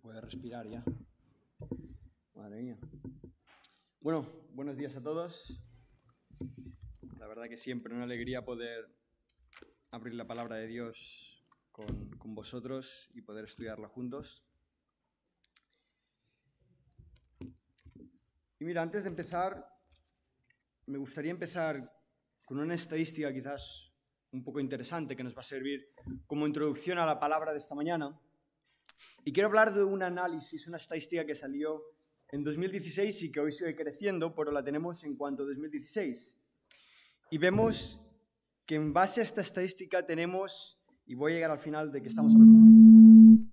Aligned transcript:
Puede 0.00 0.20
respirar 0.20 0.68
ya. 0.68 0.82
Madre 2.34 2.62
mía. 2.62 2.78
Bueno, 4.00 4.26
buenos 4.52 4.76
días 4.76 4.96
a 4.96 5.02
todos. 5.02 5.62
La 7.18 7.26
verdad 7.26 7.48
que 7.48 7.56
siempre 7.56 7.94
una 7.94 8.04
alegría 8.04 8.44
poder 8.44 8.88
abrir 9.90 10.14
la 10.14 10.26
palabra 10.26 10.56
de 10.56 10.66
Dios 10.66 11.44
con, 11.70 12.10
con 12.18 12.34
vosotros 12.34 13.10
y 13.14 13.22
poder 13.22 13.44
estudiarla 13.44 13.88
juntos. 13.88 14.44
Y 18.58 18.64
mira, 18.64 18.82
antes 18.82 19.04
de 19.04 19.10
empezar, 19.10 19.68
me 20.86 20.98
gustaría 20.98 21.30
empezar 21.30 21.92
con 22.44 22.58
una 22.58 22.74
estadística 22.74 23.32
quizás 23.32 23.92
un 24.32 24.42
poco 24.42 24.60
interesante 24.60 25.14
que 25.14 25.22
nos 25.22 25.36
va 25.36 25.40
a 25.40 25.44
servir 25.44 25.92
como 26.26 26.46
introducción 26.46 26.98
a 26.98 27.06
la 27.06 27.20
palabra 27.20 27.52
de 27.52 27.58
esta 27.58 27.74
mañana. 27.74 28.18
Y 29.24 29.32
quiero 29.32 29.48
hablar 29.48 29.72
de 29.72 29.84
un 29.84 30.02
análisis, 30.02 30.66
una 30.66 30.78
estadística 30.78 31.24
que 31.24 31.36
salió 31.36 31.84
en 32.28 32.42
2016 32.42 33.22
y 33.22 33.30
que 33.30 33.38
hoy 33.38 33.52
sigue 33.52 33.76
creciendo, 33.76 34.34
pero 34.34 34.50
la 34.50 34.64
tenemos 34.64 35.04
en 35.04 35.16
cuanto 35.16 35.44
a 35.44 35.46
2016. 35.46 36.36
Y 37.30 37.38
vemos 37.38 38.00
que 38.66 38.74
en 38.74 38.92
base 38.92 39.20
a 39.20 39.24
esta 39.24 39.42
estadística 39.42 40.04
tenemos, 40.04 40.76
y 41.06 41.14
voy 41.14 41.32
a 41.32 41.34
llegar 41.36 41.52
al 41.52 41.60
final 41.60 41.92
de 41.92 42.02
que 42.02 42.08
estamos 42.08 42.32
hablando. 42.32 43.48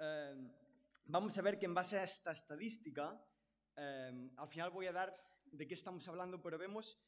Eh, 0.00 0.34
vamos 1.04 1.38
a 1.38 1.42
ver 1.42 1.56
que 1.56 1.66
en 1.66 1.74
base 1.74 1.98
a 1.98 2.02
esta 2.02 2.32
estadística, 2.32 3.24
eh, 3.76 4.30
al 4.36 4.48
final 4.48 4.70
voy 4.70 4.86
a 4.86 4.92
dar 4.92 5.16
de 5.44 5.68
qué 5.68 5.74
estamos 5.74 6.08
hablando, 6.08 6.42
pero 6.42 6.58
vemos 6.58 6.98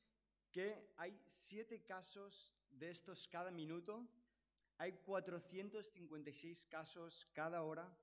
que 0.53 0.92
hay 0.98 1.20
siete 1.27 1.83
casos 1.83 2.55
de 2.70 2.91
estos 2.91 3.27
cada 3.27 3.51
minuto 3.51 4.09
hay 4.80 4.93
456 4.93 6.66
casos 6.66 7.29
cada 7.34 7.62
hora, 7.65 7.95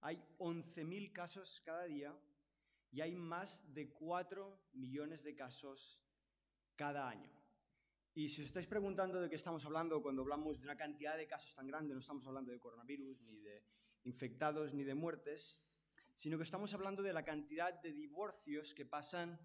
hay 0.00 0.20
11.000 0.38 1.12
casos 1.12 1.62
cada 1.64 1.84
día 1.84 2.18
y 2.90 3.00
hay 3.00 3.14
más 3.14 3.72
de 3.72 3.92
4 3.92 4.70
millones 4.72 5.22
de 5.22 5.36
casos 5.36 6.02
cada 6.74 7.08
año. 7.08 7.30
Y 8.12 8.28
si 8.28 8.42
os 8.42 8.48
estáis 8.48 8.66
preguntando 8.66 9.20
de 9.20 9.30
qué 9.30 9.36
estamos 9.36 9.64
hablando 9.66 10.02
cuando 10.02 10.22
hablamos 10.22 10.58
de 10.58 10.64
una 10.64 10.76
cantidad 10.76 11.16
de 11.16 11.28
casos 11.28 11.54
tan 11.54 11.68
grande, 11.68 11.94
no 11.94 12.00
estamos 12.00 12.26
hablando 12.26 12.50
de 12.50 12.58
coronavirus, 12.58 13.22
ni 13.22 13.38
de 13.38 13.62
infectados, 14.02 14.74
ni 14.74 14.82
de 14.82 14.96
muertes, 14.96 15.62
sino 16.12 16.38
que 16.38 16.42
estamos 16.42 16.74
hablando 16.74 17.04
de 17.04 17.12
la 17.12 17.24
cantidad 17.24 17.72
de 17.72 17.92
divorcios 17.92 18.74
que 18.74 18.84
pasan 18.84 19.38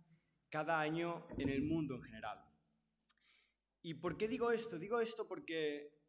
cada 0.50 0.80
año 0.80 1.28
en 1.38 1.50
el 1.50 1.62
mundo 1.62 1.94
en 1.94 2.02
general. 2.02 2.44
¿Y 3.84 3.94
por 3.94 4.18
qué 4.18 4.28
digo 4.28 4.50
esto? 4.50 4.80
Digo 4.80 5.00
esto 5.00 5.28
porque 5.28 6.01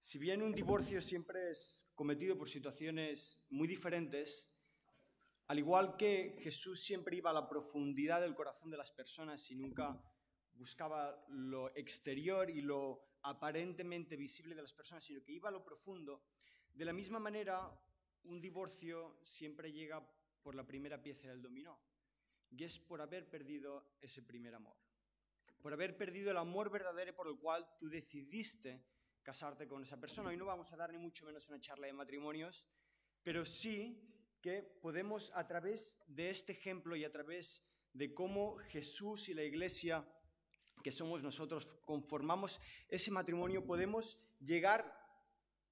si 0.00 0.18
bien 0.18 0.42
un 0.42 0.54
divorcio 0.54 1.02
siempre 1.02 1.50
es 1.50 1.90
cometido 1.94 2.36
por 2.36 2.48
situaciones 2.48 3.44
muy 3.50 3.68
diferentes, 3.68 4.50
al 5.48 5.58
igual 5.58 5.96
que 5.96 6.36
Jesús 6.40 6.82
siempre 6.82 7.16
iba 7.16 7.30
a 7.30 7.34
la 7.34 7.48
profundidad 7.48 8.20
del 8.20 8.34
corazón 8.34 8.70
de 8.70 8.76
las 8.76 8.90
personas 8.92 9.50
y 9.50 9.56
nunca 9.56 10.00
buscaba 10.54 11.24
lo 11.28 11.74
exterior 11.76 12.50
y 12.50 12.60
lo 12.60 13.08
aparentemente 13.22 14.16
visible 14.16 14.54
de 14.54 14.62
las 14.62 14.72
personas, 14.72 15.04
sino 15.04 15.22
que 15.22 15.32
iba 15.32 15.48
a 15.48 15.52
lo 15.52 15.64
profundo, 15.64 16.22
de 16.74 16.84
la 16.84 16.92
misma 16.92 17.18
manera 17.18 17.70
un 18.24 18.40
divorcio 18.40 19.18
siempre 19.22 19.72
llega 19.72 20.06
por 20.42 20.54
la 20.54 20.66
primera 20.66 21.02
pieza 21.02 21.28
del 21.28 21.42
dominó, 21.42 21.80
y 22.50 22.64
es 22.64 22.78
por 22.78 23.00
haber 23.00 23.28
perdido 23.28 23.96
ese 24.00 24.22
primer 24.22 24.54
amor, 24.54 24.76
por 25.60 25.72
haber 25.72 25.96
perdido 25.96 26.30
el 26.30 26.36
amor 26.36 26.70
verdadero 26.70 27.14
por 27.14 27.28
el 27.28 27.38
cual 27.38 27.68
tú 27.78 27.88
decidiste 27.88 28.84
casarte 29.28 29.68
con 29.68 29.82
esa 29.82 30.00
persona. 30.00 30.30
Hoy 30.30 30.38
no 30.38 30.46
vamos 30.46 30.72
a 30.72 30.76
dar 30.78 30.90
ni 30.90 30.96
mucho 30.96 31.26
menos 31.26 31.50
una 31.50 31.60
charla 31.60 31.86
de 31.86 31.92
matrimonios, 31.92 32.64
pero 33.22 33.44
sí 33.44 34.10
que 34.40 34.62
podemos 34.62 35.30
a 35.34 35.46
través 35.46 36.02
de 36.06 36.30
este 36.30 36.52
ejemplo 36.52 36.96
y 36.96 37.04
a 37.04 37.12
través 37.12 37.62
de 37.92 38.14
cómo 38.14 38.56
Jesús 38.70 39.28
y 39.28 39.34
la 39.34 39.42
iglesia 39.42 40.02
que 40.82 40.90
somos 40.90 41.22
nosotros 41.22 41.66
conformamos 41.84 42.58
ese 42.88 43.10
matrimonio, 43.10 43.66
podemos 43.66 44.26
llegar 44.40 44.98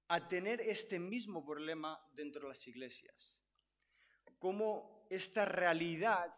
a 0.07 0.27
tener 0.27 0.61
este 0.61 0.99
mismo 0.99 1.43
problema 1.43 1.99
dentro 2.13 2.43
de 2.43 2.49
las 2.49 2.67
iglesias. 2.67 3.43
Cómo 4.37 5.07
esta 5.09 5.45
realidad 5.45 6.31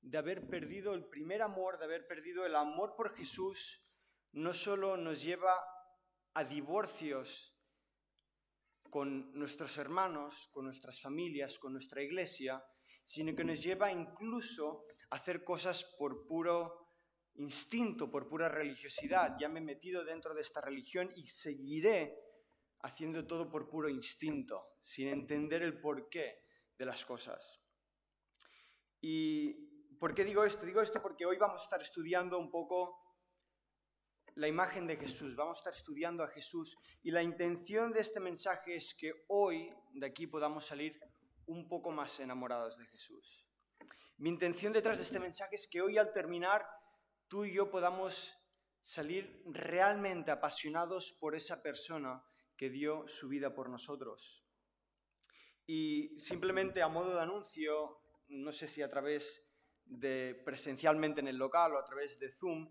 de 0.00 0.18
haber 0.18 0.48
perdido 0.48 0.94
el 0.94 1.04
primer 1.06 1.42
amor, 1.42 1.78
de 1.78 1.86
haber 1.86 2.06
perdido 2.06 2.46
el 2.46 2.54
amor 2.54 2.94
por 2.94 3.16
Jesús, 3.16 3.90
no 4.30 4.54
solo 4.54 4.96
nos 4.96 5.20
lleva 5.20 5.73
a 6.34 6.44
divorcios 6.44 7.54
con 8.90 9.32
nuestros 9.36 9.76
hermanos, 9.78 10.48
con 10.52 10.64
nuestras 10.64 11.00
familias, 11.00 11.58
con 11.58 11.72
nuestra 11.72 12.02
iglesia, 12.02 12.64
sino 13.04 13.34
que 13.34 13.44
nos 13.44 13.62
lleva 13.62 13.90
incluso 13.90 14.86
a 15.10 15.16
hacer 15.16 15.44
cosas 15.44 15.96
por 15.98 16.26
puro 16.26 16.84
instinto, 17.34 18.10
por 18.10 18.28
pura 18.28 18.48
religiosidad. 18.48 19.36
Ya 19.38 19.48
me 19.48 19.60
he 19.60 19.64
metido 19.64 20.04
dentro 20.04 20.34
de 20.34 20.40
esta 20.40 20.60
religión 20.60 21.12
y 21.16 21.26
seguiré 21.26 22.16
haciendo 22.82 23.26
todo 23.26 23.50
por 23.50 23.68
puro 23.68 23.88
instinto, 23.88 24.76
sin 24.82 25.08
entender 25.08 25.62
el 25.62 25.80
porqué 25.80 26.44
de 26.76 26.84
las 26.84 27.04
cosas. 27.04 27.62
¿Y 29.00 29.96
por 29.98 30.14
qué 30.14 30.24
digo 30.24 30.44
esto? 30.44 30.64
Digo 30.66 30.80
esto 30.80 31.00
porque 31.00 31.26
hoy 31.26 31.36
vamos 31.36 31.60
a 31.60 31.64
estar 31.64 31.80
estudiando 31.80 32.38
un 32.38 32.50
poco 32.50 33.03
la 34.36 34.48
imagen 34.48 34.86
de 34.86 34.96
Jesús, 34.96 35.36
vamos 35.36 35.58
a 35.58 35.60
estar 35.60 35.74
estudiando 35.74 36.24
a 36.24 36.28
Jesús 36.28 36.76
y 37.02 37.10
la 37.10 37.22
intención 37.22 37.92
de 37.92 38.00
este 38.00 38.18
mensaje 38.18 38.74
es 38.74 38.94
que 38.94 39.12
hoy 39.28 39.72
de 39.92 40.06
aquí 40.06 40.26
podamos 40.26 40.66
salir 40.66 40.98
un 41.46 41.68
poco 41.68 41.92
más 41.92 42.18
enamorados 42.20 42.78
de 42.78 42.86
Jesús. 42.86 43.46
Mi 44.16 44.30
intención 44.30 44.72
detrás 44.72 44.98
de 44.98 45.04
este 45.04 45.20
mensaje 45.20 45.54
es 45.54 45.68
que 45.68 45.80
hoy 45.80 45.98
al 45.98 46.12
terminar 46.12 46.66
tú 47.28 47.44
y 47.44 47.54
yo 47.54 47.70
podamos 47.70 48.36
salir 48.80 49.42
realmente 49.46 50.30
apasionados 50.30 51.12
por 51.12 51.34
esa 51.34 51.62
persona 51.62 52.22
que 52.56 52.68
dio 52.68 53.06
su 53.06 53.28
vida 53.28 53.54
por 53.54 53.68
nosotros. 53.68 54.44
Y 55.66 56.18
simplemente 56.18 56.82
a 56.82 56.88
modo 56.88 57.14
de 57.14 57.22
anuncio, 57.22 58.00
no 58.28 58.52
sé 58.52 58.66
si 58.66 58.82
a 58.82 58.90
través 58.90 59.42
de 59.84 60.42
presencialmente 60.44 61.20
en 61.20 61.28
el 61.28 61.36
local 61.36 61.74
o 61.74 61.78
a 61.78 61.84
través 61.84 62.18
de 62.18 62.30
Zoom, 62.30 62.68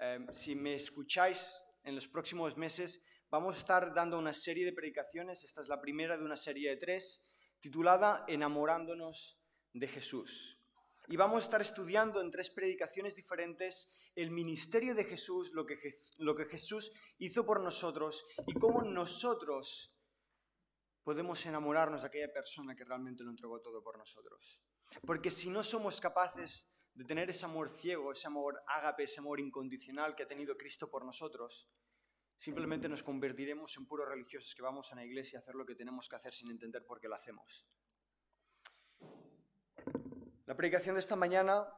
Em, 0.00 0.32
si 0.32 0.54
me 0.54 0.74
escucháis 0.74 1.60
en 1.82 1.94
los 1.94 2.06
próximos 2.06 2.56
meses, 2.56 3.04
vamos 3.30 3.56
a 3.56 3.58
estar 3.58 3.92
dando 3.92 4.16
una 4.16 4.32
serie 4.32 4.64
de 4.64 4.72
predicaciones. 4.72 5.42
Esta 5.42 5.60
es 5.60 5.68
la 5.68 5.80
primera 5.80 6.16
de 6.16 6.24
una 6.24 6.36
serie 6.36 6.70
de 6.70 6.76
tres, 6.76 7.26
titulada 7.58 8.24
Enamorándonos 8.28 9.40
de 9.72 9.88
Jesús. 9.88 10.62
Y 11.08 11.16
vamos 11.16 11.42
a 11.42 11.44
estar 11.44 11.60
estudiando 11.60 12.20
en 12.20 12.30
tres 12.30 12.50
predicaciones 12.50 13.16
diferentes 13.16 13.92
el 14.14 14.30
ministerio 14.30 14.94
de 14.94 15.04
Jesús, 15.04 15.50
lo 15.52 15.66
que, 15.66 15.76
lo 16.18 16.34
que 16.36 16.44
Jesús 16.44 16.92
hizo 17.18 17.44
por 17.44 17.60
nosotros 17.60 18.24
y 18.46 18.54
cómo 18.54 18.82
nosotros 18.82 19.96
podemos 21.02 21.44
enamorarnos 21.46 22.02
de 22.02 22.08
aquella 22.08 22.32
persona 22.32 22.76
que 22.76 22.84
realmente 22.84 23.24
lo 23.24 23.30
entregó 23.30 23.60
todo 23.60 23.82
por 23.82 23.98
nosotros. 23.98 24.60
Porque 25.06 25.30
si 25.30 25.50
no 25.50 25.64
somos 25.64 26.00
capaces 26.00 26.70
de 26.98 27.04
tener 27.04 27.30
ese 27.30 27.44
amor 27.44 27.68
ciego, 27.68 28.10
ese 28.10 28.26
amor 28.26 28.60
ágape, 28.66 29.04
ese 29.04 29.20
amor 29.20 29.38
incondicional 29.38 30.16
que 30.16 30.24
ha 30.24 30.26
tenido 30.26 30.56
Cristo 30.56 30.90
por 30.90 31.04
nosotros, 31.04 31.70
simplemente 32.36 32.88
nos 32.88 33.04
convertiremos 33.04 33.76
en 33.76 33.86
puros 33.86 34.08
religiosos 34.08 34.52
que 34.52 34.62
vamos 34.62 34.92
a 34.92 34.96
la 34.96 35.04
iglesia 35.04 35.38
a 35.38 35.42
hacer 35.42 35.54
lo 35.54 35.64
que 35.64 35.76
tenemos 35.76 36.08
que 36.08 36.16
hacer 36.16 36.34
sin 36.34 36.50
entender 36.50 36.84
por 36.84 36.98
qué 36.98 37.06
lo 37.06 37.14
hacemos. 37.14 37.68
La 40.46 40.56
predicación 40.56 40.96
de 40.96 41.00
esta 41.00 41.14
mañana, 41.14 41.68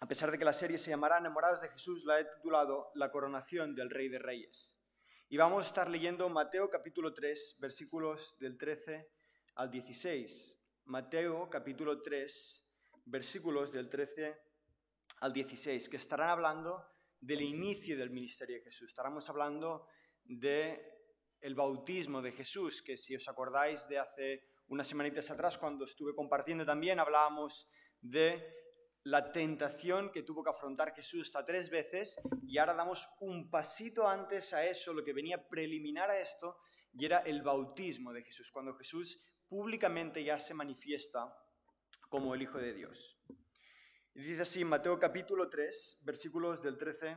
a 0.00 0.08
pesar 0.08 0.30
de 0.30 0.38
que 0.38 0.46
la 0.46 0.54
serie 0.54 0.78
se 0.78 0.88
llamará 0.88 1.18
Enamoradas 1.18 1.60
de 1.60 1.68
Jesús, 1.68 2.06
la 2.06 2.18
he 2.18 2.24
titulado 2.24 2.90
La 2.94 3.10
coronación 3.10 3.74
del 3.74 3.90
Rey 3.90 4.08
de 4.08 4.18
Reyes. 4.18 4.78
Y 5.28 5.36
vamos 5.36 5.64
a 5.64 5.66
estar 5.66 5.90
leyendo 5.90 6.26
Mateo 6.30 6.70
capítulo 6.70 7.12
3, 7.12 7.58
versículos 7.60 8.38
del 8.38 8.56
13 8.56 9.10
al 9.56 9.70
16. 9.70 10.58
Mateo 10.86 11.50
capítulo 11.50 12.00
3, 12.00 12.67
versículos 13.08 13.72
del 13.72 13.88
13 13.88 14.38
al 15.20 15.32
16, 15.32 15.88
que 15.88 15.96
estarán 15.96 16.28
hablando 16.28 16.84
del 17.20 17.42
inicio 17.42 17.96
del 17.96 18.10
ministerio 18.10 18.56
de 18.56 18.62
Jesús. 18.62 18.90
Estaremos 18.90 19.28
hablando 19.28 19.86
de 20.24 20.98
el 21.40 21.54
bautismo 21.54 22.20
de 22.20 22.32
Jesús, 22.32 22.82
que 22.82 22.96
si 22.96 23.14
os 23.16 23.28
acordáis 23.28 23.88
de 23.88 23.98
hace 23.98 24.44
unas 24.68 24.86
semanitas 24.86 25.30
atrás, 25.30 25.56
cuando 25.56 25.84
estuve 25.84 26.14
compartiendo 26.14 26.64
también, 26.64 27.00
hablábamos 27.00 27.68
de 28.00 28.54
la 29.04 29.32
tentación 29.32 30.10
que 30.12 30.22
tuvo 30.22 30.42
que 30.42 30.50
afrontar 30.50 30.94
Jesús 30.94 31.28
hasta 31.28 31.44
tres 31.44 31.70
veces, 31.70 32.20
y 32.42 32.58
ahora 32.58 32.74
damos 32.74 33.08
un 33.20 33.48
pasito 33.48 34.06
antes 34.06 34.52
a 34.52 34.66
eso, 34.66 34.92
lo 34.92 35.02
que 35.02 35.12
venía 35.14 35.48
preliminar 35.48 36.10
a 36.10 36.20
esto, 36.20 36.58
y 36.92 37.06
era 37.06 37.20
el 37.20 37.42
bautismo 37.42 38.12
de 38.12 38.22
Jesús, 38.22 38.50
cuando 38.50 38.74
Jesús 38.74 39.24
públicamente 39.48 40.22
ya 40.22 40.38
se 40.38 40.52
manifiesta 40.52 41.34
como 42.08 42.34
el 42.34 42.42
Hijo 42.42 42.58
de 42.58 42.72
Dios. 42.72 43.20
Y 44.14 44.22
dice 44.22 44.42
así 44.42 44.64
Mateo 44.64 44.98
capítulo 44.98 45.48
3, 45.48 46.02
versículos 46.04 46.62
del 46.62 46.76
13 46.76 47.16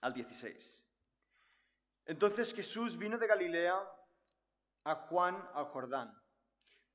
al 0.00 0.14
16. 0.14 0.88
Entonces 2.06 2.54
Jesús 2.54 2.96
vino 2.96 3.18
de 3.18 3.26
Galilea 3.26 3.78
a 4.84 4.94
Juan 4.94 5.36
al 5.52 5.66
Jordán 5.66 6.18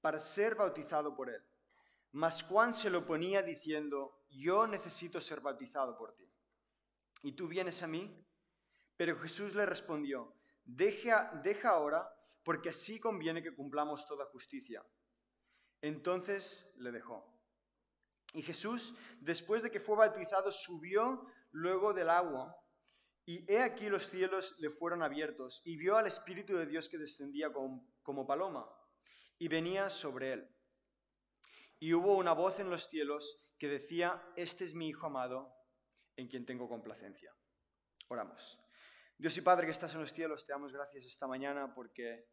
para 0.02 0.18
ser 0.18 0.56
bautizado 0.56 1.16
por 1.16 1.30
él. 1.30 1.42
Mas 2.12 2.44
Juan 2.44 2.74
se 2.74 2.90
lo 2.90 3.06
ponía 3.06 3.42
diciendo, 3.42 4.26
yo 4.30 4.68
necesito 4.68 5.22
ser 5.22 5.42
bautizado 5.42 5.98
por 5.98 6.16
ti. 6.16 6.30
¿Y 7.24 7.34
tú 7.34 7.48
vienes 7.48 7.82
a 7.84 7.88
mí? 7.88 8.26
Pero 8.98 9.18
Jesús 9.18 9.56
le 9.56 9.66
respondió, 9.66 10.36
deja, 10.64 11.32
deja 11.44 11.70
ahora, 11.70 12.08
porque 12.44 12.70
así 12.70 13.00
conviene 13.00 13.42
que 13.42 13.56
cumplamos 13.56 14.06
toda 14.06 14.26
justicia. 14.26 14.84
Entonces 15.84 16.66
le 16.78 16.94
dejó. 16.94 17.30
Y 18.34 18.42
Jesús, 18.42 18.96
después 19.20 19.62
de 19.62 19.70
que 19.70 19.82
fue 19.82 19.98
bautizado, 19.98 20.50
subió 20.50 21.28
luego 21.52 21.94
del 21.94 22.10
agua, 22.10 22.58
y 23.26 23.52
he 23.52 23.62
aquí 23.62 23.90
los 23.90 24.08
cielos 24.08 24.56
le 24.60 24.70
fueron 24.70 25.04
abiertos, 25.04 25.62
y 25.66 25.76
vio 25.76 25.98
al 25.98 26.08
Espíritu 26.08 26.56
de 26.56 26.66
Dios 26.66 26.88
que 26.88 26.98
descendía 26.98 27.52
como, 27.52 28.26
paloma, 28.26 28.66
y 29.38 29.50
venía 29.50 29.90
sobre 29.90 30.32
él. 30.32 30.56
Y 31.80 31.94
hubo 31.94 32.16
una 32.16 32.32
voz 32.32 32.62
en 32.62 32.70
los 32.70 32.88
cielos 32.88 33.44
que 33.60 33.68
decía, 33.68 34.24
este 34.38 34.64
es 34.64 34.74
mi 34.74 34.88
Hijo 34.88 35.08
amado, 35.08 35.54
en 36.16 36.30
quien 36.30 36.46
tengo 36.46 36.70
complacencia. 36.70 37.36
Oramos. 38.08 38.58
Dios 39.18 39.36
y 39.38 39.42
Padre 39.42 39.66
que 39.66 39.74
estás 39.74 39.94
en 39.96 40.00
los 40.00 40.14
cielos, 40.14 40.46
te 40.46 40.54
damos 40.54 40.72
gracias 40.72 41.06
esta 41.06 41.28
mañana 41.28 41.74
porque 41.74 42.30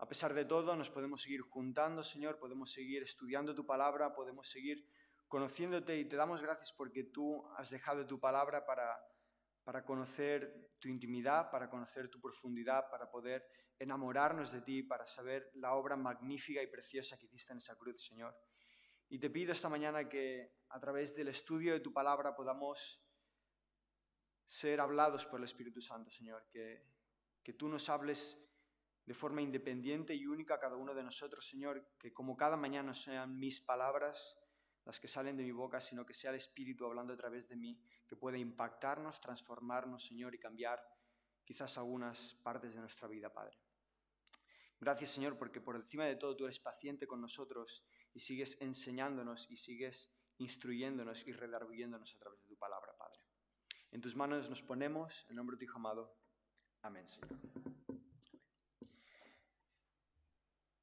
a 0.00 0.08
pesar 0.08 0.32
de 0.32 0.46
todo 0.46 0.74
nos 0.76 0.88
podemos 0.88 1.20
seguir 1.20 1.42
juntando, 1.42 2.02
Señor, 2.02 2.38
podemos 2.38 2.72
seguir 2.72 3.02
estudiando 3.02 3.54
tu 3.54 3.66
palabra, 3.66 4.14
podemos 4.14 4.48
seguir 4.48 4.88
conociéndote 5.28 5.94
y 5.98 6.06
te 6.06 6.16
damos 6.16 6.40
gracias 6.40 6.72
porque 6.72 7.04
tú 7.04 7.46
has 7.58 7.68
dejado 7.68 8.06
tu 8.06 8.18
palabra 8.18 8.64
para, 8.64 8.98
para 9.62 9.84
conocer 9.84 10.70
tu 10.78 10.88
intimidad, 10.88 11.50
para 11.50 11.68
conocer 11.68 12.08
tu 12.08 12.18
profundidad, 12.18 12.88
para 12.90 13.10
poder 13.10 13.46
enamorarnos 13.78 14.50
de 14.52 14.62
ti, 14.62 14.82
para 14.82 15.06
saber 15.06 15.50
la 15.56 15.74
obra 15.74 15.96
magnífica 15.96 16.62
y 16.62 16.66
preciosa 16.66 17.18
que 17.18 17.26
hiciste 17.26 17.52
en 17.52 17.58
esa 17.58 17.76
cruz, 17.76 18.02
Señor. 18.02 18.34
Y 19.10 19.18
te 19.18 19.28
pido 19.28 19.52
esta 19.52 19.68
mañana 19.68 20.08
que 20.08 20.60
a 20.70 20.80
través 20.80 21.14
del 21.14 21.28
estudio 21.28 21.74
de 21.74 21.80
tu 21.80 21.92
palabra 21.92 22.34
podamos 22.34 23.04
ser 24.46 24.80
hablados 24.80 25.26
por 25.26 25.40
el 25.40 25.44
Espíritu 25.44 25.82
Santo, 25.82 26.10
Señor, 26.10 26.48
que, 26.50 26.86
que 27.42 27.52
tú 27.52 27.68
nos 27.68 27.90
hables 27.90 28.38
de 29.10 29.14
forma 29.14 29.42
independiente 29.42 30.14
y 30.14 30.24
única 30.24 30.54
a 30.54 30.60
cada 30.60 30.76
uno 30.76 30.94
de 30.94 31.02
nosotros, 31.02 31.44
Señor, 31.44 31.84
que 31.98 32.12
como 32.12 32.36
cada 32.36 32.56
mañana 32.56 32.94
sean 32.94 33.36
mis 33.36 33.60
palabras 33.60 34.38
las 34.84 35.00
que 35.00 35.08
salen 35.08 35.36
de 35.36 35.42
mi 35.42 35.50
boca, 35.50 35.80
sino 35.80 36.06
que 36.06 36.14
sea 36.14 36.30
el 36.30 36.36
Espíritu 36.36 36.86
hablando 36.86 37.14
a 37.14 37.16
través 37.16 37.48
de 37.48 37.56
mí, 37.56 37.76
que 38.06 38.14
pueda 38.14 38.38
impactarnos, 38.38 39.20
transformarnos, 39.20 40.06
Señor, 40.06 40.32
y 40.36 40.38
cambiar 40.38 40.80
quizás 41.44 41.76
algunas 41.76 42.34
partes 42.44 42.72
de 42.72 42.78
nuestra 42.78 43.08
vida, 43.08 43.32
Padre. 43.32 43.58
Gracias, 44.78 45.10
Señor, 45.10 45.36
porque 45.36 45.60
por 45.60 45.74
encima 45.74 46.04
de 46.04 46.14
todo 46.14 46.36
tú 46.36 46.44
eres 46.44 46.60
paciente 46.60 47.08
con 47.08 47.20
nosotros 47.20 47.84
y 48.14 48.20
sigues 48.20 48.60
enseñándonos 48.60 49.50
y 49.50 49.56
sigues 49.56 50.14
instruyéndonos 50.38 51.26
y 51.26 51.32
redarguyéndonos 51.32 52.14
a 52.14 52.18
través 52.20 52.40
de 52.42 52.46
tu 52.46 52.56
palabra, 52.56 52.96
Padre. 52.96 53.18
En 53.90 54.00
tus 54.00 54.14
manos 54.14 54.48
nos 54.48 54.62
ponemos, 54.62 55.26
en 55.28 55.34
nombre 55.34 55.56
de 55.56 55.58
tu 55.58 55.64
Hijo 55.64 55.78
amado. 55.78 56.16
Amén, 56.82 57.08
Señor. 57.08 57.99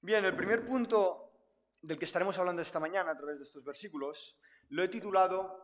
Bien, 0.07 0.23
el 0.23 0.37
primer 0.37 0.65
punto 0.65 1.33
del 1.81 1.99
que 1.99 2.05
estaremos 2.05 2.39
hablando 2.39 2.61
esta 2.61 2.79
mañana 2.79 3.11
a 3.11 3.17
través 3.17 3.39
de 3.39 3.43
estos 3.43 3.65
versículos 3.65 4.39
lo 4.69 4.81
he 4.81 4.87
titulado 4.87 5.61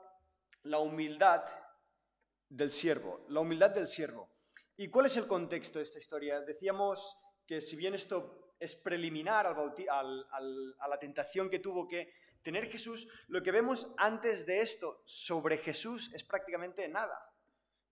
La 0.63 0.79
humildad 0.79 1.45
del 2.49 2.69
siervo. 2.69 3.25
La 3.29 3.39
humildad 3.39 3.69
del 3.69 3.87
siervo. 3.87 4.29
¿Y 4.75 4.89
cuál 4.89 5.05
es 5.05 5.15
el 5.15 5.27
contexto 5.27 5.79
de 5.79 5.83
esta 5.83 5.97
historia? 5.97 6.41
Decíamos 6.41 7.17
que 7.47 7.61
si 7.61 7.77
bien 7.77 7.93
esto 7.93 8.53
es 8.59 8.75
preliminar 8.75 9.47
al 9.47 10.75
a 10.77 10.87
la 10.89 10.99
tentación 10.99 11.49
que 11.49 11.59
tuvo 11.59 11.87
que 11.87 12.13
tener 12.41 12.69
Jesús, 12.69 13.07
lo 13.29 13.41
que 13.41 13.51
vemos 13.51 13.93
antes 13.95 14.45
de 14.45 14.59
esto 14.59 15.03
sobre 15.05 15.59
Jesús 15.59 16.11
es 16.13 16.25
prácticamente 16.25 16.85
nada. 16.89 17.17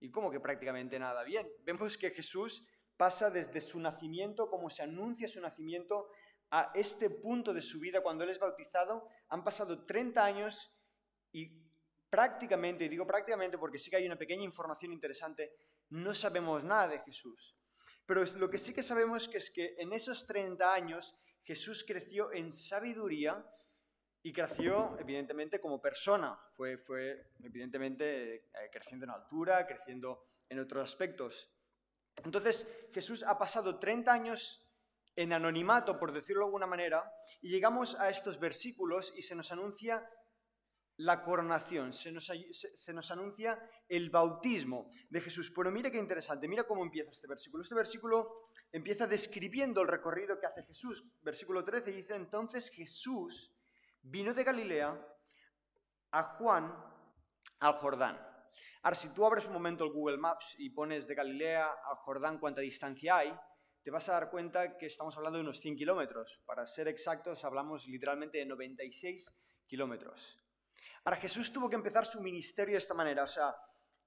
¿Y 0.00 0.10
cómo 0.10 0.30
que 0.30 0.38
prácticamente 0.38 0.98
nada? 0.98 1.24
Bien, 1.24 1.50
vemos 1.60 1.96
que 1.96 2.10
Jesús 2.10 2.68
pasa 2.98 3.30
desde 3.30 3.62
su 3.62 3.80
nacimiento, 3.80 4.50
como 4.50 4.68
se 4.68 4.82
anuncia 4.82 5.28
su 5.28 5.40
nacimiento, 5.40 6.10
a 6.52 6.70
este 6.74 7.08
punto 7.08 7.54
de 7.54 7.62
su 7.62 7.80
vida 7.80 8.02
cuando 8.02 8.24
Él 8.24 8.30
es 8.30 8.38
bautizado. 8.38 9.08
Han 9.28 9.42
pasado 9.42 9.84
30 9.84 10.22
años 10.24 10.70
y 11.32 11.50
prácticamente, 12.10 12.84
y 12.84 12.88
digo 12.88 13.06
prácticamente 13.06 13.56
porque 13.56 13.78
sí 13.78 13.90
que 13.90 13.96
hay 13.96 14.06
una 14.06 14.18
pequeña 14.18 14.44
información 14.44 14.92
interesante, 14.92 15.54
no 15.88 16.12
sabemos 16.12 16.62
nada 16.62 16.88
de 16.88 17.00
Jesús. 17.00 17.56
Pero 18.04 18.22
lo 18.36 18.50
que 18.50 18.58
sí 18.58 18.74
que 18.74 18.82
sabemos 18.82 19.28
que 19.28 19.38
es 19.38 19.50
que 19.50 19.76
en 19.78 19.94
esos 19.94 20.26
30 20.26 20.74
años 20.74 21.18
Jesús 21.42 21.84
creció 21.86 22.30
en 22.32 22.52
sabiduría 22.52 23.42
y 24.22 24.32
creció, 24.32 24.96
evidentemente, 25.00 25.58
como 25.58 25.80
persona. 25.80 26.38
Fue, 26.54 26.78
fue 26.78 27.30
evidentemente, 27.42 28.34
eh, 28.34 28.70
creciendo 28.70 29.04
en 29.04 29.10
altura, 29.10 29.66
creciendo 29.66 30.26
en 30.48 30.60
otros 30.60 30.90
aspectos. 30.90 31.50
Entonces, 32.22 32.88
Jesús 32.92 33.22
ha 33.22 33.38
pasado 33.38 33.78
30 33.78 34.12
años 34.12 34.71
en 35.16 35.32
anonimato, 35.32 35.98
por 35.98 36.12
decirlo 36.12 36.42
de 36.42 36.46
alguna 36.46 36.66
manera, 36.66 37.10
y 37.40 37.50
llegamos 37.50 37.94
a 37.96 38.08
estos 38.08 38.38
versículos 38.38 39.12
y 39.16 39.22
se 39.22 39.34
nos 39.34 39.52
anuncia 39.52 40.08
la 40.98 41.22
coronación, 41.22 41.92
se 41.92 42.12
nos, 42.12 42.30
se 42.52 42.92
nos, 42.92 43.10
anuncia 43.10 43.58
el 43.88 44.10
bautismo 44.10 44.90
de 45.08 45.20
Jesús. 45.20 45.52
Pero 45.54 45.70
mira 45.70 45.90
qué 45.90 45.98
interesante, 45.98 46.48
mira 46.48 46.64
cómo 46.64 46.84
empieza 46.84 47.10
este 47.10 47.26
versículo. 47.26 47.62
Este 47.62 47.74
versículo 47.74 48.50
empieza 48.70 49.06
describiendo 49.06 49.80
el 49.80 49.88
recorrido 49.88 50.38
que 50.38 50.46
hace 50.46 50.62
Jesús. 50.64 51.04
Versículo 51.22 51.64
13 51.64 51.92
dice, 51.92 52.14
entonces 52.14 52.70
Jesús 52.70 53.52
vino 54.02 54.34
de 54.34 54.44
Galilea 54.44 55.06
a 56.12 56.22
Juan 56.36 56.72
al 57.60 57.72
Jordán. 57.74 58.20
Ahora, 58.82 58.96
si 58.96 59.14
tú 59.14 59.24
abres 59.24 59.46
un 59.46 59.54
momento 59.54 59.84
el 59.84 59.92
Google 59.92 60.18
Maps 60.18 60.56
y 60.58 60.70
pones 60.70 61.06
de 61.06 61.14
Galilea 61.14 61.66
al 61.66 61.96
Jordán 61.98 62.38
cuánta 62.38 62.60
distancia 62.60 63.16
hay, 63.16 63.34
te 63.82 63.90
vas 63.90 64.08
a 64.08 64.12
dar 64.12 64.30
cuenta 64.30 64.76
que 64.78 64.86
estamos 64.86 65.16
hablando 65.16 65.38
de 65.38 65.42
unos 65.42 65.58
100 65.58 65.76
kilómetros. 65.76 66.40
Para 66.46 66.66
ser 66.66 66.88
exactos, 66.88 67.44
hablamos 67.44 67.86
literalmente 67.86 68.38
de 68.38 68.46
96 68.46 69.34
kilómetros. 69.66 70.38
Ahora, 71.04 71.16
Jesús 71.18 71.52
tuvo 71.52 71.68
que 71.68 71.76
empezar 71.76 72.06
su 72.06 72.20
ministerio 72.20 72.74
de 72.74 72.78
esta 72.78 72.94
manera. 72.94 73.24
O 73.24 73.28
sea, 73.28 73.56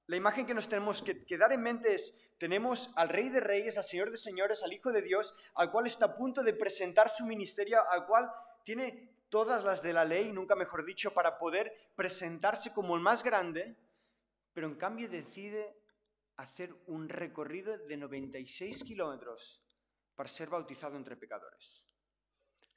la 0.08 0.16
imagen 0.16 0.46
que 0.46 0.54
nos 0.54 0.70
tenemos 0.70 1.02
que, 1.02 1.20
que 1.20 1.38
dar 1.38 1.52
en 1.52 1.62
mente 1.62 1.94
es, 1.94 2.16
tenemos 2.38 2.94
al 2.96 3.10
Rey 3.10 3.30
de 3.30 3.42
Reyes, 3.42 3.78
al 3.78 3.84
Señor 3.84 4.12
de 4.12 4.18
Señores, 4.18 4.64
al 4.64 4.72
Hijo 4.72 4.94
de 4.94 5.02
Dios, 5.02 5.36
al 5.56 5.72
cual 5.72 5.88
está 5.88 6.06
a 6.06 6.16
punto 6.16 6.42
de 6.42 6.54
presentar 6.54 7.10
su 7.10 7.26
ministerio, 7.26 7.80
al 7.90 8.06
cual 8.06 8.32
tiene 8.64 9.16
todas 9.30 9.66
las 9.66 9.82
de 9.82 9.92
la 9.92 10.06
ley, 10.06 10.32
nunca 10.32 10.56
mejor 10.56 10.86
dicho, 10.86 11.14
para 11.14 11.38
poder 11.38 11.74
presentarse 11.96 12.72
como 12.72 12.96
el 12.96 13.02
más 13.02 13.24
grande, 13.24 13.76
pero 14.54 14.68
en 14.68 14.76
cambio 14.76 15.10
decide 15.10 15.78
hacer 16.38 16.74
un 16.88 17.10
recorrido 17.10 17.78
de 17.78 17.98
96 17.98 18.84
kilómetros 18.86 19.65
para 20.16 20.30
ser 20.30 20.50
bautizado 20.50 20.96
entre 20.96 21.18
pecadores. 21.18 21.88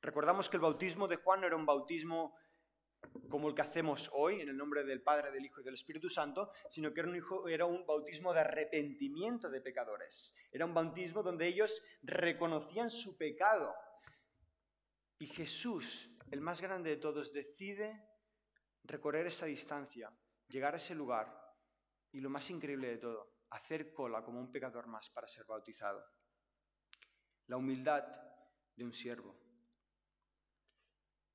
Recordamos 0.01 0.49
que 0.49 0.57
el 0.57 0.63
bautismo 0.63 1.09
de 1.09 1.17
Juan 1.17 1.41
no 1.41 1.47
era 1.47 1.57
un 1.57 1.67
bautismo 1.67 2.37
como 3.29 3.49
el 3.49 3.55
que 3.55 3.63
hacemos 3.63 4.11
hoy, 4.13 4.41
en 4.41 4.49
el 4.49 4.57
nombre 4.57 4.83
del 4.85 5.03
Padre, 5.03 5.31
del 5.31 5.45
Hijo 5.45 5.61
y 5.61 5.65
del 5.65 5.75
Espíritu 5.75 6.09
Santo, 6.09 6.51
sino 6.69 6.93
que 6.93 7.01
era 7.01 7.09
un, 7.09 7.51
era 7.51 7.65
un 7.65 7.87
bautismo 7.87 8.33
de 8.33 8.41
arrepentimiento 8.41 9.49
de 9.51 9.61
pecadores. 9.61 10.35
Era 10.51 10.65
un 10.65 10.75
bautismo 10.75 11.23
donde 11.23 11.47
ellos 11.47 11.83
reconocían 12.03 12.91
su 12.91 13.17
pecado. 13.17 13.73
Y 15.19 15.27
Jesús 15.27 16.11
el 16.31 16.41
más 16.41 16.61
grande 16.61 16.91
de 16.91 16.97
todos, 16.97 17.33
decide 17.33 18.07
recorrer 18.85 19.27
esa 19.27 19.47
distancia, 19.47 20.13
llegar 20.49 20.75
a 20.75 20.77
ese 20.77 20.95
lugar 20.95 21.35
y 22.13 22.21
lo 22.21 22.31
más 22.31 22.51
increíble 22.51 22.89
de 22.89 22.99
todo, 22.99 23.39
hacer 23.51 23.93
cola 23.93 24.23
como 24.23 24.41
un 24.41 24.53
pecador 24.53 24.87
más 24.87 25.09
para 25.11 25.29
ser 25.29 25.45
bautizado. 25.47 26.05
La 27.49 27.57
humildad 27.57 28.05
de 28.77 28.85
un 28.85 28.93
siervo. 28.93 29.35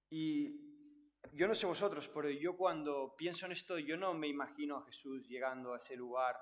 Y 0.10 0.60
yo 1.34 1.48
no 1.48 1.56
sé 1.56 1.66
vosotros, 1.66 2.08
pero 2.08 2.30
yo 2.30 2.56
cuando 2.56 3.16
pienso 3.18 3.46
en 3.46 3.52
esto, 3.52 3.78
yo 3.78 3.98
no 3.98 4.14
me 4.14 4.28
imagino 4.28 4.78
a 4.78 4.86
Jesús 4.86 5.28
llegando 5.28 5.74
a 5.74 5.78
ese 5.78 5.96
lugar 5.96 6.36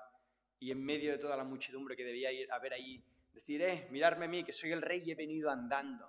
y 0.58 0.70
en 0.70 0.82
medio 0.82 1.12
de 1.12 1.18
toda 1.18 1.36
la 1.36 1.44
muchedumbre 1.44 1.96
que 1.96 2.04
debía 2.04 2.30
haber 2.54 2.74
ahí, 2.74 3.04
decir, 3.32 3.62
eh, 3.62 3.88
mirarme 3.90 4.26
a 4.26 4.28
mí, 4.28 4.44
que 4.44 4.52
soy 4.52 4.72
el 4.72 4.82
rey 4.82 5.02
y 5.04 5.10
he 5.10 5.14
venido 5.14 5.50
andando 5.50 6.06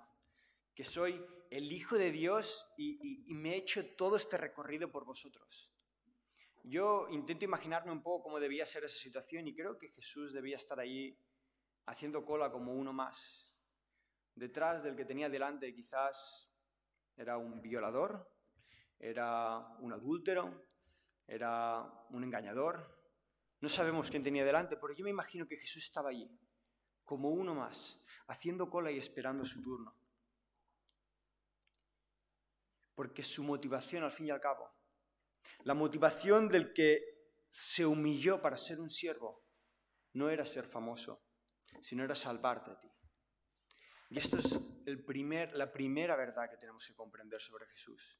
que 0.74 0.84
soy 0.84 1.24
el 1.50 1.70
Hijo 1.72 1.96
de 1.96 2.10
Dios 2.10 2.66
y, 2.76 3.24
me 3.28 3.54
he 3.54 3.58
hecho 3.58 3.94
todo 3.94 4.16
este 4.16 4.36
recorrido 4.36 4.90
por 4.90 5.04
vosotros. 5.04 5.70
Yo 6.64 7.08
intento 7.10 7.44
imaginarme 7.44 7.92
un 7.92 8.02
poco 8.02 8.24
cómo 8.24 8.40
debía 8.40 8.66
ser 8.66 8.84
esa 8.84 8.96
situación 8.96 9.46
y 9.46 9.54
creo 9.54 9.78
que 9.78 9.90
Jesús 9.90 10.32
debía 10.32 10.56
estar 10.56 10.80
allí 10.80 11.16
haciendo 11.86 12.24
cola 12.24 12.50
como 12.50 12.72
uno 12.72 12.92
más. 12.92 13.43
Detrás 14.34 14.82
del 14.82 14.96
que 14.96 15.04
tenía 15.04 15.28
delante 15.28 15.74
quizás 15.74 16.50
era 17.16 17.38
un 17.38 17.60
violador, 17.60 18.28
era 18.98 19.58
un 19.78 19.92
adúltero, 19.92 20.66
era 21.26 21.82
un 22.10 22.24
engañador. 22.24 23.02
No 23.60 23.68
sabemos 23.68 24.10
quién 24.10 24.22
tenía 24.22 24.44
delante, 24.44 24.76
pero 24.76 24.92
yo 24.92 25.04
me 25.04 25.10
imagino 25.10 25.46
que 25.46 25.56
Jesús 25.56 25.84
estaba 25.84 26.10
allí, 26.10 26.28
como 27.04 27.30
uno 27.30 27.54
más, 27.54 28.02
haciendo 28.26 28.68
cola 28.68 28.90
y 28.90 28.98
esperando 28.98 29.44
su 29.44 29.62
turno. 29.62 29.96
Porque 32.94 33.22
su 33.22 33.42
motivación, 33.44 34.04
al 34.04 34.12
fin 34.12 34.26
y 34.26 34.30
al 34.30 34.40
cabo, 34.40 34.70
la 35.64 35.74
motivación 35.74 36.48
del 36.48 36.72
que 36.72 37.00
se 37.48 37.86
humilló 37.86 38.40
para 38.42 38.56
ser 38.56 38.80
un 38.80 38.90
siervo, 38.90 39.44
no 40.14 40.28
era 40.30 40.44
ser 40.46 40.66
famoso, 40.66 41.24
sino 41.80 42.04
era 42.04 42.14
salvarte 42.14 42.70
a 42.70 42.80
ti. 42.80 42.93
Y 44.14 44.18
esto 44.18 44.38
es 44.38 44.60
la 44.86 45.72
primera 45.72 46.14
verdad 46.14 46.48
que 46.48 46.56
tenemos 46.56 46.86
que 46.86 46.94
comprender 46.94 47.40
sobre 47.40 47.66
Jesús. 47.66 48.16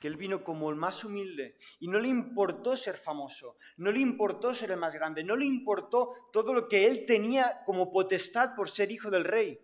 Que 0.00 0.08
Él 0.08 0.16
vino 0.16 0.42
como 0.42 0.68
el 0.70 0.74
más 0.74 1.04
humilde 1.04 1.56
y 1.78 1.86
no 1.86 2.00
le 2.00 2.08
importó 2.08 2.76
ser 2.76 2.96
famoso, 2.96 3.56
no 3.76 3.92
le 3.92 4.00
importó 4.00 4.52
ser 4.52 4.72
el 4.72 4.78
más 4.78 4.92
grande, 4.92 5.22
no 5.22 5.36
le 5.36 5.44
importó 5.44 6.10
todo 6.32 6.52
lo 6.52 6.66
que 6.66 6.88
Él 6.88 7.06
tenía 7.06 7.62
como 7.64 7.92
potestad 7.92 8.56
por 8.56 8.70
ser 8.70 8.90
hijo 8.90 9.08
del 9.08 9.22
rey. 9.22 9.56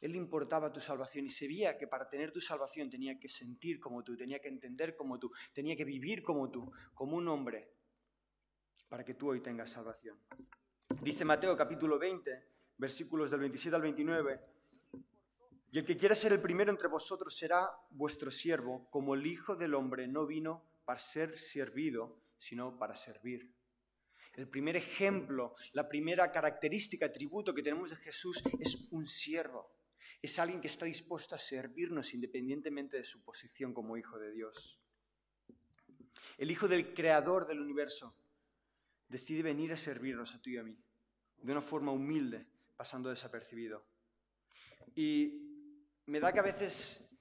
Él 0.00 0.16
importaba 0.16 0.72
tu 0.72 0.80
salvación 0.80 1.26
y 1.26 1.30
sabía 1.30 1.76
que 1.76 1.86
para 1.86 2.08
tener 2.08 2.32
tu 2.32 2.40
salvación 2.40 2.88
tenía 2.88 3.20
que 3.20 3.28
sentir 3.28 3.78
como 3.78 4.02
tú, 4.02 4.16
tenía 4.16 4.40
que 4.40 4.48
entender 4.48 4.96
como 4.96 5.18
tú, 5.18 5.30
tenía 5.52 5.76
que 5.76 5.84
vivir 5.84 6.22
como 6.22 6.50
tú, 6.50 6.72
como 6.94 7.18
un 7.18 7.28
hombre, 7.28 7.68
para 8.88 9.04
que 9.04 9.12
tú 9.12 9.32
hoy 9.32 9.42
tengas 9.42 9.68
salvación. 9.68 10.18
Dice 11.02 11.26
Mateo 11.26 11.54
capítulo 11.58 11.98
20, 11.98 12.52
versículos 12.78 13.30
del 13.30 13.40
27 13.40 13.76
al 13.76 13.82
29, 13.82 14.61
y 15.72 15.78
el 15.78 15.86
que 15.86 15.96
quiera 15.96 16.14
ser 16.14 16.32
el 16.32 16.42
primero 16.42 16.70
entre 16.70 16.86
vosotros 16.86 17.34
será 17.34 17.66
vuestro 17.88 18.30
siervo, 18.30 18.90
como 18.90 19.14
el 19.14 19.26
Hijo 19.26 19.56
del 19.56 19.74
Hombre 19.74 20.06
no 20.06 20.26
vino 20.26 20.62
para 20.84 20.98
ser 20.98 21.38
servido, 21.38 22.20
sino 22.36 22.78
para 22.78 22.94
servir. 22.94 23.50
El 24.34 24.48
primer 24.48 24.76
ejemplo, 24.76 25.54
la 25.72 25.88
primera 25.88 26.30
característica, 26.30 27.06
atributo 27.06 27.54
que 27.54 27.62
tenemos 27.62 27.88
de 27.88 27.96
Jesús 27.96 28.42
es 28.60 28.92
un 28.92 29.06
siervo. 29.06 29.74
Es 30.20 30.38
alguien 30.38 30.60
que 30.60 30.68
está 30.68 30.84
dispuesto 30.84 31.34
a 31.34 31.38
servirnos 31.38 32.12
independientemente 32.12 32.98
de 32.98 33.04
su 33.04 33.24
posición 33.24 33.72
como 33.72 33.96
Hijo 33.96 34.18
de 34.18 34.30
Dios. 34.30 34.78
El 36.36 36.50
Hijo 36.50 36.68
del 36.68 36.92
Creador 36.92 37.46
del 37.46 37.60
universo 37.60 38.14
decide 39.08 39.42
venir 39.42 39.72
a 39.72 39.78
servirnos 39.78 40.34
a 40.34 40.42
tú 40.42 40.50
y 40.50 40.58
a 40.58 40.62
mí, 40.62 40.76
de 41.38 41.52
una 41.52 41.62
forma 41.62 41.92
humilde, 41.92 42.46
pasando 42.76 43.08
desapercibido. 43.08 43.86
Y 44.94 45.41
me 46.06 46.20
da 46.20 46.32
que 46.32 46.40
a 46.40 46.42
veces, 46.42 47.16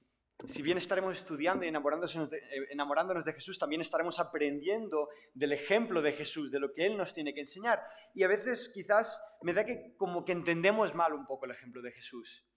si 0.47 0.61
bien 0.61 0.77
estaremos 0.77 1.17
estudiando 1.17 1.65
y 1.65 1.67
enamorándonos 1.67 2.29
de, 2.29 2.37
eh, 2.37 2.67
enamorándonos 2.71 3.25
de 3.25 3.33
Jesús, 3.33 3.59
también 3.59 3.81
estaremos 3.81 4.19
aprendiendo 4.19 5.09
del 5.33 5.53
ejemplo 5.53 6.01
de 6.01 6.13
Jesús, 6.13 6.51
de 6.51 6.59
lo 6.59 6.73
que 6.73 6.85
Él 6.85 6.97
nos 6.97 7.13
tiene 7.13 7.33
que 7.33 7.41
enseñar. 7.41 7.81
Y 8.13 8.23
a 8.23 8.27
veces 8.27 8.71
quizás 8.73 9.21
me 9.41 9.53
da 9.53 9.65
que 9.65 9.95
como 9.97 10.25
que 10.25 10.31
entendemos 10.31 10.95
mal 10.95 11.13
un 11.13 11.25
poco 11.25 11.45
el 11.45 11.51
ejemplo 11.51 11.81
de 11.81 11.91
Jesús. 11.91 12.47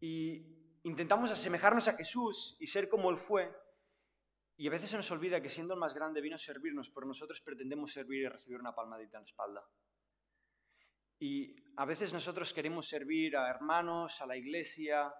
Y 0.00 0.78
intentamos 0.84 1.30
asemejarnos 1.30 1.88
a 1.88 1.94
Jesús 1.94 2.56
y 2.60 2.66
ser 2.66 2.88
como 2.88 3.10
Él 3.10 3.16
fue. 3.16 3.52
Y 4.58 4.68
a 4.68 4.70
veces 4.70 4.88
se 4.88 4.96
nos 4.96 5.10
olvida 5.10 5.42
que 5.42 5.50
siendo 5.50 5.74
el 5.74 5.80
más 5.80 5.92
grande 5.92 6.20
vino 6.20 6.36
a 6.36 6.38
servirnos, 6.38 6.90
pero 6.90 7.06
nosotros 7.06 7.40
pretendemos 7.42 7.92
servir 7.92 8.22
y 8.22 8.28
recibir 8.28 8.58
una 8.58 8.74
palmadita 8.74 9.18
en 9.18 9.24
la 9.24 9.28
espalda. 9.28 9.68
Y 11.18 11.56
a 11.76 11.84
veces 11.84 12.12
nosotros 12.12 12.52
queremos 12.52 12.88
servir 12.88 13.36
a 13.36 13.48
hermanos, 13.48 14.20
a 14.20 14.26
la 14.26 14.36
iglesia, 14.36 15.12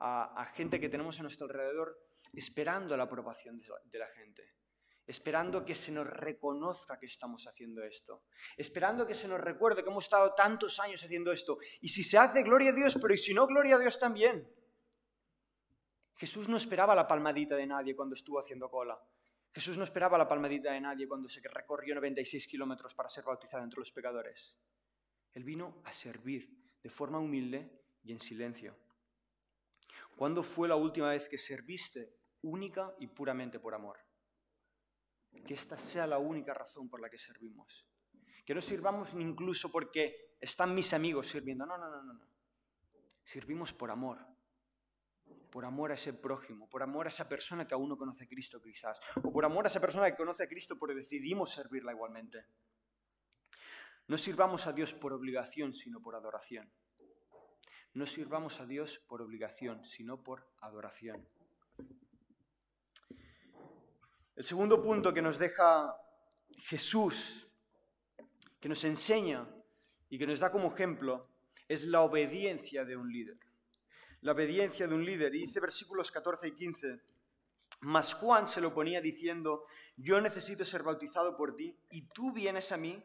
a, 0.00 0.44
gente 0.54 0.78
que 0.80 0.88
tenemos 0.88 1.18
a 1.18 1.22
nuestro 1.22 1.46
alrededor, 1.46 1.98
esperando 2.32 2.96
la 2.96 3.04
aprobación 3.04 3.58
de 3.58 3.98
la 3.98 4.08
gente, 4.08 4.56
esperando 5.06 5.64
que 5.64 5.74
se 5.74 5.92
nos 5.92 6.06
reconozca 6.06 6.98
que 6.98 7.06
estamos 7.06 7.46
haciendo 7.46 7.82
esto, 7.82 8.24
esperando 8.56 9.06
que 9.06 9.14
se 9.14 9.28
nos 9.28 9.40
recuerde 9.40 9.82
que 9.82 9.90
hemos 9.90 10.04
estado 10.04 10.34
tantos 10.34 10.78
años 10.80 11.02
haciendo 11.02 11.32
esto. 11.32 11.58
Y 11.80 11.88
si 11.88 12.02
se 12.02 12.18
hace, 12.18 12.42
gloria 12.42 12.70
a 12.70 12.74
Dios, 12.74 12.96
pero 13.00 13.14
y 13.14 13.18
si 13.18 13.34
no, 13.34 13.46
gloria 13.46 13.76
a 13.76 13.78
Dios 13.78 13.98
también. 13.98 14.48
Jesús 16.16 16.48
no 16.48 16.56
esperaba 16.56 16.96
la 16.96 17.06
palmadita 17.06 17.54
de 17.56 17.66
nadie 17.66 17.94
cuando 17.94 18.14
estuvo 18.14 18.40
haciendo 18.40 18.68
cola. 18.68 19.00
Jesús 19.52 19.78
no 19.78 19.84
esperaba 19.84 20.18
la 20.18 20.28
palmadita 20.28 20.72
de 20.72 20.80
nadie 20.80 21.08
cuando 21.08 21.28
se 21.28 21.40
recorrió 21.48 21.94
96 21.94 22.46
kilómetros 22.48 22.94
para 22.94 23.08
ser 23.08 23.24
bautizado 23.24 23.64
entre 23.64 23.78
los 23.78 23.90
pecadores. 23.92 24.58
Él 25.34 25.44
vino 25.44 25.80
a 25.84 25.92
servir 25.92 26.58
de 26.82 26.90
forma 26.90 27.18
humilde 27.18 27.70
y 28.02 28.12
en 28.12 28.20
silencio. 28.20 28.76
¿Cuándo 30.16 30.42
fue 30.42 30.68
la 30.68 30.76
última 30.76 31.10
vez 31.10 31.28
que 31.28 31.38
serviste 31.38 32.16
única 32.42 32.94
y 32.98 33.06
puramente 33.06 33.60
por 33.60 33.74
amor? 33.74 33.98
Que 35.46 35.54
esta 35.54 35.76
sea 35.76 36.06
la 36.06 36.18
única 36.18 36.54
razón 36.54 36.88
por 36.88 37.00
la 37.00 37.08
que 37.08 37.18
servimos. 37.18 37.86
Que 38.44 38.54
no 38.54 38.60
sirvamos 38.60 39.14
incluso 39.14 39.70
porque 39.70 40.36
están 40.40 40.74
mis 40.74 40.92
amigos 40.92 41.28
sirviendo. 41.28 41.66
No, 41.66 41.78
no, 41.78 41.88
no, 41.88 42.02
no. 42.02 42.14
no. 42.14 42.28
Servimos 43.22 43.72
por 43.72 43.90
amor. 43.90 44.18
Por 45.50 45.64
amor 45.64 45.92
a 45.92 45.94
ese 45.94 46.12
prójimo, 46.12 46.68
por 46.68 46.82
amor 46.82 47.06
a 47.06 47.08
esa 47.08 47.28
persona 47.28 47.66
que 47.66 47.74
aún 47.74 47.88
no 47.88 47.96
conoce 47.96 48.24
a 48.24 48.28
Cristo 48.28 48.60
quizás, 48.60 49.00
o 49.22 49.32
por 49.32 49.44
amor 49.44 49.64
a 49.64 49.68
esa 49.68 49.80
persona 49.80 50.10
que 50.10 50.16
conoce 50.16 50.44
a 50.44 50.48
Cristo 50.48 50.78
porque 50.78 50.94
decidimos 50.94 51.52
servirla 51.52 51.92
igualmente. 51.92 52.44
No 54.08 54.18
sirvamos 54.18 54.66
a 54.66 54.72
Dios 54.72 54.92
por 54.92 55.12
obligación, 55.12 55.74
sino 55.74 56.00
por 56.00 56.16
adoración. 56.16 56.70
No 57.94 58.06
sirvamos 58.06 58.60
a 58.60 58.66
Dios 58.66 58.98
por 58.98 59.22
obligación, 59.22 59.84
sino 59.84 60.22
por 60.22 60.50
adoración. 60.60 61.28
El 64.34 64.44
segundo 64.44 64.82
punto 64.82 65.12
que 65.12 65.20
nos 65.20 65.38
deja 65.38 65.94
Jesús, 66.60 67.50
que 68.60 68.68
nos 68.68 68.82
enseña 68.84 69.48
y 70.08 70.18
que 70.18 70.26
nos 70.26 70.38
da 70.38 70.50
como 70.50 70.68
ejemplo, 70.68 71.28
es 71.68 71.84
la 71.84 72.00
obediencia 72.00 72.84
de 72.84 72.96
un 72.96 73.12
líder. 73.12 73.38
La 74.22 74.32
obediencia 74.32 74.88
de 74.88 74.94
un 74.94 75.04
líder. 75.04 75.34
Y 75.34 75.40
dice 75.40 75.60
versículos 75.60 76.10
14 76.10 76.48
y 76.48 76.52
15, 76.52 77.00
mas 77.80 78.14
Juan 78.14 78.48
se 78.48 78.60
lo 78.60 78.72
ponía 78.72 79.00
diciendo, 79.00 79.64
yo 79.96 80.20
necesito 80.20 80.64
ser 80.64 80.82
bautizado 80.82 81.36
por 81.36 81.56
ti 81.56 81.78
y 81.90 82.08
tú 82.08 82.32
vienes 82.32 82.72
a 82.72 82.76
mí. 82.76 83.04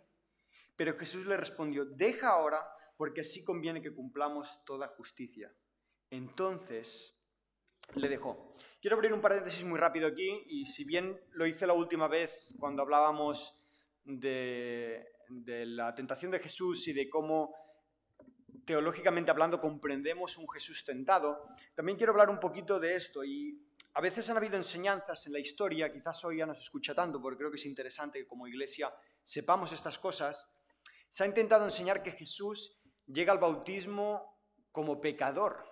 Pero 0.75 0.98
Jesús 0.98 1.25
le 1.25 1.38
respondió, 1.38 1.86
deja 1.86 2.30
ahora 2.30 2.65
porque 2.98 3.22
así 3.22 3.44
conviene 3.44 3.82
que 3.82 3.94
cumplamos 3.94 4.63
toda 4.65 4.88
justicia. 4.88 5.53
Entonces 6.10 7.20
le 7.96 8.08
dejó. 8.08 8.56
Quiero 8.82 8.96
abrir 8.96 9.13
un 9.13 9.22
paréntesis 9.22 9.63
muy 9.63 9.80
rápido 9.80 10.08
aquí, 10.08 10.44
y 10.48 10.65
si 10.65 10.84
bien 10.84 11.20
lo 11.32 11.46
hice 11.46 11.68
la 11.68 11.74
última 11.74 12.08
vez 12.08 12.56
cuando 12.60 12.82
hablábamos 12.82 13.58
de, 14.03 15.06
de 15.30 15.65
la 15.65 15.94
tentación 15.94 16.32
de 16.32 16.39
Jesús 16.39 16.88
y 16.88 16.94
de 16.94 17.10
cómo 17.10 17.56
teológicamente 18.65 19.32
hablando 19.32 19.60
comprendemos 19.60 20.38
un 20.38 20.50
Jesús 20.50 20.86
tentado, 20.86 21.48
también 21.75 21.98
quiero 21.98 22.13
hablar 22.13 22.30
un 22.30 22.39
poquito 22.39 22.80
de 22.80 22.96
esto 22.96 23.24
y 23.24 23.60
a 23.96 24.01
veces 24.01 24.27
han 24.30 24.38
habido 24.38 24.56
enseñanzas 24.56 25.27
en 25.27 25.34
la 25.34 25.39
historia, 25.39 25.92
quizás 25.92 26.24
hoy 26.25 26.38
ya 26.38 26.46
no 26.46 26.53
se 26.56 26.62
escucha 26.62 26.96
tanto, 26.96 27.22
porque 27.22 27.38
creo 27.38 27.51
que 27.51 27.58
es 27.58 27.65
interesante 27.65 28.20
que 28.20 28.27
como 28.27 28.48
iglesia 28.48 28.92
sepamos 29.22 29.72
estas 29.72 30.00
cosas. 30.00 30.50
Se 31.13 31.24
ha 31.24 31.27
intentado 31.27 31.63
enseñar 31.63 32.01
que 32.01 32.13
Jesús 32.13 32.82
llega 33.05 33.32
al 33.32 33.38
bautismo 33.38 34.36
como 34.72 35.00
pecador. 35.00 35.63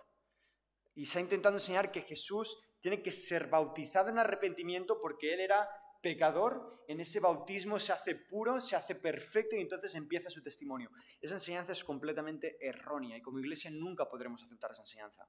Y 0.93 1.05
se 1.05 1.17
ha 1.17 1.21
intentado 1.21 1.55
enseñar 1.55 1.91
que 1.91 2.03
Jesús 2.03 2.59
tiene 2.79 3.01
que 3.01 3.11
ser 3.11 3.47
bautizado 3.47 4.09
en 4.09 4.19
arrepentimiento 4.19 5.01
porque 5.01 5.33
él 5.33 5.39
era 5.39 5.67
pecador, 5.99 6.83
en 6.87 6.99
ese 6.99 7.19
bautismo 7.19 7.79
se 7.79 7.91
hace 7.91 8.13
puro, 8.13 8.61
se 8.61 8.75
hace 8.75 8.93
perfecto 8.93 9.55
y 9.55 9.61
entonces 9.61 9.95
empieza 9.95 10.29
su 10.29 10.43
testimonio. 10.43 10.91
Esa 11.19 11.33
enseñanza 11.33 11.71
es 11.71 11.83
completamente 11.83 12.57
errónea 12.61 13.17
y 13.17 13.21
como 13.23 13.39
iglesia 13.39 13.71
nunca 13.71 14.07
podremos 14.07 14.43
aceptar 14.43 14.73
esa 14.73 14.83
enseñanza. 14.83 15.27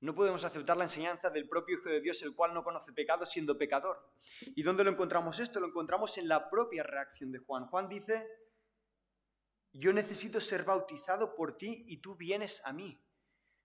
No 0.00 0.16
podemos 0.16 0.42
aceptar 0.42 0.76
la 0.76 0.82
enseñanza 0.82 1.30
del 1.30 1.48
propio 1.48 1.76
Hijo 1.76 1.88
de 1.88 2.00
Dios, 2.00 2.20
el 2.22 2.34
cual 2.34 2.54
no 2.54 2.64
conoce 2.64 2.92
pecado 2.92 3.24
siendo 3.24 3.56
pecador. 3.56 4.04
¿Y 4.56 4.64
dónde 4.64 4.82
lo 4.82 4.90
encontramos 4.90 5.38
esto? 5.38 5.60
Lo 5.60 5.68
encontramos 5.68 6.18
en 6.18 6.26
la 6.26 6.50
propia 6.50 6.82
reacción 6.82 7.30
de 7.30 7.38
Juan. 7.38 7.68
Juan 7.68 7.88
dice, 7.88 8.26
yo 9.72 9.92
necesito 9.92 10.40
ser 10.40 10.64
bautizado 10.64 11.34
por 11.34 11.56
ti 11.56 11.84
y 11.88 11.98
tú 11.98 12.16
vienes 12.16 12.60
a 12.64 12.72
mí. 12.72 13.02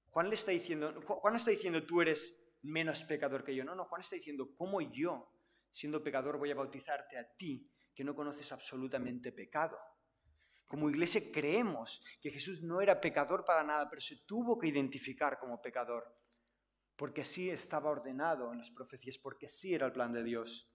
Juan 0.10 0.30
le 0.30 0.36
está 0.36 0.52
diciendo, 0.52 1.02
Juan 1.06 1.34
no 1.34 1.38
está 1.38 1.52
diciendo 1.52 1.86
tú 1.86 2.02
eres 2.02 2.56
menos 2.62 3.04
pecador 3.04 3.44
que 3.44 3.56
yo. 3.56 3.64
No, 3.64 3.76
no, 3.76 3.86
Juan 3.86 4.02
está 4.02 4.16
diciendo, 4.16 4.50
¿cómo 4.56 4.82
yo, 4.82 5.32
siendo 5.70 6.04
pecador, 6.04 6.38
voy 6.38 6.52
a 6.52 6.56
bautizarte 6.56 7.18
a 7.18 7.36
ti 7.36 7.70
que 7.94 8.04
no 8.04 8.16
conoces 8.16 8.52
absolutamente 8.52 9.32
pecado? 9.32 9.78
Como 10.66 10.90
iglesia 10.90 11.22
creemos 11.32 12.04
que 12.22 12.32
Jesús 12.32 12.64
no 12.64 12.82
era 12.82 13.00
pecador 13.00 13.46
para 13.46 13.64
nada, 13.64 13.90
pero 13.90 14.02
se 14.02 14.26
tuvo 14.26 14.58
que 14.58 14.68
identificar 14.68 15.40
como 15.40 15.62
pecador, 15.62 16.04
porque 16.96 17.22
así 17.22 17.50
estaba 17.50 17.90
ordenado 17.90 18.52
en 18.52 18.58
las 18.58 18.72
profecías, 18.72 19.18
porque 19.18 19.46
así 19.46 19.74
era 19.74 19.86
el 19.86 19.94
plan 19.94 20.12
de 20.12 20.24
Dios. 20.24 20.74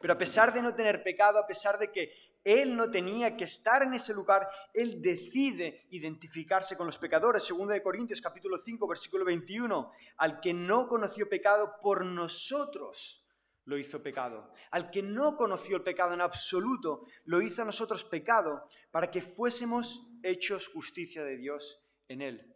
Pero 0.00 0.14
a 0.14 0.18
pesar 0.18 0.52
de 0.52 0.62
no 0.62 0.74
tener 0.74 1.02
pecado, 1.02 1.38
a 1.38 1.46
pesar 1.46 1.78
de 1.78 1.92
que 1.92 2.31
él 2.44 2.76
no 2.76 2.90
tenía 2.90 3.36
que 3.36 3.44
estar 3.44 3.82
en 3.82 3.94
ese 3.94 4.12
lugar, 4.12 4.48
él 4.74 5.00
decide 5.00 5.86
identificarse 5.90 6.76
con 6.76 6.86
los 6.86 6.98
pecadores. 6.98 7.44
Segunda 7.44 7.74
de 7.74 7.82
Corintios 7.82 8.20
capítulo 8.20 8.58
5 8.58 8.86
versículo 8.88 9.24
21, 9.24 9.92
al 10.16 10.40
que 10.40 10.52
no 10.52 10.88
conoció 10.88 11.28
pecado 11.28 11.76
por 11.80 12.04
nosotros 12.04 13.22
lo 13.64 13.78
hizo 13.78 14.02
pecado. 14.02 14.52
Al 14.70 14.90
que 14.90 15.02
no 15.02 15.36
conoció 15.36 15.76
el 15.76 15.82
pecado 15.82 16.14
en 16.14 16.20
absoluto, 16.20 17.06
lo 17.24 17.40
hizo 17.42 17.62
a 17.62 17.64
nosotros 17.64 18.04
pecado, 18.04 18.68
para 18.90 19.10
que 19.10 19.22
fuésemos 19.22 20.10
hechos 20.22 20.68
justicia 20.68 21.24
de 21.24 21.36
Dios 21.36 21.84
en 22.08 22.22
él. 22.22 22.54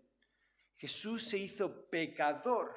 Jesús 0.77 1.29
se 1.29 1.39
hizo 1.39 1.89
pecador 1.89 2.75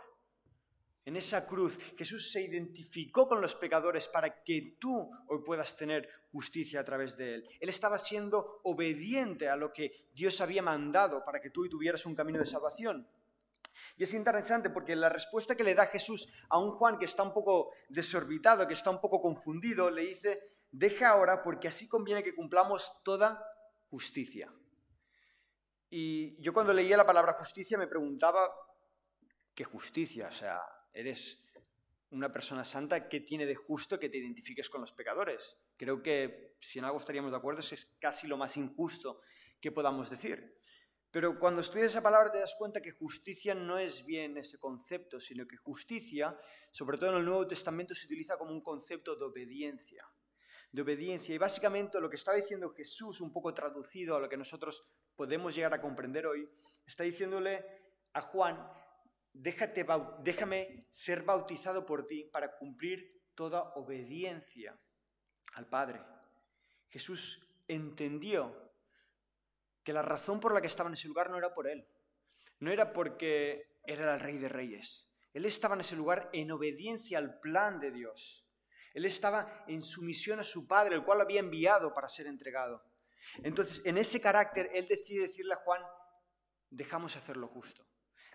en 1.05 1.15
esa 1.15 1.47
cruz. 1.47 1.77
Jesús 1.97 2.31
se 2.31 2.43
identificó 2.43 3.27
con 3.27 3.41
los 3.41 3.55
pecadores 3.55 4.07
para 4.07 4.43
que 4.43 4.77
tú 4.79 5.09
hoy 5.27 5.39
puedas 5.43 5.75
tener 5.75 6.07
justicia 6.31 6.79
a 6.79 6.85
través 6.85 7.17
de 7.17 7.35
él. 7.35 7.49
Él 7.59 7.69
estaba 7.69 7.97
siendo 7.97 8.61
obediente 8.63 9.49
a 9.49 9.55
lo 9.55 9.73
que 9.73 10.09
Dios 10.13 10.41
había 10.41 10.61
mandado 10.61 11.23
para 11.25 11.39
que 11.39 11.49
tú 11.49 11.63
hoy 11.63 11.69
tuvieras 11.69 12.05
un 12.05 12.15
camino 12.15 12.39
de 12.39 12.45
salvación. 12.45 13.07
Y 13.97 14.03
es 14.03 14.13
interesante 14.13 14.69
porque 14.69 14.95
la 14.95 15.09
respuesta 15.09 15.55
que 15.55 15.63
le 15.63 15.75
da 15.75 15.87
Jesús 15.87 16.31
a 16.49 16.59
un 16.59 16.71
Juan 16.71 16.97
que 16.97 17.05
está 17.05 17.23
un 17.23 17.33
poco 17.33 17.73
desorbitado, 17.89 18.67
que 18.67 18.73
está 18.73 18.89
un 18.89 19.01
poco 19.01 19.21
confundido, 19.21 19.89
le 19.89 20.05
dice, 20.05 20.53
deja 20.71 21.09
ahora 21.09 21.43
porque 21.43 21.67
así 21.67 21.87
conviene 21.87 22.23
que 22.23 22.35
cumplamos 22.35 23.01
toda 23.03 23.43
justicia. 23.89 24.51
Y 25.89 26.39
yo 26.41 26.53
cuando 26.53 26.71
leía 26.71 26.97
la 26.97 27.05
palabra 27.05 27.33
justicia 27.33 27.77
me 27.77 27.87
preguntaba, 27.87 28.49
¿qué 29.55 29.63
justicia? 29.63 30.27
O 30.27 30.31
sea, 30.31 30.61
eres 30.93 31.45
una 32.11 32.31
persona 32.31 32.63
santa, 32.63 33.07
¿qué 33.07 33.21
tiene 33.21 33.45
de 33.45 33.55
justo 33.55 33.99
que 33.99 34.09
te 34.09 34.17
identifiques 34.17 34.69
con 34.69 34.81
los 34.81 34.91
pecadores? 34.91 35.57
Creo 35.79 36.03
que 36.03 36.57
si 36.59 36.77
en 36.77 36.83
algo 36.83 36.97
estaríamos 36.97 37.31
de 37.31 37.37
acuerdo 37.37 37.61
es 37.61 37.97
casi 38.01 38.27
lo 38.27 38.35
más 38.35 38.57
injusto 38.57 39.21
que 39.61 39.71
podamos 39.71 40.09
decir. 40.09 40.59
Pero 41.09 41.39
cuando 41.39 41.61
estudias 41.61 41.87
esa 41.87 42.03
palabra 42.03 42.29
te 42.29 42.37
das 42.37 42.53
cuenta 42.57 42.81
que 42.81 42.91
justicia 42.91 43.55
no 43.55 43.79
es 43.79 44.05
bien 44.05 44.37
ese 44.37 44.59
concepto, 44.59 45.21
sino 45.21 45.47
que 45.47 45.55
justicia, 45.55 46.35
sobre 46.69 46.97
todo 46.97 47.11
en 47.11 47.19
el 47.19 47.25
Nuevo 47.25 47.47
Testamento, 47.47 47.95
se 47.95 48.07
utiliza 48.07 48.37
como 48.37 48.51
un 48.51 48.61
concepto 48.61 49.15
de 49.15 49.23
obediencia. 49.23 50.05
De 50.69 50.81
obediencia. 50.81 51.33
Y 51.33 51.37
básicamente 51.37 52.01
lo 52.01 52.09
que 52.09 52.17
está 52.17 52.33
diciendo 52.33 52.71
Jesús, 52.71 53.21
un 53.21 53.31
poco 53.31 53.53
traducido 53.53 54.17
a 54.17 54.19
lo 54.19 54.27
que 54.27 54.35
nosotros 54.35 54.83
podemos 55.15 55.55
llegar 55.55 55.73
a 55.73 55.81
comprender 55.81 56.27
hoy, 56.27 56.45
está 56.85 57.05
diciéndole 57.05 57.63
a 58.11 58.21
Juan, 58.21 58.69
Déjate, 59.31 59.85
déjame 60.23 60.87
ser 60.89 61.21
bautizado 61.23 61.85
por 61.85 62.05
ti 62.05 62.25
para 62.25 62.57
cumplir 62.57 63.21
toda 63.33 63.71
obediencia 63.75 64.77
al 65.53 65.67
Padre. 65.67 66.01
Jesús 66.89 67.45
entendió 67.67 68.71
que 69.83 69.93
la 69.93 70.01
razón 70.01 70.39
por 70.39 70.53
la 70.53 70.61
que 70.61 70.67
estaba 70.67 70.89
en 70.89 70.93
ese 70.93 71.07
lugar 71.07 71.29
no 71.29 71.37
era 71.37 71.53
por 71.53 71.67
él, 71.67 71.87
no 72.59 72.71
era 72.71 72.91
porque 72.91 73.79
era 73.85 74.15
el 74.15 74.19
rey 74.19 74.37
de 74.37 74.49
reyes. 74.49 75.09
Él 75.33 75.45
estaba 75.45 75.75
en 75.75 75.81
ese 75.81 75.95
lugar 75.95 76.29
en 76.33 76.51
obediencia 76.51 77.17
al 77.17 77.39
plan 77.39 77.79
de 77.79 77.91
Dios. 77.91 78.47
Él 78.93 79.05
estaba 79.05 79.63
en 79.67 79.81
sumisión 79.81 80.39
a 80.39 80.43
su 80.43 80.67
Padre, 80.67 80.95
el 80.95 81.03
cual 81.03 81.19
lo 81.19 81.23
había 81.23 81.39
enviado 81.39 81.93
para 81.93 82.09
ser 82.09 82.27
entregado. 82.27 82.83
Entonces, 83.43 83.85
en 83.85 83.97
ese 83.97 84.19
carácter, 84.19 84.69
él 84.73 84.87
decide 84.87 85.23
decirle 85.23 85.53
a 85.53 85.57
Juan, 85.57 85.81
dejamos 86.69 87.15
hacer 87.15 87.37
lo 87.37 87.47
justo. 87.47 87.85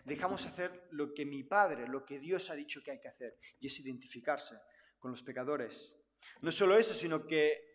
Dejamos 0.05 0.47
hacer 0.47 0.87
lo 0.91 1.15
que 1.15 1.25
mi 1.25 1.43
Padre, 1.43 1.89
lo 1.89 2.05
que 2.05 2.19
Dios 2.19 2.51
ha 2.51 2.55
dicho 2.55 2.83
que 2.83 2.93
hay 2.93 3.01
que 3.01 3.09
hacer, 3.09 3.39
y 3.59 3.67
es 3.67 3.81
identificarse 3.81 4.57
con 4.99 5.11
los 5.11 5.23
pecadores. 5.23 5.97
No 6.41 6.53
solo 6.53 6.77
eso, 6.77 6.95
sino 6.95 7.27
que 7.27 7.75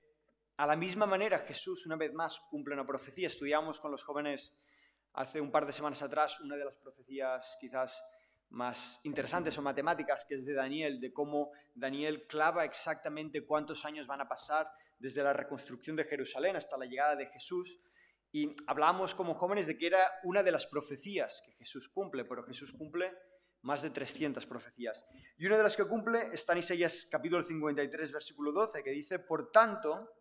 a 0.57 0.67
la 0.67 0.75
misma 0.75 1.05
manera, 1.05 1.39
Jesús 1.39 1.85
una 1.85 1.95
vez 1.95 2.13
más 2.13 2.39
cumple 2.49 2.73
una 2.73 2.85
profecía. 2.85 3.27
Estudiamos 3.27 3.79
con 3.79 3.91
los 3.91 4.03
jóvenes 4.03 4.57
hace 5.13 5.39
un 5.39 5.51
par 5.51 5.65
de 5.65 5.71
semanas 5.71 6.01
atrás 6.01 6.39
una 6.41 6.55
de 6.55 6.65
las 6.65 6.77
profecías 6.77 7.57
quizás 7.59 8.03
más 8.49 8.99
interesantes 9.03 9.57
o 9.57 9.61
matemáticas, 9.61 10.25
que 10.27 10.35
es 10.35 10.45
de 10.45 10.53
Daniel, 10.53 10.99
de 10.99 11.13
cómo 11.13 11.51
Daniel 11.75 12.25
clava 12.27 12.65
exactamente 12.65 13.45
cuántos 13.45 13.85
años 13.85 14.07
van 14.07 14.21
a 14.21 14.27
pasar 14.27 14.69
desde 14.97 15.23
la 15.23 15.33
reconstrucción 15.33 15.95
de 15.95 16.03
Jerusalén 16.03 16.55
hasta 16.55 16.77
la 16.77 16.85
llegada 16.85 17.15
de 17.15 17.27
Jesús. 17.27 17.81
Y 18.31 18.53
hablamos 18.67 19.15
como 19.15 19.35
jóvenes 19.35 19.67
de 19.67 19.77
que 19.77 19.87
era 19.87 20.11
una 20.23 20.43
de 20.43 20.51
las 20.51 20.67
profecías 20.67 21.41
que 21.45 21.53
Jesús 21.53 21.89
cumple, 21.89 22.25
pero 22.25 22.43
Jesús 22.43 22.73
cumple 22.73 23.13
más 23.61 23.81
de 23.81 23.89
300 23.89 24.45
profecías. 24.45 25.05
Y 25.37 25.45
una 25.45 25.57
de 25.57 25.63
las 25.63 25.75
que 25.75 25.85
cumple 25.85 26.29
está 26.33 26.53
en 26.53 26.59
Isaías 26.59 27.07
capítulo 27.09 27.43
53, 27.43 28.11
versículo 28.11 28.51
12, 28.51 28.83
que 28.83 28.91
dice, 28.91 29.19
por 29.19 29.51
tanto, 29.51 30.13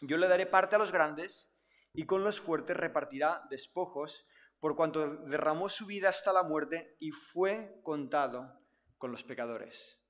yo 0.00 0.16
le 0.18 0.28
daré 0.28 0.46
parte 0.46 0.76
a 0.76 0.78
los 0.78 0.92
grandes 0.92 1.54
y 1.92 2.04
con 2.04 2.22
los 2.22 2.40
fuertes 2.40 2.76
repartirá 2.76 3.42
despojos, 3.50 4.26
por 4.60 4.76
cuanto 4.76 5.16
derramó 5.24 5.68
su 5.68 5.86
vida 5.86 6.08
hasta 6.08 6.32
la 6.32 6.42
muerte 6.42 6.96
y 7.00 7.10
fue 7.10 7.80
contado 7.82 8.60
con 8.98 9.12
los 9.12 9.22
pecadores. 9.24 10.00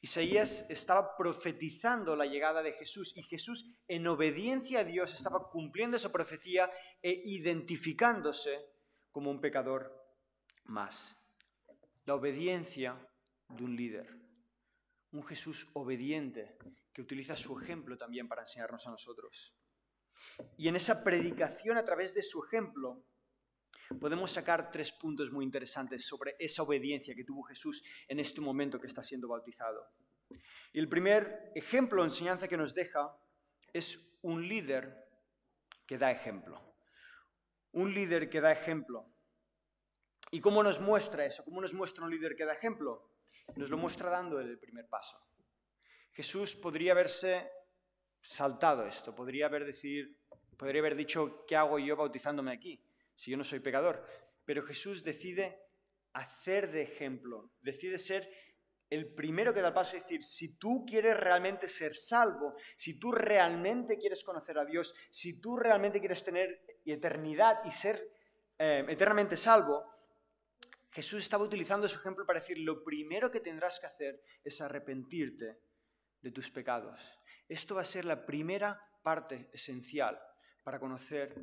Isaías 0.00 0.68
estaba 0.68 1.16
profetizando 1.16 2.16
la 2.16 2.26
llegada 2.26 2.60
de 2.62 2.72
Jesús 2.72 3.16
y 3.16 3.22
Jesús 3.22 3.72
en 3.86 4.06
obediencia 4.08 4.80
a 4.80 4.84
Dios 4.84 5.14
estaba 5.14 5.48
cumpliendo 5.50 5.96
esa 5.96 6.10
profecía 6.10 6.70
e 7.00 7.22
identificándose 7.24 8.66
como 9.12 9.30
un 9.30 9.40
pecador 9.40 9.92
más. 10.64 11.21
La 12.04 12.14
obediencia 12.14 12.98
de 13.48 13.64
un 13.64 13.76
líder, 13.76 14.08
un 15.12 15.24
Jesús 15.24 15.70
obediente 15.74 16.56
que 16.92 17.02
utiliza 17.02 17.36
su 17.36 17.58
ejemplo 17.60 17.96
también 17.96 18.28
para 18.28 18.42
enseñarnos 18.42 18.86
a 18.86 18.90
nosotros. 18.90 19.56
Y 20.56 20.68
en 20.68 20.76
esa 20.76 21.04
predicación 21.04 21.76
a 21.76 21.84
través 21.84 22.14
de 22.14 22.22
su 22.22 22.44
ejemplo 22.44 23.04
podemos 24.00 24.32
sacar 24.32 24.70
tres 24.70 24.92
puntos 24.92 25.30
muy 25.30 25.44
interesantes 25.44 26.04
sobre 26.06 26.34
esa 26.38 26.62
obediencia 26.62 27.14
que 27.14 27.24
tuvo 27.24 27.42
Jesús 27.42 27.84
en 28.08 28.20
este 28.20 28.40
momento 28.40 28.80
que 28.80 28.86
está 28.86 29.02
siendo 29.02 29.28
bautizado. 29.28 29.86
Y 30.72 30.78
el 30.78 30.88
primer 30.88 31.52
ejemplo 31.54 32.02
o 32.02 32.04
enseñanza 32.04 32.48
que 32.48 32.56
nos 32.56 32.74
deja 32.74 33.14
es 33.72 34.18
un 34.22 34.48
líder 34.48 35.08
que 35.86 35.98
da 35.98 36.10
ejemplo. 36.10 36.60
Un 37.72 37.92
líder 37.92 38.30
que 38.30 38.40
da 38.40 38.52
ejemplo. 38.52 39.11
¿Y 40.34 40.40
cómo 40.40 40.62
nos 40.62 40.80
muestra 40.80 41.26
eso? 41.26 41.44
¿Cómo 41.44 41.60
nos 41.60 41.74
muestra 41.74 42.04
un 42.04 42.10
líder 42.10 42.34
que 42.34 42.46
da 42.46 42.54
ejemplo? 42.54 43.10
Nos 43.54 43.68
lo 43.68 43.76
muestra 43.76 44.08
dando 44.08 44.40
el 44.40 44.58
primer 44.58 44.88
paso. 44.88 45.18
Jesús 46.10 46.56
podría 46.56 46.92
haberse 46.92 47.50
saltado 48.18 48.86
esto, 48.86 49.14
podría 49.14 49.44
haber, 49.44 49.66
decir, 49.66 50.18
podría 50.56 50.80
haber 50.80 50.96
dicho, 50.96 51.44
¿qué 51.46 51.54
hago 51.54 51.78
yo 51.78 51.96
bautizándome 51.96 52.50
aquí? 52.50 52.82
Si 53.14 53.30
yo 53.30 53.36
no 53.36 53.44
soy 53.44 53.60
pecador. 53.60 54.06
Pero 54.46 54.62
Jesús 54.62 55.04
decide 55.04 55.66
hacer 56.14 56.70
de 56.70 56.80
ejemplo, 56.80 57.50
decide 57.60 57.98
ser 57.98 58.26
el 58.88 59.12
primero 59.12 59.52
que 59.52 59.60
da 59.60 59.68
el 59.68 59.74
paso 59.74 59.96
y 59.96 60.00
decir, 60.00 60.22
si 60.22 60.58
tú 60.58 60.86
quieres 60.86 61.14
realmente 61.14 61.68
ser 61.68 61.94
salvo, 61.94 62.56
si 62.74 62.98
tú 62.98 63.12
realmente 63.12 63.98
quieres 63.98 64.24
conocer 64.24 64.58
a 64.58 64.64
Dios, 64.64 64.94
si 65.10 65.42
tú 65.42 65.58
realmente 65.58 66.00
quieres 66.00 66.24
tener 66.24 66.64
eternidad 66.86 67.60
y 67.66 67.70
ser 67.70 68.02
eh, 68.58 68.86
eternamente 68.88 69.36
salvo, 69.36 69.91
Jesús 70.92 71.22
estaba 71.22 71.44
utilizando 71.44 71.88
su 71.88 71.98
ejemplo 71.98 72.26
para 72.26 72.38
decir, 72.38 72.58
lo 72.58 72.84
primero 72.84 73.30
que 73.30 73.40
tendrás 73.40 73.80
que 73.80 73.86
hacer 73.86 74.22
es 74.44 74.60
arrepentirte 74.60 75.58
de 76.20 76.30
tus 76.30 76.50
pecados. 76.50 77.18
Esto 77.48 77.74
va 77.74 77.80
a 77.80 77.86
ser 77.86 78.04
la 78.04 78.26
primera 78.26 78.78
parte 79.02 79.48
esencial 79.54 80.20
para 80.62 80.78
conocer 80.78 81.34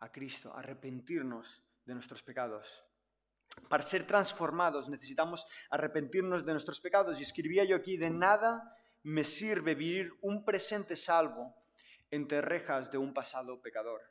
a 0.00 0.10
Cristo, 0.10 0.52
arrepentirnos 0.52 1.62
de 1.84 1.94
nuestros 1.94 2.24
pecados. 2.24 2.84
Para 3.68 3.84
ser 3.84 4.04
transformados 4.04 4.88
necesitamos 4.88 5.46
arrepentirnos 5.70 6.44
de 6.44 6.52
nuestros 6.52 6.80
pecados. 6.80 7.18
Y 7.18 7.22
escribía 7.22 7.64
yo 7.64 7.76
aquí, 7.76 7.96
de 7.96 8.10
nada 8.10 8.76
me 9.04 9.22
sirve 9.22 9.76
vivir 9.76 10.12
un 10.22 10.44
presente 10.44 10.96
salvo 10.96 11.54
entre 12.10 12.40
rejas 12.40 12.90
de 12.90 12.98
un 12.98 13.14
pasado 13.14 13.62
pecador. 13.62 14.02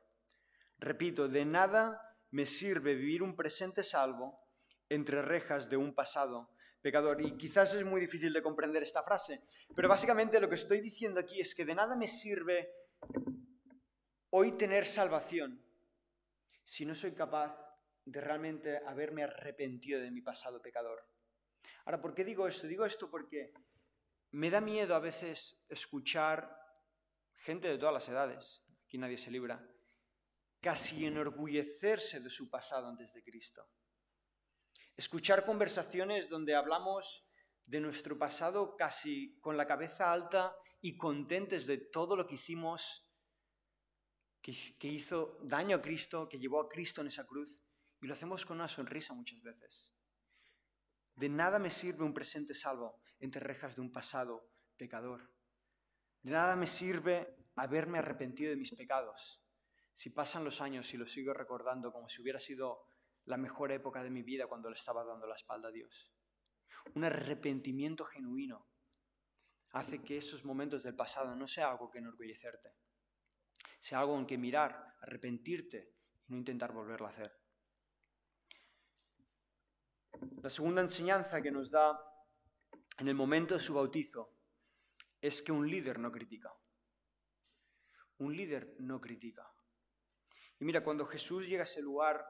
Repito, 0.79 1.27
de 1.27 1.43
nada 1.43 2.01
me 2.31 2.45
sirve 2.45 2.95
vivir 2.95 3.21
un 3.21 3.35
presente 3.35 3.83
salvo 3.83 4.46
entre 4.89 5.21
rejas 5.21 5.69
de 5.69 5.77
un 5.77 5.93
pasado 5.93 6.51
pecador. 6.81 7.21
Y 7.21 7.37
quizás 7.37 7.73
es 7.73 7.85
muy 7.85 8.01
difícil 8.01 8.33
de 8.33 8.41
comprender 8.41 8.83
esta 8.83 9.03
frase, 9.03 9.43
pero 9.75 9.89
básicamente 9.89 10.39
lo 10.39 10.49
que 10.49 10.55
estoy 10.55 10.81
diciendo 10.81 11.19
aquí 11.19 11.41
es 11.41 11.53
que 11.55 11.65
de 11.65 11.75
nada 11.75 11.95
me 11.95 12.07
sirve 12.07 12.71
hoy 14.29 14.57
tener 14.57 14.85
salvación 14.85 15.63
si 16.63 16.85
no 16.85 16.93
soy 16.93 17.13
capaz 17.13 17.73
de 18.05 18.21
realmente 18.21 18.77
haberme 18.85 19.23
arrepentido 19.23 19.99
de 19.99 20.11
mi 20.11 20.21
pasado 20.21 20.61
pecador. 20.61 21.05
Ahora, 21.85 22.01
¿por 22.01 22.13
qué 22.13 22.23
digo 22.23 22.47
esto? 22.47 22.67
Digo 22.67 22.85
esto 22.85 23.09
porque 23.09 23.53
me 24.31 24.49
da 24.49 24.61
miedo 24.61 24.95
a 24.95 24.99
veces 24.99 25.65
escuchar 25.69 26.53
gente 27.35 27.67
de 27.69 27.77
todas 27.77 27.93
las 27.93 28.09
edades, 28.09 28.63
aquí 28.85 28.97
nadie 28.97 29.17
se 29.17 29.31
libra, 29.31 29.65
casi 30.59 31.05
enorgullecerse 31.05 32.19
de 32.19 32.29
su 32.29 32.49
pasado 32.49 32.87
antes 32.87 33.13
de 33.13 33.23
Cristo. 33.23 33.69
Escuchar 34.97 35.45
conversaciones 35.45 36.27
donde 36.27 36.55
hablamos 36.55 37.29
de 37.67 37.79
nuestro 37.79 38.17
pasado 38.17 38.75
casi 38.75 39.39
con 39.41 39.55
la 39.55 39.67
cabeza 39.67 40.11
alta 40.11 40.55
y 40.81 40.97
contentes 40.97 41.67
de 41.67 41.77
todo 41.77 42.15
lo 42.15 42.25
que 42.25 42.33
hicimos, 42.33 43.07
que, 44.41 44.87
hizo 44.87 45.37
daño 45.43 45.77
a 45.77 45.81
Cristo, 45.81 46.27
que 46.27 46.39
llevó 46.39 46.61
a 46.61 46.67
Cristo 46.67 47.01
en 47.01 47.07
esa 47.07 47.27
cruz, 47.27 47.63
y 48.01 48.07
lo 48.07 48.13
hacemos 48.13 48.43
con 48.43 48.57
una 48.57 48.67
sonrisa 48.67 49.13
muchas 49.13 49.39
veces. 49.43 49.95
De 51.13 51.29
nada 51.29 51.59
me 51.59 51.69
sirve 51.69 52.03
un 52.03 52.13
presente 52.13 52.55
salvo 52.55 52.99
entre 53.19 53.41
rejas 53.41 53.75
de 53.75 53.81
un 53.81 53.91
pasado 53.91 54.49
pecador. 54.77 55.31
De 56.23 56.31
nada 56.31 56.55
me 56.55 56.65
sirve 56.65 57.37
haberme 57.55 57.99
arrepentido 57.99 58.49
de 58.49 58.57
mis 58.57 58.73
pecados 58.73 59.43
si 59.97 60.11
pasan 60.11 60.43
los 60.43 60.61
años 60.61 60.93
y 60.93 60.97
lo 60.97 61.07
sigo 61.07 61.33
recordando 61.33 61.91
como 61.91 62.07
si 62.07 62.21
hubiera 62.21 62.39
sido 62.39 62.86
la 63.27 63.37
mejor 63.37 63.71
época 63.71 64.01
de 64.01 64.09
mi 64.09 64.23
vida 64.23 64.47
cuando 64.47 64.69
le 64.69 64.75
estaba 64.75 65.03
dando 65.03 65.27
la 65.27 65.35
espalda 65.35 65.67
a 65.67 65.71
Dios. 65.71 66.13
Un 66.95 67.03
arrepentimiento 67.03 68.05
genuino 68.05 68.67
hace 69.71 70.01
que 70.01 70.17
esos 70.17 70.45
momentos 70.45 70.83
del 70.83 70.95
pasado 70.95 71.35
no 71.35 71.45
sea 71.45 71.69
algo 71.69 71.91
que 71.91 71.99
enorgullecerte, 71.99 72.73
sea 73.79 73.99
algo 73.99 74.17
en 74.17 74.25
que 74.25 74.37
mirar, 74.37 74.95
arrepentirte 75.01 75.93
y 76.25 76.31
no 76.31 76.37
intentar 76.37 76.71
volverlo 76.71 77.05
a 77.05 77.09
hacer. 77.09 77.37
La 80.41 80.49
segunda 80.49 80.81
enseñanza 80.81 81.41
que 81.41 81.51
nos 81.51 81.69
da 81.69 81.99
en 82.97 83.09
el 83.09 83.15
momento 83.15 83.55
de 83.55 83.59
su 83.59 83.73
bautizo 83.73 84.37
es 85.19 85.41
que 85.41 85.51
un 85.51 85.69
líder 85.69 85.99
no 85.99 86.11
critica. 86.11 86.53
Un 88.19 88.35
líder 88.35 88.75
no 88.79 89.01
critica. 89.01 89.51
Y 90.59 90.65
mira, 90.65 90.83
cuando 90.83 91.05
Jesús 91.05 91.47
llega 91.47 91.63
a 91.63 91.65
ese 91.65 91.81
lugar, 91.81 92.25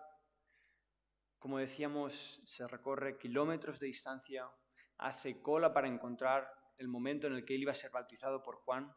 como 1.39 1.59
decíamos, 1.59 2.41
se 2.45 2.67
recorre 2.67 3.17
kilómetros 3.17 3.79
de 3.79 3.87
distancia, 3.87 4.49
hace 4.97 5.41
cola 5.41 5.73
para 5.73 5.87
encontrar 5.87 6.51
el 6.77 6.87
momento 6.87 7.27
en 7.27 7.33
el 7.33 7.45
que 7.45 7.55
él 7.55 7.61
iba 7.61 7.71
a 7.71 7.75
ser 7.75 7.91
bautizado 7.91 8.41
por 8.43 8.55
Juan. 8.57 8.93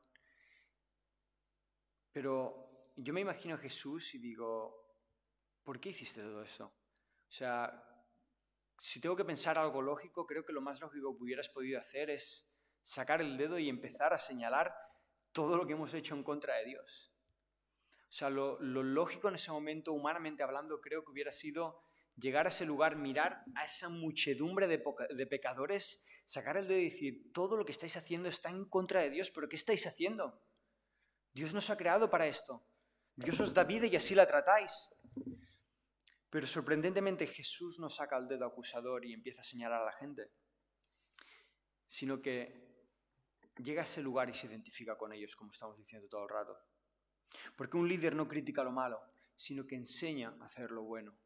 Pero 2.13 2.93
yo 2.97 3.13
me 3.13 3.21
imagino 3.21 3.55
a 3.55 3.59
Jesús 3.59 4.15
y 4.15 4.19
digo, 4.19 4.97
¿por 5.63 5.81
qué 5.81 5.91
hiciste 5.91 6.23
todo 6.23 6.43
esto? 6.43 6.67
O 6.67 7.33
sea, 7.33 7.85
si 8.79 9.01
tengo 9.01 9.17
que 9.17 9.25
pensar 9.25 9.59
algo 9.59 9.83
lógico, 9.83 10.27
creo 10.27 10.45
que 10.45 10.53
lo 10.53 10.61
más 10.61 10.81
lógico 10.81 11.17
que 11.17 11.23
hubieras 11.23 11.49
podido 11.49 11.79
hacer 11.79 12.11
es 12.11 12.51
sacar 12.83 13.21
el 13.21 13.37
dedo 13.37 13.59
y 13.59 13.69
empezar 13.69 14.13
a 14.13 14.19
señalar 14.19 14.75
todo 15.33 15.57
lo 15.57 15.67
que 15.67 15.75
hemos 15.75 15.95
hecho 15.95 16.15
en 16.15 16.25
contra 16.25 16.57
de 16.57 16.65
Dios. 16.65 17.15
O 18.11 18.13
sea, 18.13 18.29
lo, 18.29 18.59
lógico 18.61 19.29
en 19.29 19.37
ese 19.37 19.53
momento, 19.53 19.93
humanamente 19.93 20.43
hablando, 20.43 20.81
creo 20.81 21.05
que 21.05 21.13
hubiera 21.13 21.31
sido 21.31 21.85
llegar 22.21 22.47
a 22.47 22.51
ese 22.51 22.67
lugar, 22.67 22.97
mirar 22.97 23.43
a 23.55 23.65
esa 23.65 23.89
muchedumbre 23.89 24.67
de, 24.69 25.27
pecadores, 25.27 26.05
sacar 26.25 26.57
el 26.57 26.69
dedo 26.69 26.79
y 26.79 26.85
decir, 26.85 27.33
todo 27.33 27.57
lo 27.57 27.65
que 27.65 27.73
estáis 27.73 27.97
haciendo 27.97 28.29
está 28.29 28.51
en 28.51 28.67
contra 28.67 29.01
de 29.01 29.11
Dios, 29.11 29.31
pero 29.31 29.49
¿qué 29.49 29.57
estáis 29.57 29.87
haciendo? 29.87 30.41
Dios 31.33 31.55
nos 31.55 31.71
ha 31.71 31.77
creado 31.77 32.11
para 32.11 32.27
esto. 32.27 32.65
Dios 33.17 33.39
os 33.41 33.55
da 33.55 33.65
vida 33.65 33.87
y 33.87 33.97
así 33.97 34.15
la 34.15 34.27
tratáis. 34.27 34.95
Pero 36.29 36.47
sorprendentemente 36.47 37.27
Jesús 37.27 37.79
no 37.79 37.89
saca 37.89 38.17
el 38.17 38.29
dedo 38.29 38.47
acusador 38.47 39.05
y 39.05 39.13
empieza 39.13 39.41
a 39.41 39.45
señalar 39.45 39.83
a 39.83 39.87
la 39.87 39.93
gente, 39.93 40.31
sino 41.89 42.23
que 42.23 42.71
llega 43.57 43.83
a 43.83 43.85
ese 43.85 44.01
lugar 44.01 44.29
y 44.31 44.35
se 44.35 44.47
identifica 44.47 44.97
con 44.97 45.13
ellos, 45.13 45.35
como 45.35 45.51
estamos 45.51 45.77
diciendo 45.77 46.09
todo 46.09 46.23
el 46.23 46.29
rato. 46.29 46.57
Porque 47.57 47.77
un 47.77 47.89
líder 47.89 48.15
no 48.15 48.29
critica 48.29 48.63
lo 48.63 48.71
malo, 48.71 49.01
sino 49.35 49.67
que 49.67 49.75
enseña 49.75 50.37
a 50.41 50.45
hacer 50.45 50.71
lo 50.71 50.83
bueno. 50.83 51.17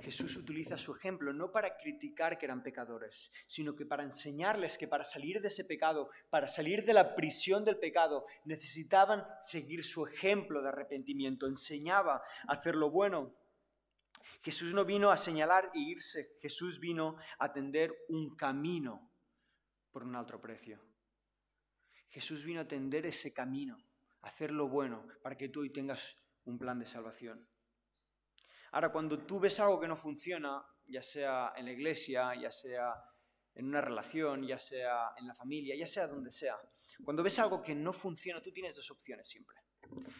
Jesús 0.00 0.36
utiliza 0.36 0.78
su 0.78 0.94
ejemplo 0.94 1.32
no 1.32 1.52
para 1.52 1.76
criticar 1.76 2.38
que 2.38 2.46
eran 2.46 2.62
pecadores, 2.62 3.30
sino 3.46 3.76
que 3.76 3.84
para 3.84 4.02
enseñarles 4.02 4.78
que 4.78 4.88
para 4.88 5.04
salir 5.04 5.40
de 5.40 5.48
ese 5.48 5.64
pecado, 5.64 6.08
para 6.30 6.48
salir 6.48 6.84
de 6.84 6.94
la 6.94 7.14
prisión 7.14 7.64
del 7.64 7.78
pecado, 7.78 8.26
necesitaban 8.44 9.24
seguir 9.38 9.84
su 9.84 10.06
ejemplo 10.06 10.62
de 10.62 10.70
arrepentimiento. 10.70 11.46
Enseñaba 11.46 12.22
a 12.48 12.52
hacer 12.52 12.74
lo 12.74 12.90
bueno. 12.90 13.34
Jesús 14.42 14.74
no 14.74 14.84
vino 14.84 15.10
a 15.10 15.16
señalar 15.16 15.70
e 15.74 15.78
irse, 15.78 16.36
Jesús 16.40 16.80
vino 16.80 17.16
a 17.38 17.52
tender 17.52 17.94
un 18.08 18.34
camino 18.34 19.10
por 19.92 20.02
un 20.02 20.16
alto 20.16 20.40
precio. 20.40 20.80
Jesús 22.08 22.44
vino 22.44 22.62
a 22.62 22.66
tender 22.66 23.06
ese 23.06 23.32
camino, 23.32 23.78
a 24.22 24.28
hacer 24.28 24.50
lo 24.50 24.68
bueno, 24.68 25.06
para 25.22 25.36
que 25.36 25.48
tú 25.48 25.60
hoy 25.60 25.70
tengas 25.70 26.18
un 26.44 26.58
plan 26.58 26.78
de 26.78 26.86
salvación. 26.86 27.46
Ahora, 28.72 28.90
cuando 28.90 29.18
tú 29.18 29.38
ves 29.38 29.60
algo 29.60 29.78
que 29.78 29.86
no 29.86 29.96
funciona, 29.96 30.64
ya 30.86 31.02
sea 31.02 31.52
en 31.56 31.66
la 31.66 31.72
iglesia, 31.72 32.34
ya 32.34 32.50
sea 32.50 32.94
en 33.54 33.66
una 33.66 33.82
relación, 33.82 34.46
ya 34.46 34.58
sea 34.58 35.12
en 35.18 35.26
la 35.26 35.34
familia, 35.34 35.76
ya 35.76 35.86
sea 35.86 36.06
donde 36.06 36.30
sea, 36.30 36.56
cuando 37.04 37.22
ves 37.22 37.38
algo 37.38 37.62
que 37.62 37.74
no 37.74 37.92
funciona, 37.92 38.40
tú 38.40 38.50
tienes 38.50 38.74
dos 38.74 38.90
opciones 38.90 39.28
siempre. 39.28 39.56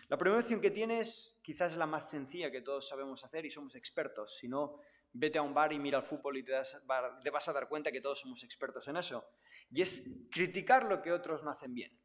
La 0.09 0.19
primera 0.19 0.41
opción 0.41 0.61
que 0.61 0.71
tienes 0.71 1.41
quizás 1.43 1.73
es 1.73 1.79
la 1.79 1.87
más 1.87 2.11
sencilla 2.11 2.51
que 2.51 2.61
todos 2.61 2.89
sabemos 2.89 3.25
hacer 3.25 3.47
y 3.47 3.51
somos 3.51 3.75
expertos. 3.75 4.37
Si 4.37 4.49
no, 4.49 4.81
vete 5.13 5.39
a 5.39 5.43
un 5.43 5.55
bar 5.55 5.73
y 5.73 5.79
mira 5.79 5.99
el 5.99 6.05
fútbol 6.05 6.37
y 6.37 6.45
te, 6.45 6.53
vas 6.53 7.49
a 7.49 7.53
dar 7.53 7.69
cuenta 7.69 7.91
que 7.91 8.03
todos 8.03 8.21
somos 8.21 8.43
expertos 8.45 8.87
en 8.89 8.97
eso. 8.99 9.25
Y 9.71 9.81
es 9.81 10.27
criticar 10.31 10.85
lo 10.85 11.01
que 11.01 11.13
otros 11.13 11.43
no 11.43 11.51
hacen 11.51 11.73
bien. 11.73 11.99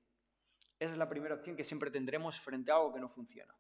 Esa 0.80 0.94
es 0.94 0.98
la 0.98 1.10
primera 1.10 1.36
opción 1.36 1.58
que 1.58 1.66
siempre 1.66 1.92
tendremos 1.92 2.40
frente 2.40 2.72
a 2.72 2.76
algo 2.76 2.94
que 2.94 3.02
no 3.02 3.10
funciona. 3.10 3.54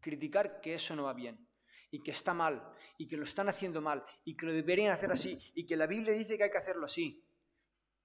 Criticar 0.00 0.60
que 0.60 0.74
eso 0.74 0.94
no 0.94 1.04
va 1.04 1.14
bien 1.14 1.48
y 1.92 2.02
que 2.02 2.10
está 2.10 2.32
mal, 2.32 2.74
y 2.96 3.06
que 3.06 3.18
lo 3.18 3.24
están 3.24 3.50
haciendo 3.50 3.82
mal, 3.82 4.02
y 4.24 4.34
que 4.34 4.46
lo 4.46 4.52
deberían 4.52 4.90
hacer 4.90 5.12
así, 5.12 5.38
y 5.54 5.66
que 5.66 5.76
la 5.76 5.86
Biblia 5.86 6.14
dice 6.14 6.38
que 6.38 6.44
hay 6.44 6.50
que 6.50 6.56
hacerlo 6.56 6.86
así, 6.86 7.22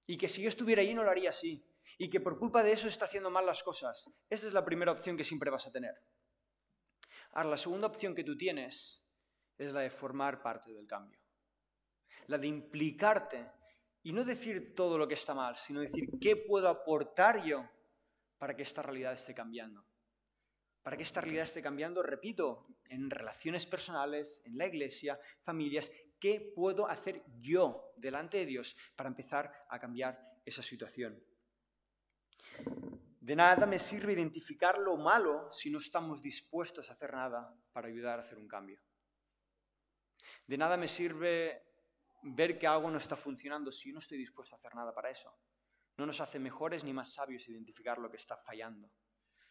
y 0.05 0.17
que 0.17 0.27
si 0.27 0.41
yo 0.41 0.49
estuviera 0.49 0.81
allí 0.81 0.93
no 0.93 1.03
lo 1.03 1.09
haría 1.09 1.29
así, 1.29 1.65
y 1.97 2.09
que 2.09 2.19
por 2.19 2.37
culpa 2.37 2.63
de 2.63 2.73
eso 2.73 2.89
está 2.89 3.05
haciendo 3.05 3.29
mal 3.29 3.45
las 3.45 3.63
cosas. 3.63 4.09
Esta 4.29 4.45
es 4.45 4.53
la 4.53 4.65
primera 4.65 4.91
opción 4.91 5.15
que 5.15 5.23
siempre 5.23 5.49
vas 5.49 5.67
a 5.67 5.71
tener. 5.71 5.95
Ahora, 7.31 7.49
la 7.51 7.57
segunda 7.57 7.87
opción 7.87 8.13
que 8.13 8.25
tú 8.25 8.37
tienes 8.37 9.03
es 9.57 9.71
la 9.71 9.79
de 9.79 9.89
formar 9.89 10.41
parte 10.41 10.73
del 10.73 10.85
cambio, 10.85 11.19
la 12.27 12.37
de 12.37 12.47
implicarte 12.47 13.49
y 14.03 14.11
no 14.11 14.25
decir 14.25 14.75
todo 14.75 14.97
lo 14.97 15.07
que 15.07 15.13
está 15.13 15.33
mal, 15.33 15.55
sino 15.55 15.79
decir 15.79 16.09
qué 16.19 16.35
puedo 16.35 16.67
aportar 16.67 17.43
yo 17.45 17.69
para 18.37 18.53
que 18.53 18.63
esta 18.63 18.81
realidad 18.81 19.13
esté 19.13 19.33
cambiando. 19.33 19.85
Para 20.81 20.97
que 20.97 21.03
esta 21.03 21.21
realidad 21.21 21.45
esté 21.45 21.61
cambiando, 21.61 22.03
repito, 22.03 22.67
en 22.89 23.09
relaciones 23.09 23.65
personales, 23.65 24.41
en 24.45 24.57
la 24.57 24.67
iglesia, 24.67 25.19
familias, 25.41 25.91
¿qué 26.19 26.53
puedo 26.55 26.87
hacer 26.87 27.23
yo 27.39 27.93
delante 27.97 28.37
de 28.37 28.45
Dios 28.45 28.75
para 28.95 29.09
empezar 29.09 29.65
a 29.69 29.79
cambiar 29.79 30.41
esa 30.45 30.63
situación? 30.63 31.21
De 33.19 33.35
nada 33.35 33.65
me 33.65 33.77
sirve 33.77 34.13
identificar 34.13 34.77
lo 34.79 34.95
malo 34.95 35.51
si 35.51 35.69
no 35.69 35.79
estamos 35.79 36.21
dispuestos 36.21 36.89
a 36.89 36.93
hacer 36.93 37.13
nada 37.13 37.53
para 37.73 37.89
ayudar 37.89 38.17
a 38.17 38.21
hacer 38.21 38.37
un 38.37 38.47
cambio. 38.47 38.79
De 40.45 40.57
nada 40.57 40.77
me 40.77 40.87
sirve 40.87 41.61
ver 42.23 42.57
que 42.57 42.67
algo 42.67 42.89
no 42.89 42.97
está 42.97 43.15
funcionando 43.15 43.71
si 43.71 43.91
no 43.91 43.99
estoy 43.99 44.17
dispuesto 44.17 44.55
a 44.55 44.57
hacer 44.57 44.73
nada 44.75 44.93
para 44.93 45.09
eso. 45.09 45.33
No 45.97 46.05
nos 46.05 46.21
hace 46.21 46.39
mejores 46.39 46.83
ni 46.83 46.93
más 46.93 47.13
sabios 47.13 47.49
identificar 47.49 47.97
lo 47.97 48.09
que 48.09 48.17
está 48.17 48.37
fallando. 48.37 48.89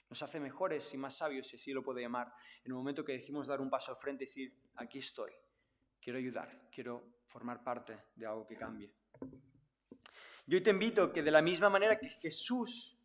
Nos 0.09 0.23
hace 0.23 0.39
mejores 0.39 0.93
y 0.95 0.99
más 0.99 1.17
sabios, 1.17 1.49
si 1.49 1.57
así 1.57 1.73
lo 1.73 1.83
puede 1.83 2.03
llamar, 2.03 2.33
en 2.65 2.71
el 2.71 2.75
momento 2.75 3.05
que 3.05 3.13
decimos 3.13 3.47
dar 3.47 3.61
un 3.61 3.71
paso 3.71 3.91
al 3.91 3.97
frente 3.97 4.25
y 4.25 4.27
decir, 4.27 4.55
aquí 4.77 4.99
estoy, 4.99 5.33
quiero 6.01 6.19
ayudar, 6.19 6.69
quiero 6.71 7.23
formar 7.27 7.63
parte 7.63 8.05
de 8.15 8.27
algo 8.27 8.47
que 8.47 8.57
cambie. 8.57 8.95
Yo 10.47 10.63
te 10.63 10.71
invito 10.71 11.13
que 11.13 11.23
de 11.23 11.31
la 11.33 11.43
misma 11.43 11.69
manera 11.69 11.99
que 11.99 12.09
Jesús 12.09 13.01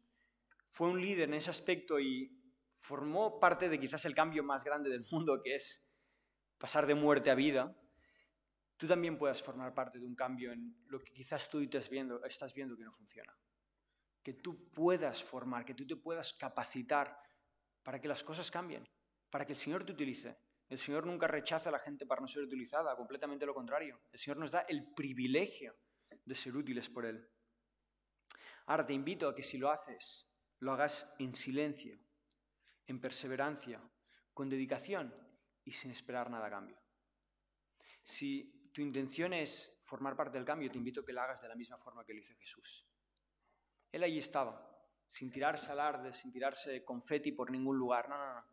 fue 0.69 0.89
un 0.89 1.01
líder 1.01 1.29
en 1.29 1.35
ese 1.35 1.49
aspecto 1.49 1.99
y 1.99 2.39
formó 2.81 3.39
parte 3.39 3.67
de 3.67 3.79
quizás 3.79 4.05
el 4.05 4.13
cambio 4.13 4.43
más 4.43 4.63
grande 4.63 4.89
del 4.89 5.05
mundo, 5.11 5.41
que 5.43 5.55
es 5.55 5.97
pasar 6.59 6.85
de 6.85 6.93
muerte 6.93 7.31
a 7.31 7.35
vida, 7.35 7.75
tú 8.77 8.87
también 8.87 9.17
puedas 9.17 9.41
formar 9.41 9.73
parte 9.73 9.97
de 9.97 10.05
un 10.05 10.15
cambio 10.15 10.51
en 10.51 10.75
lo 10.87 10.99
que 10.99 11.11
quizás 11.11 11.49
tú 11.49 11.59
estás 11.59 11.89
viendo, 11.89 12.23
estás 12.23 12.53
viendo 12.53 12.77
que 12.77 12.83
no 12.83 12.91
funciona 12.91 13.35
que 14.23 14.33
tú 14.33 14.71
puedas 14.71 15.23
formar, 15.23 15.65
que 15.65 15.73
tú 15.73 15.85
te 15.85 15.95
puedas 15.95 16.33
capacitar 16.33 17.21
para 17.83 17.99
que 17.99 18.07
las 18.07 18.23
cosas 18.23 18.51
cambien, 18.51 18.87
para 19.29 19.45
que 19.45 19.53
el 19.53 19.57
Señor 19.57 19.85
te 19.85 19.91
utilice. 19.91 20.37
El 20.69 20.79
Señor 20.79 21.05
nunca 21.05 21.27
rechaza 21.27 21.69
a 21.69 21.71
la 21.71 21.79
gente 21.79 22.05
para 22.05 22.21
no 22.21 22.27
ser 22.27 22.43
utilizada, 22.43 22.95
completamente 22.95 23.45
lo 23.45 23.53
contrario. 23.53 24.01
El 24.11 24.19
Señor 24.19 24.37
nos 24.37 24.51
da 24.51 24.61
el 24.61 24.93
privilegio 24.93 25.75
de 26.23 26.35
ser 26.35 26.55
útiles 26.55 26.89
por 26.89 27.05
Él. 27.05 27.27
Ahora 28.67 28.85
te 28.85 28.93
invito 28.93 29.27
a 29.27 29.35
que 29.35 29.43
si 29.43 29.57
lo 29.57 29.69
haces, 29.69 30.31
lo 30.59 30.71
hagas 30.71 31.11
en 31.19 31.33
silencio, 31.33 31.99
en 32.85 33.01
perseverancia, 33.01 33.81
con 34.33 34.49
dedicación 34.49 35.13
y 35.63 35.71
sin 35.71 35.91
esperar 35.91 36.29
nada 36.29 36.47
a 36.47 36.51
cambio. 36.51 36.79
Si 38.03 38.69
tu 38.71 38.81
intención 38.81 39.33
es 39.33 39.79
formar 39.83 40.15
parte 40.15 40.37
del 40.37 40.45
cambio, 40.45 40.71
te 40.71 40.77
invito 40.77 41.01
a 41.01 41.05
que 41.05 41.13
lo 41.13 41.21
hagas 41.21 41.41
de 41.41 41.49
la 41.49 41.55
misma 41.55 41.77
forma 41.77 42.05
que 42.05 42.13
lo 42.13 42.19
hizo 42.19 42.35
Jesús. 42.37 42.87
Él 43.91 44.03
allí 44.03 44.19
estaba, 44.19 44.67
sin 45.07 45.29
tirarse 45.31 45.71
alarde, 45.71 46.13
sin 46.13 46.31
tirarse 46.31 46.83
confeti 46.83 47.31
por 47.31 47.51
ningún 47.51 47.77
lugar. 47.77 48.07
No, 48.09 48.17
no, 48.17 48.33
no. 48.33 48.45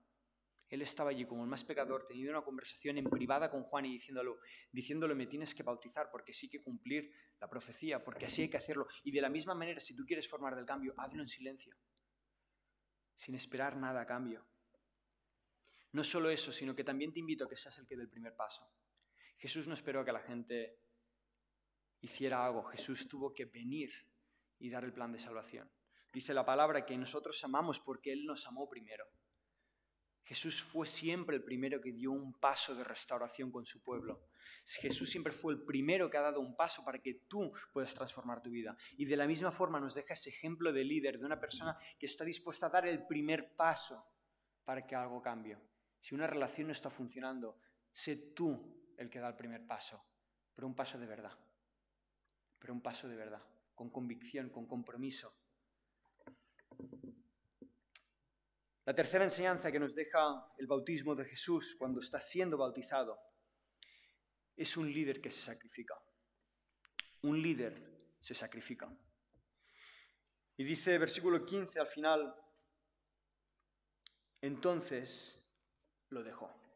Él 0.69 0.83
estaba 0.83 1.11
allí 1.11 1.25
como 1.25 1.45
el 1.45 1.49
más 1.49 1.65
pecador, 1.65 2.07
teniendo 2.07 2.33
una 2.33 2.45
conversación 2.45 2.99
en 2.99 3.09
privada 3.09 3.51
con 3.51 3.63
Juan 3.63 3.87
y 3.87 3.93
diciéndolo, 3.93 4.39
diciéndole, 4.71 5.15
me 5.15 5.27
tienes 5.27 5.55
que 5.55 5.63
bautizar 5.63 6.11
porque 6.11 6.35
sí 6.35 6.49
que 6.49 6.63
cumplir 6.63 7.11
la 7.41 7.49
profecía, 7.49 8.05
porque 8.05 8.27
así 8.27 8.43
hay 8.43 8.51
que 8.51 8.59
hacerlo. 8.59 8.87
Y 9.03 9.11
de 9.11 9.23
la 9.23 9.31
misma 9.31 9.55
manera, 9.55 9.81
si 9.81 9.97
tú 9.97 10.05
quieres 10.05 10.29
formar 10.29 10.55
del 10.57 10.67
cambio, 10.67 10.93
hazlo 10.99 11.23
en 11.23 11.29
silencio, 11.29 11.75
sin 13.17 13.35
esperar 13.35 13.77
nada 13.77 14.03
a 14.03 14.07
cambio. 14.07 14.47
No 15.93 16.05
solo 16.05 16.29
eso, 16.29 16.53
sino 16.53 16.75
que 16.77 16.85
también 16.85 17.15
te 17.15 17.21
invito 17.21 17.45
a 17.45 17.49
que 17.49 17.57
seas 17.57 17.79
el 17.79 17.87
que 17.87 17.97
dé 17.97 18.03
el 18.03 18.11
primer 18.11 18.37
paso. 18.37 18.69
Jesús 19.39 19.69
no 19.69 19.75
esperó 19.75 20.01
a 20.01 20.05
que 20.05 20.13
la 20.13 20.21
gente 20.21 20.79
hiciera 22.01 22.45
algo, 22.45 22.65
Jesús 22.65 23.09
tuvo 23.09 23.33
que 23.33 23.47
venir 23.47 23.91
y 24.59 24.71
dar 24.71 24.85
el 24.85 24.93
plan 24.93 25.13
de 25.13 25.19
salvación. 25.19 25.71
Dice 26.13 26.35
la 26.35 26.45
palabra 26.45 26.85
que 26.87 26.97
nosotros 26.97 27.43
amamos 27.45 27.81
porque 27.81 28.13
Él 28.13 28.25
nos 28.25 28.47
amó 28.47 28.69
primero. 28.69 29.05
Jesús 30.25 30.63
fue 30.63 30.87
siempre 30.87 31.37
el 31.37 31.43
primero 31.43 31.81
que 31.81 31.91
dio 31.91 32.13
un 32.13 32.39
paso 32.39 32.75
de 32.75 32.85
restauración 32.85 33.51
con 33.51 33.65
su 33.65 33.83
pueblo. 33.83 34.29
Jesús 34.63 35.09
siempre 35.09 35.33
fue 35.33 35.55
el 35.55 35.65
primero 35.65 36.11
que 36.11 36.19
ha 36.19 36.23
dado 36.23 36.41
un 36.41 36.55
paso 36.55 36.85
para 36.85 36.99
que 36.99 37.23
tú 37.27 37.51
puedas 37.73 37.95
transformar 37.95 38.43
tu 38.43 38.51
vida. 38.51 38.77
Y 38.99 39.07
de 39.07 39.17
la 39.17 39.27
misma 39.27 39.51
forma 39.51 39.81
nos 39.81 39.95
deja 39.95 40.13
ese 40.13 40.29
ejemplo 40.29 40.71
de 40.71 40.85
líder, 40.85 41.19
de 41.19 41.25
una 41.25 41.41
persona 41.41 41.75
que 41.99 42.05
está 42.05 42.25
dispuesta 42.25 42.67
a 42.67 42.71
dar 42.71 42.87
el 42.87 43.07
primer 43.07 43.55
paso 43.57 44.07
para 44.65 44.87
que 44.87 44.95
algo 44.95 45.23
cambie. 45.23 45.59
Si 45.99 46.15
una 46.15 46.27
relación 46.27 46.67
no 46.67 46.73
está 46.75 46.91
funcionando, 46.91 47.59
sé 47.91 48.35
tú 48.35 48.93
el 48.99 49.09
que 49.09 49.21
da 49.21 49.29
el 49.29 49.37
primer 49.37 49.67
paso, 49.67 50.05
pero 50.55 50.67
un 50.67 50.75
paso 50.75 50.99
de 50.99 51.07
verdad. 51.07 51.39
Pero 52.59 52.75
un 52.75 52.83
paso 52.83 53.09
de 53.09 53.17
verdad, 53.17 53.43
con 53.79 53.91
convicción, 53.91 54.51
con 54.51 54.67
compromiso. 54.67 55.33
La 58.85 58.93
tercera 58.93 59.23
enseñanza 59.23 59.71
que 59.71 59.79
nos 59.79 59.95
deja 59.95 60.19
el 60.59 60.67
bautismo 60.67 61.15
de 61.15 61.25
Jesús 61.25 61.77
cuando 61.79 62.01
está 62.01 62.19
siendo 62.19 62.59
bautizado 62.59 63.21
es 64.57 64.77
un 64.77 64.93
líder 64.93 65.21
que 65.21 65.31
se 65.31 65.41
sacrifica. 65.41 65.95
Un 67.23 67.41
líder 67.41 68.17
se 68.19 68.35
sacrifica. 68.35 68.91
Y 70.57 70.65
dice 70.65 70.99
versículo 70.99 71.47
15 71.47 71.79
al 71.79 71.87
final, 71.87 72.35
entonces 74.41 75.49
lo 76.09 76.25
dejó. 76.25 76.68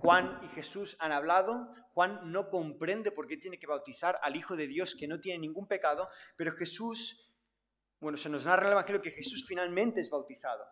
Juan 0.00 0.40
y 0.42 0.48
Jesús 0.48 0.96
han 1.00 1.12
hablado, 1.12 1.74
Juan 1.92 2.30
no 2.30 2.48
comprende 2.48 3.12
por 3.12 3.26
qué 3.26 3.36
tiene 3.36 3.58
que 3.58 3.66
bautizar 3.66 4.18
al 4.22 4.36
Hijo 4.36 4.56
de 4.56 4.66
Dios 4.66 4.94
que 4.94 5.08
no 5.08 5.20
tiene 5.20 5.40
ningún 5.40 5.66
pecado, 5.66 6.08
pero 6.36 6.52
Jesús, 6.52 7.34
bueno, 8.00 8.16
se 8.16 8.28
nos 8.28 8.46
narra 8.46 8.66
el 8.66 8.72
Evangelio 8.72 9.02
que 9.02 9.10
Jesús 9.10 9.44
finalmente 9.48 10.00
es 10.00 10.10
bautizado 10.10 10.64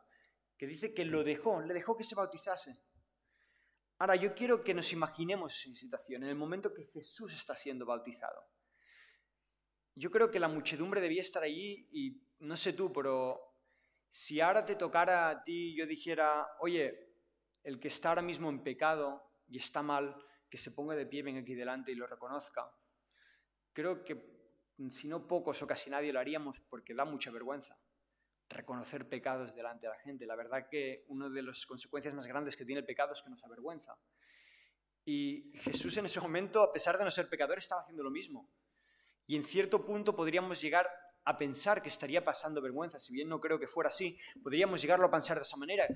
que 0.56 0.66
dice 0.66 0.94
que 0.94 1.04
lo 1.04 1.24
dejó, 1.24 1.62
le 1.62 1.74
dejó 1.74 1.96
que 1.96 2.04
se 2.04 2.14
bautizase. 2.14 2.78
Ahora, 3.98 4.16
yo 4.16 4.34
quiero 4.34 4.62
que 4.62 4.74
nos 4.74 4.92
imaginemos 4.92 5.66
esa 5.66 5.74
situación, 5.74 6.22
en 6.24 6.30
el 6.30 6.36
momento 6.36 6.74
que 6.74 6.86
Jesús 6.86 7.32
está 7.32 7.54
siendo 7.54 7.86
bautizado. 7.86 8.40
Yo 9.94 10.10
creo 10.10 10.30
que 10.30 10.40
la 10.40 10.48
muchedumbre 10.48 11.00
debía 11.00 11.22
estar 11.22 11.42
allí 11.42 11.88
y 11.92 12.20
no 12.40 12.56
sé 12.56 12.72
tú, 12.72 12.92
pero 12.92 13.40
si 14.08 14.40
ahora 14.40 14.64
te 14.64 14.74
tocara 14.74 15.30
a 15.30 15.42
ti, 15.42 15.76
yo 15.76 15.86
dijera, 15.86 16.46
oye, 16.60 17.13
el 17.64 17.80
que 17.80 17.88
está 17.88 18.10
ahora 18.10 18.22
mismo 18.22 18.48
en 18.48 18.62
pecado 18.62 19.22
y 19.48 19.58
está 19.58 19.82
mal, 19.82 20.16
que 20.48 20.58
se 20.58 20.70
ponga 20.70 20.94
de 20.94 21.06
pie, 21.06 21.22
venga 21.22 21.40
aquí 21.40 21.54
delante 21.54 21.90
y 21.90 21.96
lo 21.96 22.06
reconozca. 22.06 22.70
Creo 23.72 24.04
que 24.04 24.32
si 24.88 25.08
no 25.08 25.26
pocos 25.26 25.60
o 25.62 25.66
casi 25.66 25.90
nadie 25.90 26.12
lo 26.12 26.20
haríamos 26.20 26.60
porque 26.60 26.94
da 26.94 27.04
mucha 27.04 27.30
vergüenza 27.30 27.76
reconocer 28.48 29.08
pecados 29.08 29.54
delante 29.54 29.86
de 29.86 29.92
la 29.92 29.98
gente. 30.00 30.26
La 30.26 30.36
verdad 30.36 30.68
que 30.68 31.04
una 31.08 31.28
de 31.28 31.42
las 31.42 31.66
consecuencias 31.66 32.14
más 32.14 32.26
grandes 32.26 32.56
que 32.56 32.64
tiene 32.64 32.80
el 32.80 32.86
pecado 32.86 33.12
es 33.12 33.22
que 33.22 33.30
nos 33.30 33.44
avergüenza. 33.44 33.96
Y 35.04 35.52
Jesús 35.60 35.96
en 35.96 36.06
ese 36.06 36.20
momento, 36.20 36.62
a 36.62 36.72
pesar 36.72 36.96
de 36.98 37.04
no 37.04 37.10
ser 37.10 37.28
pecador, 37.28 37.58
estaba 37.58 37.80
haciendo 37.80 38.02
lo 38.02 38.10
mismo. 38.10 38.48
Y 39.26 39.36
en 39.36 39.42
cierto 39.42 39.84
punto 39.84 40.14
podríamos 40.14 40.60
llegar 40.60 40.88
a 41.24 41.38
pensar 41.38 41.82
que 41.82 41.88
estaría 41.88 42.24
pasando 42.24 42.60
vergüenza, 42.60 43.00
si 43.00 43.12
bien 43.12 43.28
no 43.28 43.40
creo 43.40 43.58
que 43.58 43.66
fuera 43.66 43.88
así, 43.88 44.18
podríamos 44.42 44.80
llegarlo 44.82 45.06
a 45.06 45.10
pensar 45.10 45.38
de 45.38 45.42
esa 45.42 45.56
manera. 45.56 45.86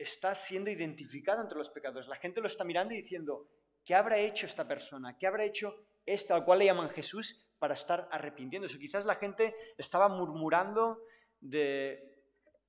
Está 0.00 0.34
siendo 0.34 0.70
identificado 0.70 1.42
entre 1.42 1.58
los 1.58 1.68
pecadores. 1.68 2.08
La 2.08 2.16
gente 2.16 2.40
lo 2.40 2.46
está 2.46 2.64
mirando 2.64 2.94
y 2.94 2.96
diciendo, 2.96 3.46
¿qué 3.84 3.94
habrá 3.94 4.16
hecho 4.16 4.46
esta 4.46 4.66
persona? 4.66 5.18
¿Qué 5.18 5.26
habrá 5.26 5.44
hecho 5.44 5.76
esta 6.06 6.34
al 6.34 6.46
cual 6.46 6.60
le 6.60 6.64
llaman 6.64 6.88
Jesús 6.88 7.46
para 7.58 7.74
estar 7.74 8.08
arrepintiéndose? 8.10 8.78
Quizás 8.78 9.04
la 9.04 9.16
gente 9.16 9.54
estaba 9.76 10.08
murmurando 10.08 11.02
de 11.38 12.16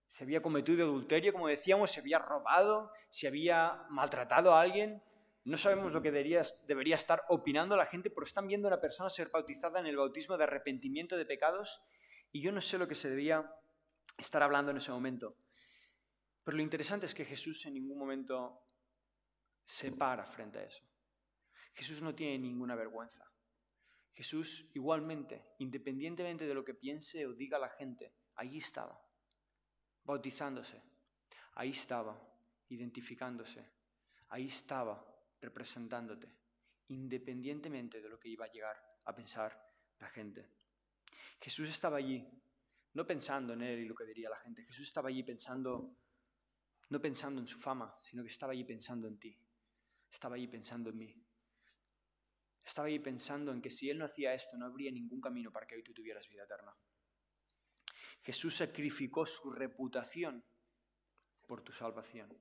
si 0.08 0.26
había 0.26 0.42
cometido 0.42 0.84
adulterio, 0.84 1.32
como 1.32 1.48
decíamos, 1.48 1.92
si 1.92 2.02
había 2.02 2.20
robado, 2.20 2.92
si 3.10 3.28
había 3.28 3.86
maltratado 3.90 4.54
a 4.54 4.60
alguien. 4.60 5.02
No 5.46 5.58
sabemos 5.58 5.94
lo 5.94 6.02
que 6.02 6.12
debería, 6.12 6.42
debería 6.68 6.96
estar 6.96 7.24
opinando 7.30 7.78
la 7.78 7.86
gente, 7.86 8.10
pero 8.10 8.26
están 8.26 8.46
viendo 8.46 8.68
a 8.68 8.72
una 8.72 8.82
persona 8.82 9.10
ser 9.10 9.30
bautizada 9.30 9.80
en 9.80 9.86
el 9.86 9.96
bautismo 9.96 10.38
de 10.38 10.44
arrepentimiento 10.44 11.16
de 11.16 11.26
pecados 11.26 11.82
y 12.34 12.42
yo 12.42 12.52
no 12.52 12.60
sé 12.60 12.78
lo 12.78 12.90
que 12.90 12.96
se 12.96 13.10
debía 13.10 13.50
estar 14.18 14.44
hablando 14.44 14.72
en 14.72 14.78
ese 14.78 14.92
momento. 14.92 15.38
Pero 16.44 16.58
lo 16.58 16.64
interesante 16.64 17.06
es 17.06 17.14
que 17.14 17.26
Jesús 17.26 17.66
en 17.66 17.76
ningún 17.76 17.98
momento 17.98 18.68
se 19.64 19.92
para 19.92 20.26
frente 20.26 20.60
a 20.60 20.64
eso. 20.64 20.84
Jesús 21.74 22.02
no 22.02 22.14
tiene 22.14 22.40
ninguna 22.40 22.76
vergüenza. 22.76 23.26
Jesús 24.14 24.70
igualmente, 24.74 25.54
independientemente 25.60 26.46
de 26.46 26.54
lo 26.54 26.66
que 26.66 26.74
piense 26.74 27.26
o 27.26 27.34
diga 27.34 27.58
la 27.58 27.70
gente, 27.70 28.14
Allí 28.36 28.58
estaba, 28.58 29.00
bautizándose. 30.04 30.82
Ahí 31.54 31.70
estaba, 31.70 32.20
identificándose. 32.70 33.64
Ahí 34.30 34.46
estaba, 34.46 35.06
representándote, 35.40 36.28
independientemente 36.88 38.02
de 38.02 38.10
lo 38.10 38.20
que 38.20 38.30
iba 38.30 38.46
a 38.46 38.52
llegar 38.52 38.78
a 39.06 39.14
pensar 39.14 39.60
la 40.00 40.10
gente. 40.10 40.50
Jesús 41.40 41.70
estaba 41.70 41.98
allí, 41.98 42.28
no 42.94 43.06
pensando 43.06 43.54
en 43.54 43.62
él 43.64 43.80
y 43.80 43.86
lo 43.86 43.96
que 43.96 44.06
diría 44.06 44.30
la 44.30 44.38
gente. 44.38 44.64
Jesús 44.64 44.88
estaba 44.88 45.10
allí 45.10 45.24
pensando, 45.24 45.98
no 46.92 47.00
pensando 47.00 47.40
en 47.40 47.48
su 47.48 47.58
fama, 47.58 47.98
sino 48.02 48.22
que 48.22 48.30
estaba 48.30 48.52
allí 48.52 48.66
pensando 48.66 49.08
en 49.08 49.18
ti. 49.18 49.36
Estaba 50.12 50.36
allí 50.36 50.48
pensando 50.48 50.90
en 50.90 50.98
mí. 50.98 51.26
Estaba 52.66 52.88
allí 52.88 53.00
pensando 53.00 53.54
en 53.54 53.62
que 53.62 53.70
si 53.70 53.90
Él 53.90 53.98
no 53.98 54.06
hacía 54.06 54.34
esto, 54.34 54.58
no 54.58 54.66
habría 54.66 54.92
ningún 54.92 55.22
camino 55.22 55.52
para 55.52 55.66
que 55.66 55.76
hoy 55.76 55.84
tú 55.84 55.94
tuvieras 55.94 56.28
vida 56.28 56.44
eterna. 56.44 56.76
Jesús 58.22 58.58
sacrificó 58.58 59.26
su 59.26 59.52
reputación 59.52 60.44
por 61.48 61.64
tu 61.64 61.72
salvación. 61.72 62.38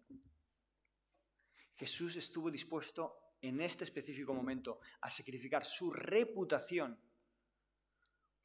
Jesús 1.76 2.16
estuvo 2.16 2.50
dispuesto 2.50 3.36
en 3.40 3.60
este 3.60 3.84
específico 3.84 4.34
momento 4.34 4.80
a 5.00 5.08
sacrificar 5.08 5.64
su 5.64 5.92
reputación 5.92 6.98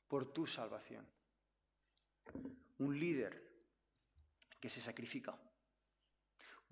por 0.08 0.32
tu 0.32 0.46
salvación. 0.46 1.10
Un 2.78 3.00
líder 3.00 3.44
que 4.62 4.70
se 4.70 4.82
sacrifica. 4.82 5.38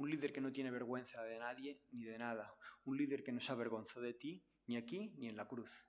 Un 0.04 0.10
líder 0.10 0.34
que 0.34 0.42
no 0.42 0.52
tiene 0.52 0.70
vergüenza 0.70 1.24
de 1.24 1.40
nadie 1.40 1.80
ni 1.92 2.04
de 2.04 2.18
nada. 2.18 2.54
Un 2.84 2.98
líder 2.98 3.24
que 3.24 3.32
no 3.32 3.40
se 3.40 3.54
avergonzó 3.54 4.02
de 4.02 4.14
ti 4.14 4.46
ni 4.66 4.76
aquí 4.76 5.14
ni 5.16 5.30
en 5.30 5.38
la 5.38 5.48
cruz. 5.48 5.88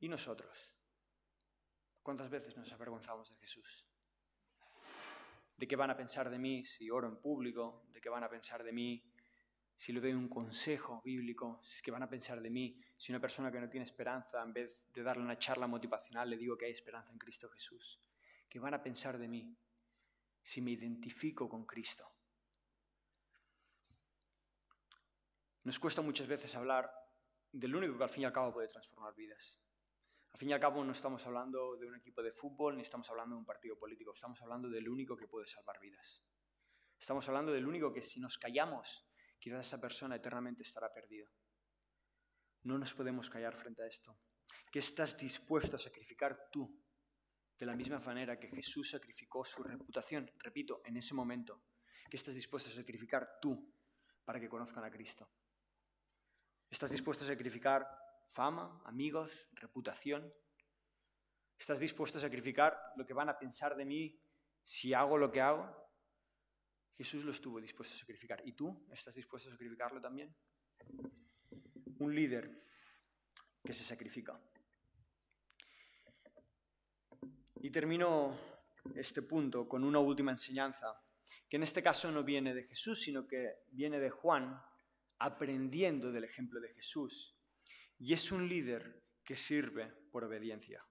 ¿Y 0.00 0.08
nosotros? 0.08 0.74
¿Cuántas 2.02 2.28
veces 2.28 2.56
nos 2.56 2.72
avergonzamos 2.72 3.30
de 3.30 3.36
Jesús? 3.36 3.86
¿De 5.56 5.68
qué 5.68 5.76
van 5.76 5.90
a 5.90 5.96
pensar 5.96 6.28
de 6.28 6.40
mí 6.40 6.64
si 6.64 6.90
oro 6.90 7.06
en 7.06 7.20
público? 7.20 7.86
¿De 7.92 8.00
qué 8.00 8.08
van 8.08 8.24
a 8.24 8.28
pensar 8.28 8.64
de 8.64 8.72
mí 8.72 9.08
si 9.76 9.92
le 9.92 10.00
doy 10.00 10.12
un 10.12 10.28
consejo 10.28 11.00
bíblico? 11.04 11.60
¿Qué 11.84 11.92
van 11.92 12.02
a 12.02 12.10
pensar 12.10 12.42
de 12.42 12.50
mí 12.50 12.80
si 12.96 13.12
una 13.12 13.20
persona 13.20 13.52
que 13.52 13.60
no 13.60 13.70
tiene 13.70 13.86
esperanza, 13.86 14.42
en 14.42 14.52
vez 14.52 14.82
de 14.92 15.04
darle 15.04 15.22
una 15.22 15.38
charla 15.38 15.68
motivacional, 15.68 16.30
le 16.30 16.36
digo 16.36 16.58
que 16.58 16.64
hay 16.64 16.72
esperanza 16.72 17.12
en 17.12 17.18
Cristo 17.18 17.48
Jesús? 17.48 18.02
¿Qué 18.48 18.58
van 18.58 18.74
a 18.74 18.82
pensar 18.82 19.18
de 19.18 19.28
mí 19.28 19.56
si 20.46 20.62
me 20.62 20.70
identifico 20.70 21.48
con 21.48 21.66
Cristo? 21.66 22.08
Nos 25.64 25.80
cuesta 25.80 26.02
muchas 26.02 26.28
veces 26.28 26.54
hablar 26.54 26.88
del 27.50 27.74
único 27.74 27.98
que 27.98 28.04
al 28.04 28.10
fin 28.10 28.22
y 28.22 28.26
al 28.26 28.32
cabo 28.32 28.52
puede 28.52 28.68
transformar 28.68 29.12
vidas, 29.16 29.60
al 30.30 30.38
fin 30.38 30.50
y 30.50 30.52
al 30.52 30.60
cabo 30.60 30.84
no 30.84 30.92
estamos 30.92 31.26
hablando 31.26 31.76
de 31.76 31.86
un 31.86 31.96
equipo 31.96 32.22
de 32.22 32.30
fútbol 32.30 32.76
ni 32.76 32.82
estamos 32.82 33.10
hablando 33.10 33.34
de 33.34 33.40
un 33.40 33.44
partido 33.44 33.76
político, 33.76 34.12
estamos 34.12 34.40
hablando 34.40 34.70
del 34.70 34.88
único 34.88 35.16
que 35.16 35.26
puede 35.26 35.48
salvar 35.48 35.80
vidas. 35.80 36.22
Estamos 36.96 37.28
hablando 37.28 37.52
del 37.52 37.66
único 37.66 37.92
que 37.92 38.02
si 38.02 38.20
nos 38.20 38.38
callamos, 38.38 39.10
quizás 39.40 39.66
esa 39.66 39.80
persona 39.80 40.14
eternamente 40.14 40.62
estará 40.62 40.92
perdida. 40.92 41.28
No 42.62 42.78
nos 42.78 42.94
podemos 42.94 43.28
callar 43.28 43.56
frente 43.56 43.82
a 43.82 43.86
esto. 43.88 44.16
¿Qué 44.70 44.78
estás 44.78 45.16
dispuesto 45.16 45.76
a 45.76 45.80
sacrificar 45.80 46.50
tú? 46.52 46.85
De 47.58 47.64
la 47.64 47.74
misma 47.74 47.98
manera 48.00 48.38
que 48.38 48.48
Jesús 48.48 48.90
sacrificó 48.90 49.44
su 49.44 49.62
reputación, 49.62 50.30
repito, 50.38 50.82
en 50.84 50.96
ese 50.96 51.14
momento. 51.14 51.62
¿Qué 52.10 52.16
estás 52.16 52.34
dispuesto 52.34 52.68
a 52.70 52.72
sacrificar 52.72 53.38
tú 53.40 53.72
para 54.24 54.38
que 54.38 54.48
conozcan 54.48 54.84
a 54.84 54.90
Cristo? 54.90 55.28
¿Estás 56.68 56.90
dispuesto 56.90 57.24
a 57.24 57.28
sacrificar 57.28 57.88
fama, 58.28 58.82
amigos, 58.84 59.48
reputación? 59.52 60.32
¿Estás 61.58 61.80
dispuesto 61.80 62.18
a 62.18 62.20
sacrificar 62.20 62.78
lo 62.96 63.06
que 63.06 63.14
van 63.14 63.30
a 63.30 63.38
pensar 63.38 63.74
de 63.76 63.86
mí 63.86 64.20
si 64.62 64.92
hago 64.92 65.16
lo 65.16 65.30
que 65.30 65.40
hago? 65.40 65.86
Jesús 66.96 67.24
lo 67.24 67.30
estuvo 67.30 67.60
dispuesto 67.60 67.94
a 67.94 67.98
sacrificar. 67.98 68.42
¿Y 68.44 68.52
tú 68.52 68.86
estás 68.92 69.14
dispuesto 69.14 69.48
a 69.48 69.52
sacrificarlo 69.52 70.00
también? 70.00 70.34
Un 71.98 72.14
líder 72.14 72.64
que 73.64 73.72
se 73.72 73.84
sacrifica. 73.84 74.38
Y 77.60 77.70
termino 77.70 78.38
este 78.94 79.22
punto 79.22 79.68
con 79.68 79.84
una 79.84 79.98
última 79.98 80.30
enseñanza, 80.30 80.86
que 81.48 81.56
en 81.56 81.62
este 81.62 81.82
caso 81.82 82.10
no 82.10 82.22
viene 82.22 82.54
de 82.54 82.64
Jesús, 82.64 83.00
sino 83.02 83.26
que 83.26 83.64
viene 83.72 83.98
de 83.98 84.10
Juan, 84.10 84.60
aprendiendo 85.18 86.12
del 86.12 86.24
ejemplo 86.24 86.60
de 86.60 86.72
Jesús 86.74 87.36
y 87.98 88.12
es 88.12 88.30
un 88.30 88.48
líder 88.48 89.02
que 89.24 89.36
sirve 89.36 89.86
por 90.10 90.24
obediencia. 90.24 90.84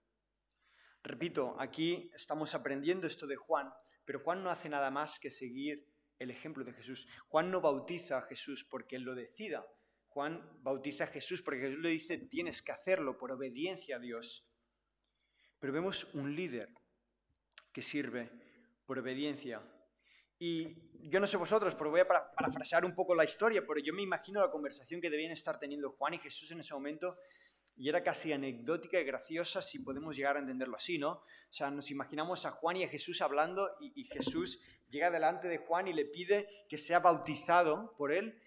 Repito, 1.04 1.56
aquí 1.60 2.10
estamos 2.16 2.56
aprendiendo 2.56 3.06
esto 3.06 3.28
de 3.28 3.36
Juan, 3.36 3.72
pero 4.06 4.20
Juan 4.22 4.44
no 4.44 4.50
hace 4.50 4.70
nada 4.70 4.90
más 4.90 5.20
que 5.20 5.30
seguir 5.30 5.88
el 6.18 6.32
ejemplo 6.32 6.64
de 6.64 6.74
Jesús. 6.74 7.08
Juan 7.28 7.52
no 7.52 7.62
bautiza 7.62 8.18
a 8.18 8.22
Jesús 8.24 8.64
porque 8.70 8.96
él 8.96 9.04
lo 9.04 9.14
decida. 9.14 9.66
Juan 10.08 10.42
bautiza 10.64 11.04
a 11.04 11.08
Jesús 11.08 11.42
porque 11.42 11.60
Jesús 11.60 11.80
le 11.80 11.90
dice 11.90 12.18
tienes 12.18 12.62
que 12.62 12.72
hacerlo 12.72 13.18
por 13.18 13.32
obediencia 13.32 13.98
a 13.98 14.00
Dios. 14.00 14.50
Pero 15.60 15.74
vemos 15.74 16.14
un 16.16 16.36
líder 16.36 16.70
que 17.72 17.82
sirve 17.82 18.30
por 18.86 19.00
obediencia. 19.00 19.62
Y 20.38 21.10
yo 21.10 21.20
no 21.20 21.28
sé 21.28 21.38
vosotros, 21.38 21.76
pero 21.76 21.92
voy 21.92 22.02
a 22.02 22.08
parafrasear 22.08 22.86
un 22.86 22.94
poco 22.94 23.16
la 23.16 23.24
historia, 23.24 23.66
pero 23.66 23.80
yo 23.80 23.94
me 23.94 24.02
imagino 24.02 24.42
la 24.42 24.52
conversación 24.52 25.02
que 25.02 25.10
debían 25.10 25.32
estar 25.32 25.58
teniendo 25.60 25.92
Juan 25.92 26.16
y 26.16 26.20
Jesús 26.20 26.52
en 26.52 26.60
ese 26.60 26.74
momento 26.74 27.18
y 27.78 27.90
era 27.90 28.04
casi 28.04 28.32
anecdótica 28.32 29.00
y 29.00 29.04
graciosa 29.04 29.62
si 29.62 29.80
podemos 29.80 30.16
llegar 30.16 30.38
a 30.38 30.40
entenderlo 30.40 30.78
así, 30.78 30.98
¿no? 30.98 31.12
O 31.12 31.24
sea, 31.50 31.70
nos 31.70 31.92
imaginamos 31.92 32.46
a 32.46 32.52
Juan 32.52 32.78
y 32.78 32.84
a 32.84 32.90
Jesús 32.90 33.22
hablando 33.22 33.70
y, 33.80 34.06
Jesús 34.06 34.62
llega 34.90 35.12
delante 35.12 35.48
de 35.48 35.58
Juan 35.58 35.88
y 35.88 35.94
le 35.94 36.06
pide 36.06 36.48
que 36.70 36.78
sea 36.78 37.00
bautizado 37.00 37.94
por 37.98 38.12
él 38.12 38.42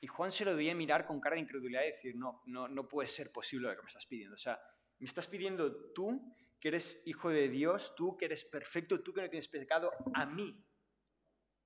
y 0.00 0.08
Juan 0.08 0.32
se 0.32 0.44
lo 0.44 0.52
debía 0.52 0.74
mirar 0.74 1.06
con 1.06 1.20
cara 1.20 1.36
de 1.36 1.42
incredulidad 1.42 1.82
y 1.82 1.86
decir, 1.86 2.16
no, 2.16 2.42
no, 2.46 2.66
no 2.66 2.88
puede 2.88 3.06
ser 3.06 3.30
posible 3.30 3.68
lo 3.68 3.76
que 3.76 3.82
me 3.82 3.88
estás 3.88 4.06
pidiendo. 4.06 4.34
O 4.34 4.38
sea, 4.38 4.60
me 4.98 5.06
estás 5.06 5.28
pidiendo 5.28 5.92
tú, 5.92 6.20
que 6.62 6.68
eres 6.68 7.02
hijo 7.06 7.28
de 7.28 7.48
Dios, 7.48 7.92
tú 7.96 8.16
que 8.16 8.26
eres 8.26 8.44
perfecto, 8.44 9.02
tú 9.02 9.12
que 9.12 9.20
no 9.20 9.28
tienes 9.28 9.48
pecado, 9.48 9.90
a 10.14 10.24
mí, 10.24 10.64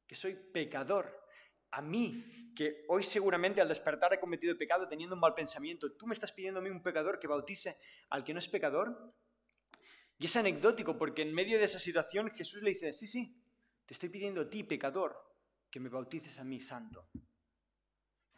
que 0.06 0.14
soy 0.14 0.34
pecador, 0.34 1.22
a 1.70 1.82
mí, 1.82 2.54
que 2.56 2.86
hoy 2.88 3.02
seguramente 3.02 3.60
al 3.60 3.68
despertar 3.68 4.14
he 4.14 4.18
cometido 4.18 4.56
pecado 4.56 4.88
teniendo 4.88 5.14
un 5.14 5.20
mal 5.20 5.34
pensamiento, 5.34 5.92
tú 5.92 6.06
me 6.06 6.14
estás 6.14 6.32
pidiendo 6.32 6.60
a 6.60 6.62
mí 6.62 6.70
un 6.70 6.82
pecador 6.82 7.18
que 7.18 7.26
bautice 7.26 7.76
al 8.08 8.24
que 8.24 8.32
no 8.32 8.38
es 8.38 8.48
pecador. 8.48 9.14
Y 10.16 10.24
es 10.24 10.36
anecdótico 10.38 10.96
porque 10.96 11.20
en 11.20 11.34
medio 11.34 11.58
de 11.58 11.64
esa 11.64 11.78
situación 11.78 12.30
Jesús 12.30 12.62
le 12.62 12.70
dice, 12.70 12.94
sí, 12.94 13.06
sí, 13.06 13.38
te 13.84 13.92
estoy 13.92 14.08
pidiendo 14.08 14.40
a 14.40 14.48
ti, 14.48 14.64
pecador, 14.64 15.14
que 15.70 15.78
me 15.78 15.90
bautices 15.90 16.38
a 16.38 16.44
mí, 16.44 16.58
santo. 16.58 17.10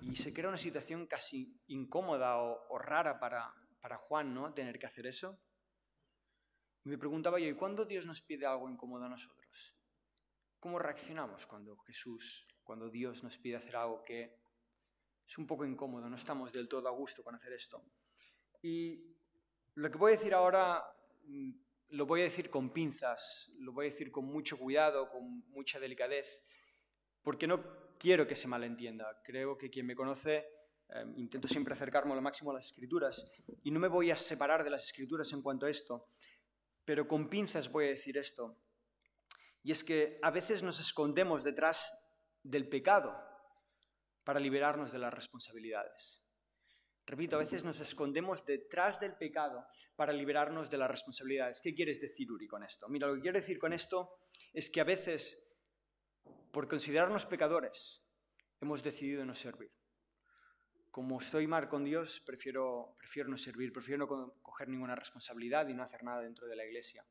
Y 0.01 0.17
se 0.17 0.33
crea 0.33 0.49
una 0.49 0.59
situación 0.59 1.07
casi 1.07 1.57
incómoda 1.69 2.39
o, 2.39 2.79
rara 2.81 3.21
para, 3.21 3.55
para 3.81 3.97
Juan, 3.97 4.35
¿no? 4.35 4.53
Tener 4.55 4.77
que 4.81 4.87
hacer 4.87 5.07
eso. 5.07 5.39
Me 6.89 6.99
preguntaba 6.99 7.39
yo, 7.39 7.47
¿y 7.49 7.55
cuándo 7.55 7.85
Dios 7.85 8.07
nos 8.07 8.21
pide 8.23 8.47
algo 8.47 8.69
incómodo 8.69 9.05
a 9.05 9.09
nosotros? 9.09 9.75
¿Cómo 10.59 10.79
reaccionamos 10.79 11.47
cuando 11.47 11.77
Jesús 11.79 12.47
cuando 12.69 12.91
Dios 12.91 13.25
nos 13.25 13.39
pide 13.39 13.57
hacer 13.57 13.75
algo 13.77 14.05
que 14.05 14.31
es 15.27 15.39
un 15.39 15.47
poco 15.47 15.65
incómodo, 15.65 16.07
no 16.07 16.17
estamos 16.17 16.53
del 16.53 16.69
todo 16.69 16.87
a 16.87 16.91
gusto 16.91 17.25
con 17.25 17.35
hacer 17.35 17.55
esto. 17.55 17.83
Y 18.61 19.17
lo 19.75 19.91
que 19.91 19.97
voy 19.97 20.13
a 20.13 20.17
decir 20.17 20.35
ahora 20.35 20.85
mm, 21.25 21.51
lo 21.93 22.05
voy 22.05 22.21
a 22.21 22.25
decir 22.25 22.51
con 22.51 22.71
pinzas, 22.71 23.51
lo 23.61 23.73
voy 23.73 23.87
a 23.87 23.89
decir 23.89 24.13
con 24.13 24.27
mucho 24.27 24.59
cuidado, 24.59 25.09
con 25.09 25.49
mucha 25.49 25.81
delicadez, 25.81 26.45
porque 27.23 27.47
no 27.47 27.97
quiero 27.99 28.27
que 28.27 28.37
se 28.37 28.49
malentienda. 28.49 29.19
Creo 29.25 29.57
que 29.57 29.71
quien 29.71 29.87
me 29.87 29.97
conoce, 29.97 30.47
em, 30.91 31.15
intento 31.17 31.49
siempre 31.49 31.73
acercarme 31.73 32.15
lo 32.15 32.21
máximo 32.21 32.51
a 32.51 32.55
las 32.55 32.67
escrituras 32.67 33.25
y 33.63 33.71
no 33.71 33.81
me 33.81 33.89
voy 33.89 34.11
a 34.11 34.17
separar 34.17 34.63
de 34.63 34.69
las 34.69 34.85
escrituras 34.85 35.33
en 35.33 35.41
cuanto 35.41 35.65
a 35.65 35.71
esto, 35.71 36.11
pero 36.89 37.07
con 37.07 37.29
pinzas 37.29 37.71
voy 37.71 37.85
a 37.85 37.89
decir 37.89 38.17
esto. 38.17 38.57
Y 39.63 39.73
es 39.73 39.85
que 39.85 40.19
a 40.23 40.31
veces 40.31 40.63
nos 40.63 40.81
escondemos 40.81 41.45
detrás 41.45 41.79
del 42.43 42.67
pecado 42.67 43.15
para 44.25 44.41
liberarnos 44.41 44.91
de 44.91 44.99
las 44.99 45.13
responsabilidades. 45.13 46.25
Repito, 47.05 47.37
a 47.37 47.41
veces 47.41 47.63
nos 47.63 47.79
escondemos 47.81 48.47
detrás 48.47 49.01
del 49.01 49.17
pecado 49.17 49.67
para 49.97 50.15
liberarnos 50.15 50.71
de 50.71 50.79
las 50.79 50.91
responsabilidades. 50.91 51.61
¿Qué 51.61 51.75
quieres 51.75 52.01
decir, 52.01 52.33
Uri, 52.33 52.47
con 52.47 52.63
esto? 52.63 52.89
Mira, 52.89 53.07
lo 53.07 53.17
que 53.17 53.21
quiero 53.21 53.39
decir 53.39 53.59
con 53.59 53.75
esto 53.75 54.21
es 54.55 54.71
que 54.71 54.81
a 54.81 54.85
veces, 54.85 55.47
por 56.51 56.69
considerarnos 56.69 57.27
pecadores, 57.27 58.03
hemos 58.63 58.83
decidido 58.83 59.27
no 59.27 59.35
servir. 59.35 59.78
Como 60.91 61.21
estoy 61.21 61.47
mal 61.47 61.69
con 61.69 61.85
Dios, 61.85 62.21
prefiero, 62.21 62.95
prefiero 62.99 63.29
no 63.29 63.39
servir, 63.39 63.73
prefiero 63.73 64.07
no 64.07 64.35
coger 64.43 64.69
ninguna 64.69 64.95
responsabilidad 64.95 65.69
y 65.69 65.75
no 65.75 65.83
hacer 65.83 66.03
nada 66.03 66.23
dentro 66.23 66.47
de 66.47 66.57
la 66.57 66.65
iglesia. 66.65 67.05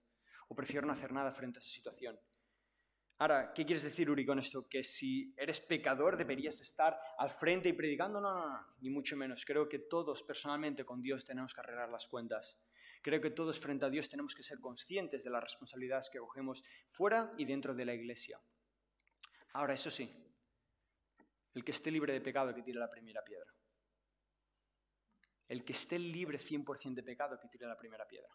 O 0.49 0.55
prefiero 0.55 0.85
no 0.85 0.93
hacer 0.93 1.11
nada 1.11 1.31
frente 1.31 1.59
a 1.59 1.61
esa 1.61 1.69
situación. 1.69 2.19
Ahora, 3.19 3.51
¿qué 3.51 3.65
quieres 3.65 3.83
decir, 3.83 4.11
Uri, 4.11 4.25
con 4.25 4.37
esto? 4.37 4.67
Que 4.69 4.83
si 4.83 5.33
eres 5.37 5.59
pecador 5.59 6.17
deberías 6.17 6.61
estar 6.61 6.99
al 7.17 7.31
frente 7.31 7.69
y 7.69 7.73
predicando. 7.73 8.21
No, 8.21 8.31
no, 8.31 8.47
no, 8.47 8.67
ni 8.79 8.91
mucho 8.91 9.17
menos. 9.17 9.43
Creo 9.43 9.67
que 9.67 9.79
todos 9.79 10.21
personalmente 10.21 10.85
con 10.85 11.01
Dios 11.01 11.25
tenemos 11.25 11.53
que 11.53 11.61
arreglar 11.61 11.89
las 11.89 12.07
cuentas. 12.07 12.59
Creo 13.01 13.19
que 13.19 13.31
todos 13.31 13.59
frente 13.59 13.85
a 13.85 13.89
Dios 13.89 14.07
tenemos 14.07 14.35
que 14.35 14.43
ser 14.43 14.59
conscientes 14.59 15.23
de 15.23 15.31
las 15.31 15.41
responsabilidades 15.41 16.09
que 16.11 16.19
cogemos 16.19 16.63
fuera 16.91 17.31
y 17.37 17.45
dentro 17.45 17.73
de 17.73 17.85
la 17.85 17.95
iglesia. 17.95 18.39
Ahora, 19.53 19.73
eso 19.73 19.89
sí, 19.89 20.11
el 21.55 21.63
que 21.63 21.71
esté 21.71 21.89
libre 21.89 22.13
de 22.13 22.21
pecado 22.21 22.53
que 22.53 22.61
tire 22.61 22.79
la 22.79 22.89
primera 22.89 23.23
piedra. 23.23 23.56
El 25.47 25.63
que 25.63 25.73
esté 25.73 25.97
libre 25.97 26.37
100% 26.37 26.95
de 26.95 27.03
pecado 27.03 27.39
que 27.39 27.47
tire 27.47 27.65
la 27.67 27.77
primera 27.77 28.07
piedra. 28.07 28.29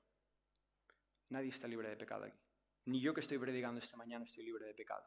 Nadie 1.28 1.48
está 1.48 1.68
libre 1.68 1.88
de 1.88 1.96
pecado 1.96 2.24
aquí. 2.24 2.38
Ni 2.86 3.00
yo 3.00 3.14
que 3.14 3.20
estoy 3.20 3.38
predicando 3.38 3.78
esta 3.78 3.96
mañana 3.96 4.24
estoy 4.24 4.44
libre 4.44 4.66
de 4.66 4.74
pecado. 4.74 5.04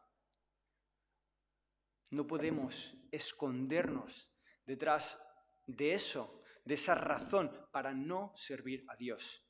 No 2.12 2.28
podemos 2.28 2.96
escondernos 3.12 4.36
detrás 4.66 5.20
de 5.66 5.94
eso, 5.94 6.44
de 6.64 6.76
esa 6.76 6.96
razón 6.96 7.52
para 7.72 7.94
no 7.94 8.34
servir 8.36 8.86
a 8.88 8.96
Dios. 8.96 9.46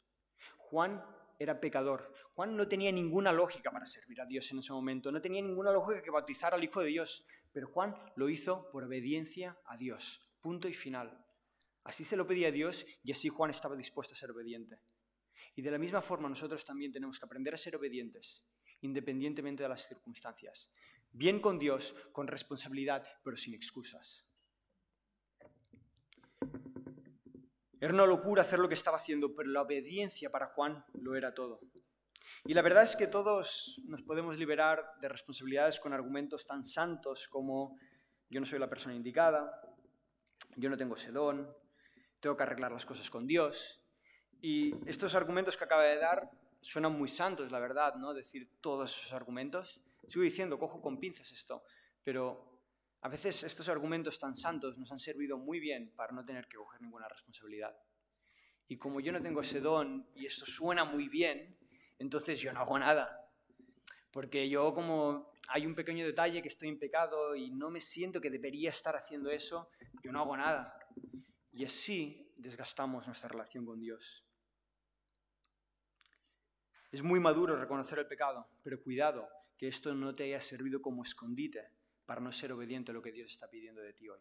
Juan 0.58 1.04
era 1.38 1.60
pecador. 1.60 2.14
Juan 2.34 2.56
no 2.56 2.68
tenía 2.68 2.92
ninguna 2.92 3.32
lógica 3.32 3.72
para 3.72 3.86
servir 3.86 4.22
a 4.22 4.26
Dios 4.26 4.50
en 4.52 4.60
ese 4.60 4.74
momento. 4.74 5.12
No 5.12 5.22
tenía 5.22 5.42
ninguna 5.42 5.72
lógica 5.72 6.02
que 6.02 6.12
bautizar 6.12 6.54
al 6.54 6.64
Hijo 6.64 6.82
de 6.82 6.88
Dios. 6.88 7.28
Pero 7.52 7.68
Juan 7.68 7.96
lo 8.16 8.30
hizo 8.30 8.70
por 8.72 8.84
obediencia 8.84 9.58
a 9.66 9.78
Dios. 9.78 10.34
Punto 10.42 10.68
y 10.68 10.74
final. 10.74 11.25
Así 11.86 12.04
se 12.04 12.18
lo 12.18 12.28
pedía 12.28 12.52
Dios 12.52 12.86
y 13.04 13.12
así 13.12 13.30
Juan 13.30 13.52
estaba 13.52 13.76
dispuesto 13.76 14.14
a 14.14 14.18
ser 14.18 14.32
obediente. 14.32 14.80
Y 15.56 15.62
de 15.62 15.72
la 15.72 15.78
misma 15.78 16.02
forma 16.02 16.28
nosotros 16.28 16.66
también 16.66 16.92
tenemos 16.92 17.20
que 17.20 17.26
aprender 17.26 17.54
a 17.54 17.58
ser 17.58 17.76
obedientes, 17.76 18.44
independientemente 18.82 19.64
de 19.64 19.70
las 19.70 19.88
circunstancias. 19.88 20.72
Bien 21.12 21.40
con 21.40 21.60
Dios, 21.60 21.96
con 22.12 22.28
responsabilidad, 22.28 23.08
pero 23.24 23.38
sin 23.38 23.54
excusas. 23.54 24.28
Era 27.80 27.94
una 27.94 28.08
locura 28.08 28.42
hacer 28.42 28.58
lo 28.58 28.68
que 28.68 28.74
estaba 28.74 28.98
haciendo, 28.98 29.36
pero 29.36 29.50
la 29.50 29.62
obediencia 29.62 30.32
para 30.32 30.48
Juan 30.48 30.84
lo 30.94 31.16
era 31.16 31.36
todo. 31.36 31.62
Y 32.46 32.56
la 32.56 32.64
verdad 32.64 32.84
es 32.84 32.96
que 32.96 33.06
todos 33.06 33.80
nos 33.86 34.02
podemos 34.02 34.40
liberar 34.40 34.84
de 35.02 35.08
responsabilidades 35.08 35.80
con 35.80 35.94
argumentos 35.94 36.48
tan 36.48 36.64
santos 36.64 37.28
como 37.28 37.78
yo 38.30 38.40
no 38.40 38.46
soy 38.48 38.58
la 38.58 38.70
persona 38.70 38.96
indicada, 38.96 39.62
yo 40.56 40.70
no 40.70 40.78
tengo 40.78 40.96
sedón, 40.96 41.56
tengo 42.26 42.36
que 42.36 42.42
arreglar 42.42 42.72
las 42.72 42.88
cosas 42.88 43.08
con 43.12 43.28
Dios, 43.28 43.80
y 44.42 44.74
estos 44.90 45.14
argumentos 45.14 45.56
que 45.56 45.64
acaba 45.64 45.84
de 45.84 46.00
dar 46.00 46.28
suenan 46.60 46.94
muy 46.94 47.08
santos, 47.08 47.52
la 47.52 47.60
verdad, 47.60 47.94
¿no? 47.98 48.16
Decir 48.16 48.50
todos 48.62 48.98
esos 48.98 49.14
argumentos. 49.14 49.84
Sigo 50.08 50.24
diciendo, 50.24 50.58
cojo 50.58 50.82
con 50.82 51.00
pinzas 51.00 51.32
esto, 51.32 51.62
pero 52.04 52.64
a 53.02 53.10
veces 53.10 53.44
estos 53.44 53.70
argumentos 53.70 54.18
tan 54.18 54.34
santos 54.34 54.80
nos 54.80 54.92
han 54.92 54.98
servido 54.98 55.38
muy 55.38 55.60
bien 55.60 55.94
para 55.96 56.14
no 56.14 56.26
tener 56.26 56.48
que 56.48 56.58
coger 56.58 56.82
ninguna 56.82 57.08
responsabilidad. 57.08 57.78
Y 58.68 58.80
como 58.80 59.00
yo 59.00 59.12
no 59.12 59.22
tengo 59.22 59.42
ese 59.42 59.60
don 59.60 60.10
y 60.16 60.26
esto 60.26 60.48
suena 60.48 60.84
muy 60.84 61.10
bien, 61.10 61.56
entonces 62.00 62.40
yo 62.40 62.52
no 62.52 62.62
hago 62.62 62.80
nada. 62.80 63.30
Porque 64.10 64.50
yo 64.50 64.74
como 64.74 65.32
hay 65.50 65.68
un 65.68 65.76
pequeño 65.76 66.04
detalle 66.04 66.42
que 66.42 66.48
estoy 66.48 66.70
en 66.70 66.80
pecado 66.80 67.36
y 67.36 67.52
no 67.52 67.70
me 67.70 67.82
siento 67.82 68.20
que 68.20 68.32
debería 68.32 68.72
estar 68.72 68.96
haciendo 68.96 69.30
eso, 69.30 69.70
yo 70.04 70.12
no 70.12 70.22
hago 70.22 70.36
nada. 70.36 70.76
Y 71.56 71.64
así 71.64 72.34
desgastamos 72.36 73.08
nuestra 73.08 73.30
relación 73.30 73.66
con 73.66 73.80
Dios. 73.80 74.26
Es 76.92 77.02
muy 77.02 77.18
maduro 77.22 77.56
reconocer 77.56 77.98
el 77.98 78.08
pecado, 78.08 78.46
pero 78.62 78.84
cuidado 78.84 79.30
que 79.58 79.70
esto 79.70 79.96
no 79.96 80.14
te 80.14 80.26
haya 80.26 80.42
servido 80.42 80.82
como 80.82 81.04
escondite 81.04 81.72
para 82.06 82.20
no 82.20 82.34
ser 82.34 82.52
obediente 82.52 82.92
a 82.92 82.94
lo 82.94 83.02
que 83.02 83.14
Dios 83.14 83.32
está 83.32 83.50
pidiendo 83.50 83.82
de 83.82 83.94
ti 83.94 84.10
hoy. 84.10 84.20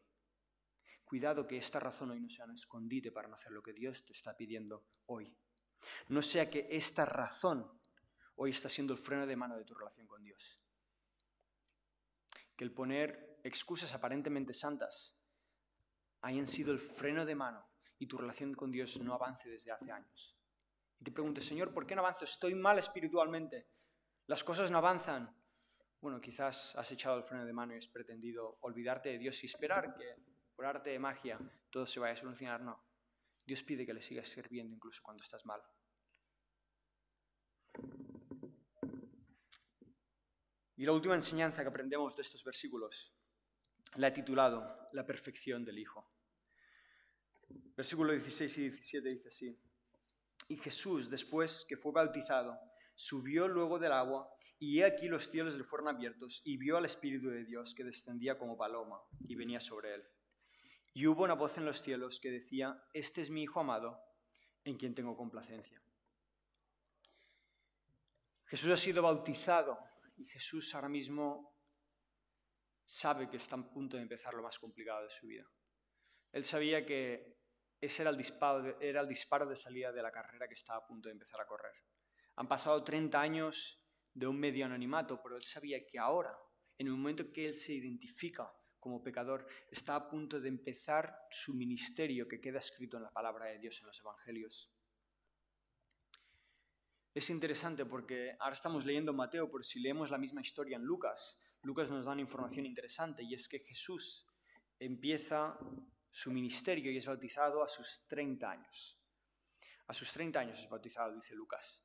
Cuidado 1.04 1.44
que 1.48 1.56
esta 1.56 1.80
razón 1.80 2.12
hoy 2.12 2.20
no 2.20 2.30
sea 2.30 2.44
un 2.44 2.52
escondite 2.52 3.10
para 3.10 3.26
no 3.26 3.34
hacer 3.34 3.50
lo 3.50 3.64
que 3.64 3.72
Dios 3.72 4.06
te 4.06 4.12
está 4.12 4.36
pidiendo 4.36 4.86
hoy. 5.06 5.36
No 6.06 6.22
sea 6.22 6.48
que 6.48 6.68
esta 6.70 7.04
razón 7.04 7.68
hoy 8.36 8.52
está 8.52 8.68
siendo 8.68 8.92
el 8.92 9.00
freno 9.00 9.26
de 9.26 9.34
mano 9.34 9.56
de 9.56 9.64
tu 9.64 9.74
relación 9.74 10.06
con 10.06 10.22
Dios. 10.22 10.60
Que 12.56 12.62
el 12.62 12.72
poner 12.72 13.40
excusas 13.42 13.92
aparentemente 13.92 14.54
santas 14.54 15.18
hayan 16.24 16.46
sido 16.46 16.72
el 16.72 16.78
freno 16.78 17.24
de 17.24 17.34
mano 17.34 17.64
y 17.98 18.06
tu 18.06 18.18
relación 18.18 18.54
con 18.54 18.70
Dios 18.70 18.98
no 19.00 19.14
avance 19.14 19.48
desde 19.48 19.72
hace 19.72 19.92
años 19.92 20.34
y 20.98 21.04
te 21.04 21.12
preguntes, 21.12 21.44
Señor, 21.44 21.72
¿por 21.72 21.86
qué 21.86 21.94
no 21.94 22.00
avanzo? 22.00 22.24
Estoy 22.24 22.54
mal 22.54 22.78
espiritualmente. 22.78 23.68
Las 24.26 24.44
cosas 24.44 24.70
no 24.70 24.78
avanzan. 24.78 25.36
Bueno, 26.00 26.20
quizás 26.20 26.74
has 26.76 26.90
echado 26.92 27.18
el 27.18 27.24
freno 27.24 27.44
de 27.44 27.52
mano 27.52 27.74
y 27.74 27.78
has 27.78 27.88
pretendido 27.88 28.58
olvidarte 28.60 29.10
de 29.10 29.18
Dios 29.18 29.42
y 29.42 29.46
esperar 29.46 29.94
que 29.94 30.16
por 30.54 30.66
arte 30.66 30.90
de 30.90 30.98
magia 30.98 31.38
todo 31.70 31.86
se 31.86 32.00
vaya 32.00 32.12
a 32.12 32.16
solucionar. 32.16 32.62
No. 32.62 32.82
Dios 33.44 33.62
pide 33.62 33.84
que 33.84 33.94
le 33.94 34.00
sigas 34.00 34.28
sirviendo 34.28 34.74
incluso 34.74 35.02
cuando 35.02 35.22
estás 35.22 35.44
mal. 35.44 35.62
Y 40.76 40.84
la 40.84 40.92
última 40.92 41.14
enseñanza 41.14 41.62
que 41.62 41.68
aprendemos 41.68 42.16
de 42.16 42.22
estos 42.22 42.42
versículos 42.42 43.14
la 43.96 44.08
he 44.08 44.12
titulado 44.12 44.88
La 44.92 45.06
perfección 45.06 45.64
del 45.64 45.78
Hijo. 45.78 46.13
Versículo 47.76 48.12
16 48.12 48.58
y 48.58 48.60
17 48.62 49.08
dice 49.08 49.28
así. 49.28 49.58
Y 50.48 50.56
Jesús, 50.56 51.10
después 51.10 51.64
que 51.68 51.76
fue 51.76 51.92
bautizado, 51.92 52.58
subió 52.94 53.48
luego 53.48 53.78
del 53.78 53.92
agua, 53.92 54.30
y 54.58 54.80
he 54.80 54.84
aquí 54.84 55.08
los 55.08 55.30
cielos 55.30 55.54
le 55.54 55.64
fueron 55.64 55.88
abiertos, 55.88 56.42
y 56.44 56.56
vio 56.56 56.76
al 56.76 56.84
Espíritu 56.84 57.28
de 57.28 57.44
Dios 57.44 57.74
que 57.74 57.84
descendía 57.84 58.38
como 58.38 58.56
paloma 58.56 59.00
y 59.26 59.34
venía 59.34 59.60
sobre 59.60 59.94
él. 59.94 60.04
Y 60.92 61.06
hubo 61.06 61.24
una 61.24 61.34
voz 61.34 61.58
en 61.58 61.64
los 61.64 61.82
cielos 61.82 62.20
que 62.20 62.30
decía, 62.30 62.80
Este 62.92 63.20
es 63.20 63.30
mi 63.30 63.42
Hijo 63.42 63.60
amado, 63.60 64.00
en 64.64 64.76
quien 64.76 64.94
tengo 64.94 65.16
complacencia. 65.16 65.82
Jesús 68.46 68.70
ha 68.70 68.76
sido 68.76 69.02
bautizado 69.02 69.78
y 70.16 70.24
Jesús 70.26 70.74
ahora 70.74 70.88
mismo 70.88 71.54
sabe 72.84 73.28
que 73.28 73.38
está 73.38 73.56
a 73.56 73.68
punto 73.68 73.96
de 73.96 74.02
empezar 74.02 74.34
lo 74.34 74.42
más 74.42 74.58
complicado 74.58 75.02
de 75.02 75.10
su 75.10 75.26
vida. 75.26 75.50
Él 76.30 76.44
sabía 76.44 76.84
que 76.84 77.34
ese 77.84 78.02
era 78.02 78.10
el 78.10 78.16
disparo 78.16 79.46
de, 79.46 79.56
salida 79.56 79.92
de 79.92 80.02
la 80.02 80.10
carrera 80.10 80.48
que 80.48 80.54
estaba 80.54 80.80
a 80.80 80.86
punto 80.86 81.08
de 81.08 81.12
empezar 81.12 81.40
a 81.40 81.46
correr. 81.46 81.74
Han 82.36 82.48
pasado 82.48 82.82
30 82.82 83.20
años 83.20 83.80
de 84.12 84.26
un 84.26 84.38
medio 84.38 84.66
anonimato, 84.66 85.20
pero 85.22 85.36
él 85.36 85.42
sabía 85.42 85.84
que 85.86 85.98
ahora, 85.98 86.36
en 86.78 86.86
el 86.86 86.92
momento 86.92 87.32
que 87.32 87.46
él 87.46 87.54
se 87.54 87.74
identifica 87.74 88.52
como 88.78 89.02
pecador, 89.02 89.46
está 89.70 89.96
a 89.96 90.08
punto 90.08 90.40
de 90.40 90.48
empezar 90.48 91.26
su 91.30 91.54
ministerio 91.54 92.28
que 92.28 92.40
queda 92.40 92.58
escrito 92.58 92.96
en 92.96 93.04
la 93.04 93.12
palabra 93.12 93.46
de 93.46 93.58
Dios 93.58 93.80
en 93.80 93.86
los 93.86 94.00
Evangelios. 94.00 94.70
Es 97.14 97.30
interesante 97.30 97.86
porque 97.86 98.36
ahora 98.40 98.54
estamos 98.54 98.84
leyendo 98.84 99.12
Mateo, 99.12 99.50
pero 99.50 99.62
si 99.62 99.80
leemos 99.80 100.10
la 100.10 100.18
misma 100.18 100.40
historia 100.40 100.76
en 100.76 100.82
Lucas, 100.82 101.38
Lucas 101.62 101.88
nos 101.88 102.04
da 102.04 102.12
una 102.12 102.20
información 102.20 102.66
interesante 102.66 103.22
y 103.22 103.34
es 103.34 103.48
que 103.48 103.60
Jesús 103.60 104.26
empieza 104.78 105.56
su 106.14 106.30
ministerio 106.30 106.92
y 106.92 106.96
es 106.96 107.06
bautizado 107.06 107.64
a 107.64 107.68
sus 107.68 108.06
30 108.06 108.48
años. 108.48 109.00
A 109.88 109.92
sus 109.92 110.12
30 110.12 110.38
años 110.38 110.60
es 110.60 110.68
bautizado, 110.68 111.12
dice 111.12 111.34
Lucas. 111.34 111.82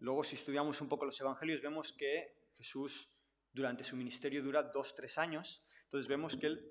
Luego, 0.00 0.22
si 0.22 0.36
estudiamos 0.36 0.82
un 0.82 0.88
poco 0.90 1.06
los 1.06 1.18
evangelios, 1.18 1.62
vemos 1.62 1.94
que 1.94 2.50
Jesús 2.52 3.16
durante 3.50 3.82
su 3.82 3.96
ministerio 3.96 4.42
dura 4.42 4.70
2-3 4.70 5.18
años. 5.18 5.66
Entonces 5.84 6.08
vemos 6.08 6.36
que 6.36 6.48
él 6.48 6.70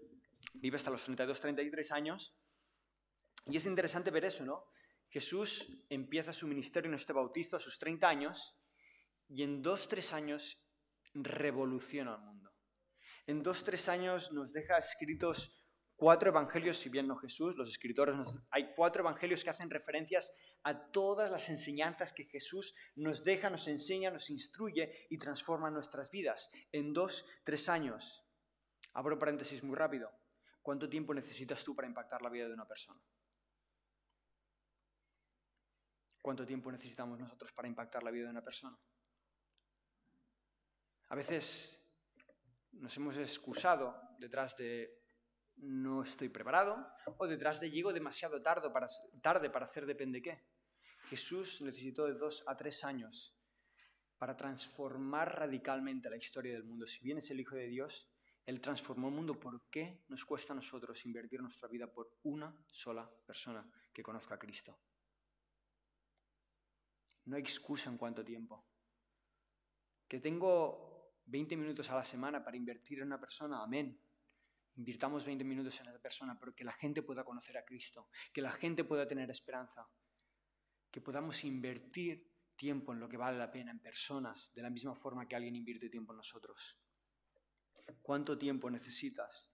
vive 0.54 0.78
hasta 0.78 0.92
los 0.92 1.10
32-33 1.10 1.92
años. 1.94 2.38
Y 3.48 3.58
es 3.58 3.66
interesante 3.66 4.12
ver 4.12 4.26
eso, 4.26 4.46
¿no? 4.46 4.66
Jesús 5.10 5.84
empieza 5.90 6.32
su 6.32 6.46
ministerio 6.46 6.90
en 6.90 6.96
este 6.96 7.12
bautizo 7.12 7.58
a 7.58 7.60
sus 7.60 7.80
30 7.80 8.08
años 8.08 8.56
y 9.28 9.42
en 9.42 9.64
dos, 9.64 9.88
tres 9.88 10.14
años 10.14 10.64
revoluciona 11.16 12.14
el 12.14 12.22
mundo. 12.22 12.52
En 13.26 13.42
dos, 13.42 13.64
tres 13.64 13.90
años 13.90 14.32
nos 14.32 14.54
deja 14.54 14.78
escritos 14.78 15.59
cuatro 16.00 16.30
evangelios, 16.30 16.78
si 16.78 16.88
bien 16.88 17.08
no 17.08 17.18
Jesús, 17.18 17.58
los 17.58 17.70
escritores, 17.70 18.16
hay 18.52 18.74
cuatro 18.74 19.02
evangelios 19.02 19.44
que 19.44 19.50
hacen 19.50 19.70
referencias 19.70 20.40
a 20.64 20.92
todas 20.92 21.30
las 21.30 21.50
enseñanzas 21.50 22.14
que 22.14 22.24
Jesús 22.24 22.74
nos 22.96 23.26
deja, 23.26 23.50
nos 23.50 23.68
enseña, 23.68 24.10
nos 24.10 24.30
instruye 24.30 25.08
y 25.10 25.18
transforma 25.18 25.70
nuestras 25.70 26.10
vidas. 26.10 26.50
En 26.72 26.94
dos, 26.94 27.28
tres 27.44 27.68
años. 27.68 28.26
Abro 28.94 29.20
paréntesis 29.20 29.62
muy 29.62 29.76
rápido. 29.76 30.10
¿Cuánto 30.62 30.88
tiempo 30.90 31.14
necesitas 31.14 31.64
tú 31.64 31.76
para 31.76 31.88
impactar 31.88 32.22
la 32.22 32.30
vida 32.30 32.48
de 32.48 32.54
una 32.54 32.68
persona? 32.68 33.02
¿Cuánto 36.22 36.46
tiempo 36.46 36.72
necesitamos 36.72 37.20
nosotros 37.20 37.52
para 37.52 37.68
impactar 37.68 38.04
la 38.04 38.12
vida 38.12 38.26
de 38.26 38.32
una 38.32 38.44
persona? 38.44 38.80
A 41.10 41.16
veces 41.16 41.86
nos 42.72 42.96
hemos 42.96 43.18
excusado 43.18 44.00
detrás 44.18 44.56
de 44.56 44.99
no 45.62 46.04
estoy 46.04 46.30
preparado 46.30 46.88
o 47.18 47.28
detrás 47.28 47.60
de 47.60 47.72
llego 47.72 47.94
demasiado 47.94 48.42
tarde 48.42 48.70
para, 48.70 48.88
tarde 49.22 49.50
para 49.50 49.66
hacer 49.66 49.86
depende 49.86 50.22
qué. 50.22 50.44
Jesús 51.10 51.62
necesitó 51.62 52.06
de 52.06 52.14
dos 52.14 52.44
a 52.48 52.56
tres 52.56 52.84
años 52.84 53.36
para 54.18 54.36
transformar 54.36 55.40
radicalmente 55.40 56.10
la 56.10 56.18
historia 56.18 56.54
del 56.54 56.66
mundo. 56.66 56.86
Si 56.86 57.02
bien 57.02 57.18
es 57.18 57.32
el 57.32 57.40
Hijo 57.40 57.56
de 57.56 57.68
Dios, 57.68 58.12
Él 58.46 58.60
transformó 58.60 59.08
el 59.08 59.16
mundo. 59.16 59.40
¿Por 59.40 59.70
qué 59.70 60.04
nos 60.10 60.26
cuesta 60.26 60.54
a 60.54 60.56
nosotros 60.56 61.06
invertir 61.06 61.42
nuestra 61.42 61.70
vida 61.70 61.92
por 61.92 62.18
una 62.24 62.56
sola 62.68 63.10
persona 63.26 63.66
que 63.94 64.04
conozca 64.04 64.36
a 64.36 64.40
Cristo? 64.40 64.78
No 67.26 67.38
hay 67.38 67.42
excusa 67.42 67.90
en 67.90 67.98
cuánto 67.98 68.24
tiempo. 68.24 68.68
Que 70.08 70.20
tengo 70.20 71.14
20 71.26 71.56
minutos 71.56 71.90
a 71.90 71.96
la 71.96 72.04
semana 72.04 72.44
para 72.44 72.58
invertir 72.58 73.00
en 73.00 73.06
una 73.06 73.20
persona, 73.20 73.64
amén. 73.64 74.00
Invirtamos 74.80 75.26
20 75.26 75.44
minutos 75.44 75.78
en 75.82 75.90
esa 75.90 76.00
persona, 76.00 76.40
pero 76.40 76.56
que 76.56 76.64
la 76.64 76.72
gente 76.72 77.02
pueda 77.02 77.26
conocer 77.26 77.58
a 77.58 77.66
Cristo, 77.66 78.08
que 78.32 78.42
la 78.42 78.54
gente 78.54 78.86
pueda 78.86 79.06
tener 79.06 79.30
esperanza, 79.30 79.86
que 80.90 81.02
podamos 81.02 81.44
invertir 81.44 82.32
tiempo 82.56 82.94
en 82.94 83.02
lo 83.02 83.10
que 83.10 83.18
vale 83.18 83.38
la 83.38 83.52
pena, 83.52 83.72
en 83.72 83.82
personas, 83.82 84.54
de 84.54 84.62
la 84.62 84.70
misma 84.70 84.96
forma 84.96 85.28
que 85.28 85.36
alguien 85.36 85.58
invierte 85.58 85.90
tiempo 85.90 86.14
en 86.14 86.18
nosotros. 86.18 86.80
¿Cuánto 88.02 88.38
tiempo 88.38 88.72
necesitas 88.72 89.54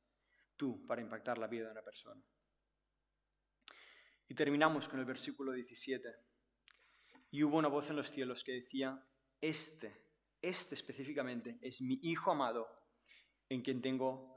tú 0.56 0.86
para 0.86 1.02
impactar 1.02 1.40
la 1.40 1.48
vida 1.48 1.66
de 1.66 1.72
una 1.72 1.84
persona? 1.84 2.24
Y 4.28 4.36
terminamos 4.36 4.88
con 4.88 5.00
el 5.00 5.06
versículo 5.06 5.54
17. 5.54 6.08
Y 7.32 7.42
hubo 7.42 7.58
una 7.58 7.68
voz 7.68 7.90
en 7.90 7.96
los 7.96 8.12
cielos 8.12 8.44
que 8.44 8.52
decía, 8.52 9.04
este, 9.42 10.06
este 10.40 10.76
específicamente 10.76 11.58
es 11.64 11.82
mi 11.82 12.00
Hijo 12.04 12.30
amado 12.30 12.68
en 13.50 13.64
quien 13.64 13.82
tengo 13.82 14.35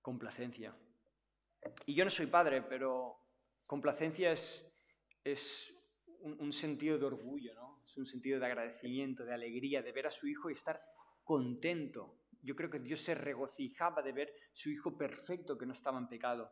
complacencia. 0.00 0.76
Y 1.86 1.94
yo 1.94 2.04
no 2.04 2.10
soy 2.10 2.26
padre, 2.26 2.62
pero 2.62 3.16
complacencia 3.66 4.32
es, 4.32 4.80
es 5.24 5.78
un, 6.20 6.52
sentido 6.52 6.98
de 6.98 7.06
orgullo, 7.06 7.54
¿no? 7.54 7.82
Es 7.84 7.96
un 7.96 8.06
sentido 8.06 8.38
de 8.38 8.46
agradecimiento, 8.46 9.24
de 9.24 9.34
alegría, 9.34 9.82
de 9.82 9.92
ver 9.92 10.06
a 10.06 10.10
su 10.10 10.26
hijo 10.26 10.50
y 10.50 10.52
estar 10.52 10.80
contento. 11.24 12.20
Yo 12.42 12.54
creo 12.54 12.70
que 12.70 12.78
Dios 12.78 13.00
se 13.00 13.14
regocijaba 13.14 14.02
de 14.02 14.12
ver 14.12 14.32
su 14.52 14.70
hijo 14.70 14.96
perfecto 14.96 15.58
que 15.58 15.66
no 15.66 15.72
estaba 15.72 15.98
en 15.98 16.08
pecado. 16.08 16.50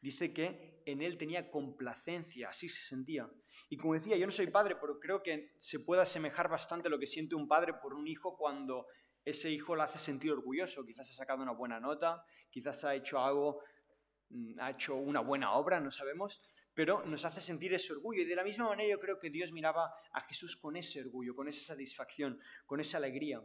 Dice 0.00 0.32
que 0.32 0.82
en 0.84 1.00
él 1.00 1.16
tenía 1.16 1.50
complacencia, 1.50 2.48
así 2.48 2.68
se 2.68 2.82
sentía. 2.82 3.30
Y 3.70 3.76
como 3.76 3.94
decía, 3.94 4.16
yo 4.16 4.26
no 4.26 4.32
soy 4.32 4.48
padre, 4.48 4.76
pero 4.80 4.98
creo 4.98 5.22
que 5.22 5.54
se 5.58 5.80
puede 5.80 6.02
asemejar 6.02 6.48
bastante 6.48 6.88
lo 6.88 6.98
que 6.98 7.06
siente 7.06 7.36
un 7.36 7.46
padre 7.46 7.74
por 7.74 7.94
un 7.94 8.08
hijo 8.08 8.36
cuando 8.36 8.86
ese 9.24 9.50
hijo 9.50 9.76
lo 9.76 9.82
hace 9.82 9.98
sentir 9.98 10.32
orgulloso. 10.32 10.84
Quizás 10.84 11.08
ha 11.10 11.14
sacado 11.14 11.42
una 11.42 11.52
buena 11.52 11.78
nota, 11.78 12.24
quizás 12.50 12.84
ha 12.84 12.94
hecho 12.94 13.18
algo, 13.18 13.62
mm, 14.30 14.58
ha 14.60 14.70
hecho 14.70 14.96
una 14.96 15.20
buena 15.20 15.52
obra, 15.52 15.80
no 15.80 15.90
sabemos, 15.90 16.42
pero 16.74 17.04
nos 17.04 17.24
hace 17.24 17.40
sentir 17.40 17.72
ese 17.74 17.92
orgullo. 17.92 18.22
Y 18.22 18.26
de 18.26 18.36
la 18.36 18.44
misma 18.44 18.68
manera 18.68 18.90
yo 18.90 18.98
creo 18.98 19.18
que 19.18 19.30
Dios 19.30 19.52
miraba 19.52 19.94
a 20.12 20.20
Jesús 20.22 20.56
con 20.56 20.76
ese 20.76 21.00
orgullo, 21.00 21.34
con 21.34 21.48
esa 21.48 21.74
satisfacción, 21.74 22.40
con 22.66 22.80
esa 22.80 22.98
alegría. 22.98 23.40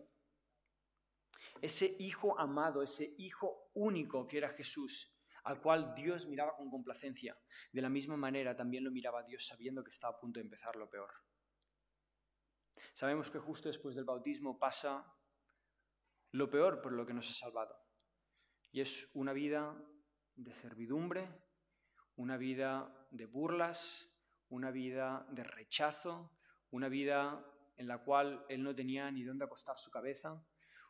Ese 1.62 1.96
hijo 2.00 2.40
amado, 2.40 2.84
ese 2.84 3.16
hijo 3.18 3.72
único 3.74 4.28
que 4.28 4.38
era 4.38 4.50
Jesús, 4.50 5.16
al 5.44 5.62
cual 5.62 5.94
Dios 5.96 6.28
miraba 6.28 6.56
con 6.56 6.70
complacencia. 6.70 7.38
De 7.72 7.82
la 7.82 7.90
misma 7.90 8.18
manera 8.18 8.56
también 8.56 8.84
lo 8.84 8.92
miraba 8.92 9.24
Dios 9.24 9.46
sabiendo 9.46 9.84
que 9.84 9.92
estaba 9.92 10.16
a 10.16 10.20
punto 10.20 10.40
de 10.40 10.46
empezar 10.46 10.76
lo 10.76 10.90
peor. 10.90 11.10
Sabemos 12.94 13.30
que 13.32 13.40
justo 13.40 13.70
después 13.70 13.96
del 13.96 14.06
bautismo 14.06 14.58
pasa 14.58 15.06
lo 16.32 16.50
peor 16.50 16.82
por 16.82 16.94
lo 16.94 17.06
que 17.06 17.14
nos 17.14 17.30
ha 17.30 17.34
salvado. 17.34 17.76
Y 18.72 18.82
es 18.82 19.10
una 19.14 19.34
vida 19.34 19.76
de 20.36 20.54
servidumbre, 20.54 21.28
una 22.16 22.38
vida 22.38 23.08
de 23.12 23.26
burlas, 23.26 24.10
una 24.50 24.72
vida 24.72 25.28
de 25.32 25.44
rechazo, 25.44 26.38
una 26.70 26.90
vida 26.90 27.46
en 27.78 27.88
la 27.88 28.04
cual 28.04 28.46
él 28.50 28.64
no 28.64 28.76
tenía 28.76 29.10
ni 29.12 29.24
dónde 29.24 29.46
acostar 29.46 29.78
su 29.78 29.92
cabeza, 29.92 30.44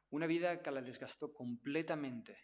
una 0.09 0.25
vida 0.25 0.61
que 0.61 0.71
la 0.71 0.81
desgastó 0.81 1.33
completamente 1.33 2.37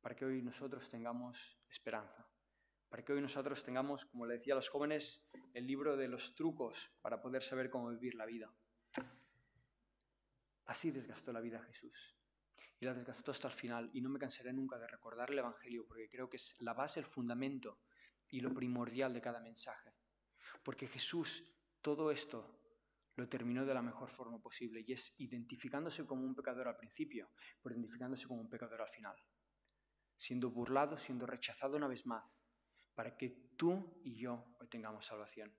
para 0.00 0.14
que 0.14 0.24
hoy 0.24 0.42
nosotros 0.42 0.88
tengamos 0.90 1.58
esperanza, 1.68 2.28
para 2.88 3.04
que 3.04 3.12
hoy 3.12 3.20
nosotros 3.20 3.62
tengamos, 3.62 4.04
como 4.06 4.26
le 4.26 4.34
decía 4.34 4.54
a 4.54 4.56
los 4.56 4.68
jóvenes, 4.68 5.24
el 5.54 5.66
libro 5.66 5.96
de 5.96 6.08
los 6.08 6.34
trucos 6.34 6.90
para 7.00 7.20
poder 7.20 7.42
saber 7.42 7.70
cómo 7.70 7.90
vivir 7.90 8.14
la 8.14 8.26
vida. 8.26 8.52
Así 10.66 10.90
desgastó 10.90 11.32
la 11.32 11.40
vida 11.40 11.62
Jesús. 11.62 12.16
Y 12.80 12.86
la 12.86 12.94
desgastó 12.94 13.30
hasta 13.30 13.48
el 13.48 13.54
final. 13.54 13.90
Y 13.92 14.00
no 14.00 14.08
me 14.10 14.18
cansaré 14.18 14.52
nunca 14.52 14.78
de 14.78 14.86
recordar 14.86 15.30
el 15.30 15.38
Evangelio 15.38 15.86
porque 15.86 16.08
creo 16.08 16.28
que 16.28 16.36
es 16.36 16.56
la 16.60 16.74
base, 16.74 17.00
el 17.00 17.06
fundamento 17.06 17.80
y 18.28 18.40
lo 18.40 18.52
primordial 18.52 19.12
de 19.12 19.20
cada 19.20 19.40
mensaje. 19.40 19.94
Porque 20.62 20.86
Jesús 20.86 21.50
todo 21.80 22.10
esto 22.10 22.60
lo 23.16 23.28
terminó 23.28 23.64
de 23.64 23.74
la 23.74 23.82
mejor 23.82 24.10
forma 24.10 24.40
posible 24.40 24.82
y 24.86 24.92
es 24.92 25.14
identificándose 25.18 26.06
como 26.06 26.24
un 26.24 26.34
pecador 26.34 26.66
al 26.66 26.76
principio, 26.76 27.30
pero 27.62 27.74
identificándose 27.74 28.26
como 28.26 28.40
un 28.40 28.48
pecador 28.48 28.80
al 28.80 28.88
final 28.88 29.16
siendo 30.16 30.50
burlado, 30.50 30.96
siendo 30.96 31.26
rechazado 31.26 31.76
una 31.76 31.88
vez 31.88 32.06
más, 32.06 32.24
para 32.94 33.16
que 33.16 33.52
tú 33.56 34.00
y 34.04 34.16
yo 34.16 34.56
hoy 34.60 34.68
tengamos 34.68 35.06
salvación, 35.06 35.54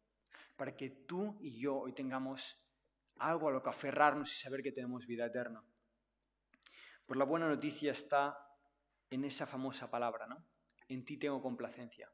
para 0.56 0.76
que 0.76 0.90
tú 0.90 1.38
y 1.42 1.60
yo 1.60 1.78
hoy 1.78 1.94
tengamos 1.94 2.65
algo 3.18 3.50
a 3.50 3.52
lo 3.52 3.62
que 3.62 3.70
aferrarnos 3.70 4.32
y 4.32 4.36
saber 4.36 4.62
que 4.62 4.72
tenemos 4.72 5.06
vida 5.06 5.26
eterna. 5.26 5.64
Pues 7.06 7.18
la 7.18 7.26
buena 7.26 7.48
noticia 7.48 7.92
está 7.92 8.38
en 9.10 9.26
esa 9.26 9.46
famosa 9.46 9.90
palabra, 9.90 10.28
¿no? 10.28 10.46
En 10.88 11.06
ti 11.06 11.18
tengo 11.18 11.42
complacencia. 11.42 12.12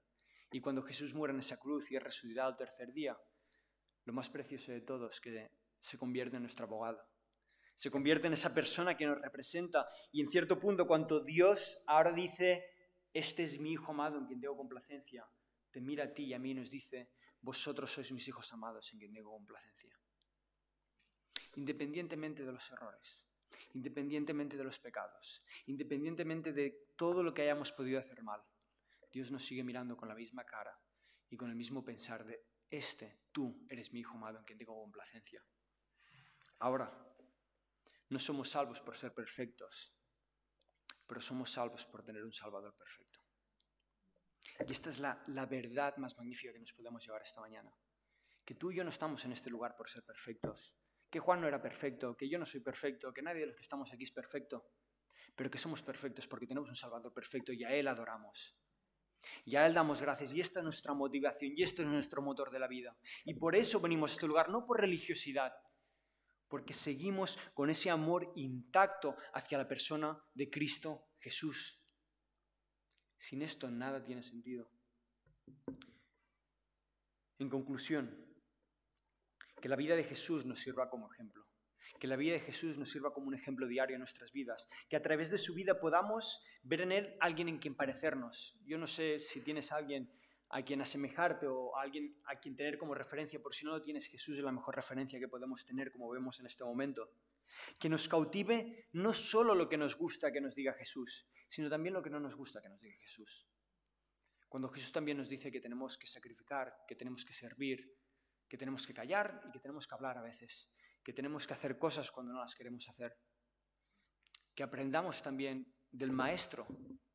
Y 0.52 0.60
cuando 0.60 0.84
Jesús 0.84 1.14
muere 1.14 1.34
en 1.34 1.40
esa 1.40 1.58
cruz 1.58 1.92
y 1.92 1.96
es 1.96 2.38
al 2.40 2.58
tercer 2.58 2.92
día, 2.92 3.18
lo 4.04 4.14
más 4.14 4.30
precioso 4.30 4.72
de 4.72 4.82
todo 4.82 5.10
es 5.10 5.22
que 5.22 5.50
se 5.80 5.98
convierte 5.98 6.36
en 6.36 6.44
nuestro 6.44 6.66
abogado. 6.66 7.02
Se 7.76 7.90
convierte 7.90 8.28
en 8.28 8.34
esa 8.34 8.54
persona 8.54 8.98
que 8.98 9.06
nos 9.06 9.20
representa. 9.22 9.88
Y 10.12 10.22
en 10.22 10.30
cierto 10.30 10.60
punto, 10.60 10.86
cuando 10.86 11.24
Dios 11.24 11.84
ahora 11.88 12.12
dice, 12.12 12.66
este 13.14 13.44
es 13.44 13.60
mi 13.60 13.74
Hijo 13.74 13.92
amado 13.92 14.18
en 14.18 14.26
quien 14.26 14.42
tengo 14.42 14.58
complacencia, 14.58 15.26
te 15.72 15.80
mira 15.80 16.04
a 16.04 16.14
ti 16.14 16.26
y 16.26 16.34
a 16.34 16.40
mí 16.40 16.52
y 16.52 16.56
nos 16.56 16.70
dice, 16.70 17.12
vosotros 17.40 17.92
sois 17.92 18.12
mis 18.12 18.28
hijos 18.28 18.52
amados 18.52 18.92
en 18.94 19.00
quien 19.00 19.14
tengo 19.14 19.32
complacencia. 19.32 20.01
Independientemente 21.56 22.46
de 22.46 22.52
los 22.52 22.72
errores, 22.72 23.26
independientemente 23.74 24.58
de 24.58 24.64
los 24.64 24.80
pecados, 24.80 25.44
independientemente 25.66 26.54
de 26.54 26.94
todo 26.96 27.24
lo 27.24 27.34
que 27.34 27.42
hayamos 27.44 27.72
podido 27.72 28.00
hacer 28.00 28.24
mal, 28.24 28.42
Dios 29.12 29.32
nos 29.32 29.46
sigue 29.46 29.64
mirando 29.64 29.98
con 29.98 30.08
la 30.08 30.16
misma 30.16 30.46
cara 30.46 30.78
y 31.30 31.36
con 31.36 31.50
el 31.50 31.56
mismo 31.56 31.84
pensar 31.84 32.26
de, 32.26 32.46
este, 32.70 33.24
tú 33.32 33.66
eres 33.70 33.92
mi 33.92 34.00
Hijo 34.00 34.16
amado 34.16 34.40
en 34.40 34.46
quien 34.46 34.58
tengo 34.58 34.80
complacencia. 34.80 35.44
Ahora, 36.60 36.90
no 38.10 38.20
somos 38.20 38.50
salvos 38.50 38.80
por 38.82 38.98
ser 38.98 39.14
perfectos, 39.14 39.94
pero 41.08 41.20
somos 41.20 41.52
salvos 41.52 41.86
por 41.86 42.04
tener 42.04 42.24
un 42.24 42.32
Salvador 42.32 42.76
perfecto. 42.78 43.20
Y 44.68 44.72
esta 44.72 44.90
es 44.90 45.00
la, 45.00 45.22
la, 45.28 45.46
verdad 45.46 45.98
más 45.98 46.18
magnífica 46.18 46.54
que 46.54 46.60
nos 46.60 46.74
podemos 46.74 47.06
llevar 47.06 47.22
esta 47.22 47.42
mañana. 47.42 47.74
Que 48.46 48.56
tú 48.56 48.72
y 48.72 48.76
yo 48.76 48.84
no 48.84 48.90
estamos 48.90 49.24
en 49.26 49.32
este 49.32 49.50
lugar 49.50 49.76
por 49.76 49.90
ser 49.90 50.04
perfectos. 50.04 50.76
Que 51.12 51.20
Juan 51.20 51.42
no 51.42 51.48
era 51.48 51.62
perfecto, 51.62 52.18
que 52.18 52.28
yo 52.28 52.40
no 52.40 52.46
soy 52.46 52.62
perfecto, 52.62 53.14
que 53.14 53.22
nadie 53.22 53.42
de 53.42 53.48
los 53.48 53.56
que 53.56 53.62
estamos 53.62 53.92
aquí 53.94 54.04
es 54.04 54.12
perfecto. 54.12 54.72
Pero 55.36 55.52
que 55.52 55.58
somos 55.58 55.84
perfectos 55.84 56.28
porque 56.28 56.48
tenemos 56.48 56.70
un 56.70 56.76
Salvador 56.76 57.14
perfecto 57.14 57.54
y 57.54 57.64
a 57.64 57.76
Él 57.76 57.88
adoramos. 57.88 58.58
Y 59.46 59.56
a 59.56 59.68
Él 59.68 59.74
damos 59.74 60.02
gracias. 60.02 60.34
Y 60.34 60.42
esta 60.42 60.60
es 60.60 60.64
nuestra 60.64 60.94
motivación 60.94 61.54
y 61.56 61.64
este 61.64 61.84
es 61.84 61.88
nuestro 61.88 62.22
motor 62.22 62.50
de 62.50 62.60
la 62.60 62.68
vida. 62.68 62.98
Y 63.26 63.36
por 63.36 63.56
eso 63.56 63.80
venimos 63.80 64.12
a 64.12 64.14
este 64.14 64.28
lugar, 64.28 64.50
no 64.50 64.66
por 64.66 64.80
religiosidad, 64.80 65.54
porque 66.48 66.74
seguimos 66.74 67.38
con 67.54 67.70
ese 67.70 67.90
amor 67.90 68.32
intacto 68.36 69.16
hacia 69.34 69.58
la 69.58 69.68
persona 69.68 70.22
de 70.34 70.50
Cristo 70.50 71.10
Jesús. 71.20 71.82
Sin 73.18 73.42
esto 73.42 73.70
nada 73.70 74.04
tiene 74.04 74.24
sentido. 74.24 74.70
En 77.38 77.50
conclusión, 77.50 78.31
que 79.62 79.70
la 79.70 79.76
vida 79.76 79.96
de 79.96 80.04
Jesús 80.04 80.46
nos 80.46 80.60
sirva 80.60 80.90
como 80.90 81.12
ejemplo. 81.12 81.46
Que 82.00 82.08
la 82.08 82.16
vida 82.16 82.34
de 82.34 82.40
Jesús 82.40 82.78
nos 82.78 82.90
sirva 82.90 83.14
como 83.14 83.28
un 83.28 83.36
ejemplo 83.36 83.68
diario 83.68 83.96
en 83.96 84.00
nuestras 84.00 84.32
vidas. 84.32 84.68
Que 84.90 84.96
a 84.96 85.02
través 85.02 85.30
de 85.30 85.38
su 85.38 85.54
vida 85.54 85.80
podamos 85.80 86.44
ver 86.64 86.82
en 86.82 86.92
Él 86.92 87.16
alguien 87.20 87.48
en 87.48 87.60
quien 87.60 87.76
parecernos. 87.76 88.60
Yo 88.66 88.78
no 88.78 88.88
sé 88.88 89.20
si 89.20 89.44
tienes 89.44 89.72
a 89.72 89.78
alguien 89.78 90.12
a 90.50 90.64
quien 90.64 90.82
asemejarte 90.82 91.48
o 91.48 91.78
a 91.78 91.84
alguien 91.84 92.20
a 92.26 92.40
quien 92.40 92.56
tener 92.56 92.78
como 92.78 92.96
referencia. 92.96 93.42
Por 93.42 93.54
si 93.54 93.66
no 93.66 93.72
lo 93.72 93.82
tienes, 93.82 94.08
Jesús 94.08 94.38
es 94.38 94.44
la 94.44 94.52
mejor 94.52 94.76
referencia 94.76 95.20
que 95.20 95.28
podemos 95.28 95.64
tener, 95.64 95.92
como 95.92 96.10
vemos 96.10 96.40
en 96.40 96.48
este 96.48 96.64
momento. 96.64 97.12
Que 97.80 97.88
nos 97.88 98.08
cautive 98.10 98.88
no 98.94 99.14
solo 99.14 99.54
lo 99.54 99.70
que 99.70 99.78
nos 99.78 99.96
gusta 99.96 100.32
que 100.32 100.42
nos 100.42 100.56
diga 100.56 100.74
Jesús, 100.74 101.28
sino 101.48 101.70
también 101.70 101.94
lo 101.94 102.02
que 102.02 102.10
no 102.10 102.20
nos 102.20 102.36
gusta 102.36 102.62
que 102.62 102.70
nos 102.70 102.82
diga 102.82 102.98
Jesús. 103.00 103.48
Cuando 104.50 104.70
Jesús 104.70 104.92
también 104.92 105.18
nos 105.18 105.30
dice 105.30 105.52
que 105.52 105.62
tenemos 105.62 105.98
que 105.98 106.08
sacrificar, 106.08 106.84
que 106.86 106.96
tenemos 106.96 107.24
que 107.24 107.34
servir, 107.34 108.01
que 108.52 108.58
tenemos 108.58 108.86
que 108.86 108.94
callar 108.94 109.42
y 109.48 109.50
que 109.50 109.62
tenemos 109.62 109.88
que 109.88 109.96
hablar 109.96 110.18
a 110.18 110.22
veces, 110.22 110.70
que 111.02 111.14
tenemos 111.14 111.48
que 111.48 111.54
hacer 111.54 111.80
cosas 111.80 112.12
cuando 112.12 112.34
no 112.34 112.42
las 112.42 112.54
queremos 112.54 112.86
hacer. 112.90 113.18
Que 114.54 114.62
aprendamos 114.62 115.22
también 115.22 115.74
del 115.90 116.12
Maestro, 116.12 116.68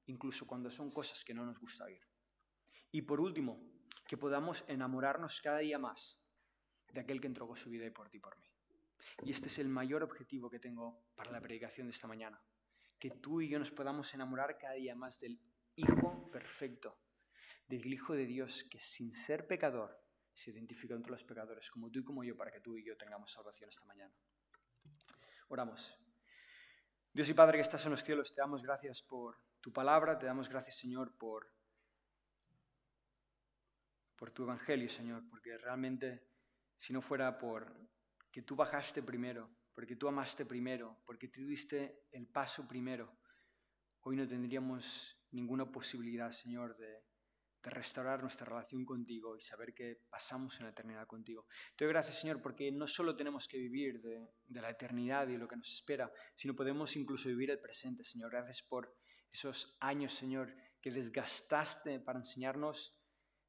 incluso 0.07 0.47
cuando 0.47 0.70
son 0.70 0.91
cosas 0.91 1.22
que 1.22 1.34
no 1.34 1.45
nos 1.45 1.61
gusta 1.61 1.84
oír. 1.84 2.01
Y 2.91 3.03
por 3.03 3.20
último, 3.20 3.61
que 4.09 4.16
podamos 4.16 4.64
enamorarnos 4.66 5.43
cada 5.43 5.59
día 5.59 5.78
más 5.78 6.22
de 6.91 7.01
aquel 7.01 7.20
que 7.20 7.26
entregó 7.26 7.55
su 7.55 7.68
vida 7.68 7.84
por 7.93 8.09
ti 8.09 8.16
y 8.16 8.20
por 8.20 8.39
mí. 8.39 8.51
Y 9.22 9.30
este 9.30 9.49
es 9.49 9.59
el 9.59 9.68
mayor 9.68 10.03
objetivo 10.05 10.49
que 10.49 10.59
tengo 10.59 11.05
para 11.14 11.30
la 11.30 11.43
predicación 11.43 11.87
de 11.87 11.93
esta 11.93 12.09
mañana 12.09 12.43
que 12.99 13.11
tú 13.11 13.43
y 13.43 13.51
yo 13.51 13.59
nos 13.59 13.72
podamos 13.72 14.14
enamorar 14.14 14.57
cada 14.57 14.72
día 14.72 14.95
más 14.95 15.20
del 15.20 15.39
Hijo 15.74 16.30
perfecto, 16.30 16.99
del 17.68 17.93
Hijo 17.93 18.14
de 18.14 18.24
Dios 18.24 18.64
que 18.70 18.80
sin 18.80 19.12
ser 19.12 19.47
pecador 19.47 20.05
se 20.37 20.51
identifica 20.51 20.95
entre 20.95 21.11
los 21.11 21.24
pecadores, 21.24 21.70
como 21.70 21.91
tú 21.91 22.01
y 22.01 22.05
como 22.05 22.22
yo, 22.22 22.37
para 22.37 22.53
que 22.53 22.61
tú 22.61 22.76
y 22.76 22.84
yo 22.84 22.95
tengamos 22.97 23.32
salvación 23.32 23.70
esta 23.70 23.87
mañana. 23.87 24.14
Oramos. 25.49 25.99
Dios 27.11 27.30
y 27.30 27.34
Padre 27.34 27.57
que 27.57 27.62
estás 27.62 27.82
en 27.87 27.93
los 27.93 28.05
cielos, 28.05 28.34
te 28.34 28.43
damos 28.43 28.62
gracias 28.62 29.01
por 29.01 29.39
tu 29.62 29.72
palabra, 29.72 30.18
te 30.18 30.26
damos 30.26 30.51
gracias, 30.51 30.76
Señor, 30.76 31.16
por, 31.16 31.51
por 34.14 34.30
tu 34.30 34.43
evangelio, 34.43 34.91
Señor, 34.91 35.26
porque 35.30 35.57
realmente 35.57 36.28
si 36.76 36.93
no 36.93 37.01
fuera 37.01 37.39
por 37.39 37.74
que 38.30 38.43
tú 38.43 38.57
bajaste 38.57 39.03
primero, 39.03 39.49
porque 39.72 39.97
tú 39.97 40.07
amaste 40.07 40.45
primero, 40.45 41.01
porque 41.07 41.28
tú 41.28 41.47
diste 41.47 42.07
el 42.12 42.26
paso 42.26 42.68
primero, 42.68 43.16
hoy 44.01 44.16
no 44.16 44.28
tendríamos 44.28 45.18
ninguna 45.30 45.72
posibilidad, 45.72 46.30
Señor, 46.30 46.76
de, 47.66 47.70
restaurar 47.70 48.22
nuestra 48.22 48.46
relación 48.46 48.84
contigo 48.84 49.36
y 49.36 49.42
saber 49.42 49.74
que 49.74 50.02
pasamos 50.08 50.58
una 50.60 50.70
eternidad 50.70 51.06
contigo. 51.06 51.46
Te 51.76 51.84
doy 51.84 51.92
gracias, 51.92 52.20
Señor, 52.20 52.40
porque 52.40 52.70
no 52.70 52.86
solo 52.86 53.16
tenemos 53.16 53.48
que 53.48 53.58
vivir 53.58 54.00
de, 54.00 54.28
de 54.46 54.60
la 54.60 54.70
eternidad 54.70 55.28
y 55.28 55.36
lo 55.36 55.48
que 55.48 55.56
nos 55.56 55.72
espera, 55.72 56.12
sino 56.34 56.54
podemos 56.54 56.94
incluso 56.96 57.28
vivir 57.28 57.50
el 57.50 57.60
presente, 57.60 58.04
Señor. 58.04 58.30
Gracias 58.30 58.62
por 58.62 58.96
esos 59.30 59.76
años, 59.80 60.14
Señor, 60.14 60.54
que 60.80 60.90
desgastaste 60.90 62.00
para 62.00 62.18
enseñarnos 62.18 62.96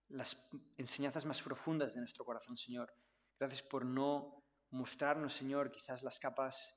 las 0.09 0.49
enseñanzas 0.77 1.25
más 1.25 1.41
profundas 1.41 1.93
de 1.93 1.99
nuestro 1.99 2.25
corazón, 2.25 2.57
Señor. 2.57 2.93
Gracias 3.39 3.61
por 3.61 3.85
no 3.85 4.43
mostrarnos, 4.71 5.33
Señor, 5.33 5.71
quizás 5.71 6.03
las 6.03 6.19
capas 6.19 6.75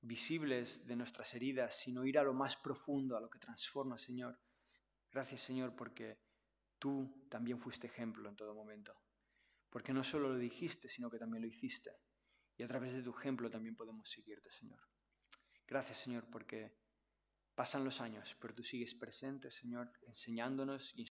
visibles 0.00 0.86
de 0.86 0.96
nuestras 0.96 1.34
heridas, 1.34 1.78
sino 1.78 2.04
ir 2.04 2.18
a 2.18 2.24
lo 2.24 2.34
más 2.34 2.56
profundo, 2.56 3.16
a 3.16 3.20
lo 3.20 3.30
que 3.30 3.38
transforma, 3.38 3.98
Señor. 3.98 4.38
Gracias, 5.10 5.40
Señor, 5.40 5.76
porque 5.76 6.18
tú 6.82 7.28
también 7.28 7.60
fuiste 7.60 7.86
ejemplo 7.86 8.28
en 8.28 8.34
todo 8.34 8.56
momento. 8.56 8.92
Porque 9.70 9.92
no 9.92 10.02
solo 10.02 10.30
lo 10.30 10.36
dijiste, 10.36 10.88
sino 10.88 11.08
que 11.08 11.16
también 11.16 11.42
lo 11.42 11.46
hiciste. 11.46 11.92
Y 12.56 12.64
a 12.64 12.66
través 12.66 12.92
de 12.92 13.04
tu 13.04 13.16
ejemplo 13.16 13.48
también 13.48 13.76
podemos 13.76 14.10
seguirte, 14.10 14.50
Señor. 14.50 14.80
Gracias, 15.64 15.98
Señor, 15.98 16.28
porque 16.28 16.76
pasan 17.54 17.84
los 17.84 18.00
años, 18.00 18.36
pero 18.40 18.52
tú 18.52 18.64
sigues 18.64 18.96
presente, 18.96 19.52
Señor, 19.52 19.92
enseñándonos 20.08 20.92
y 20.96 21.04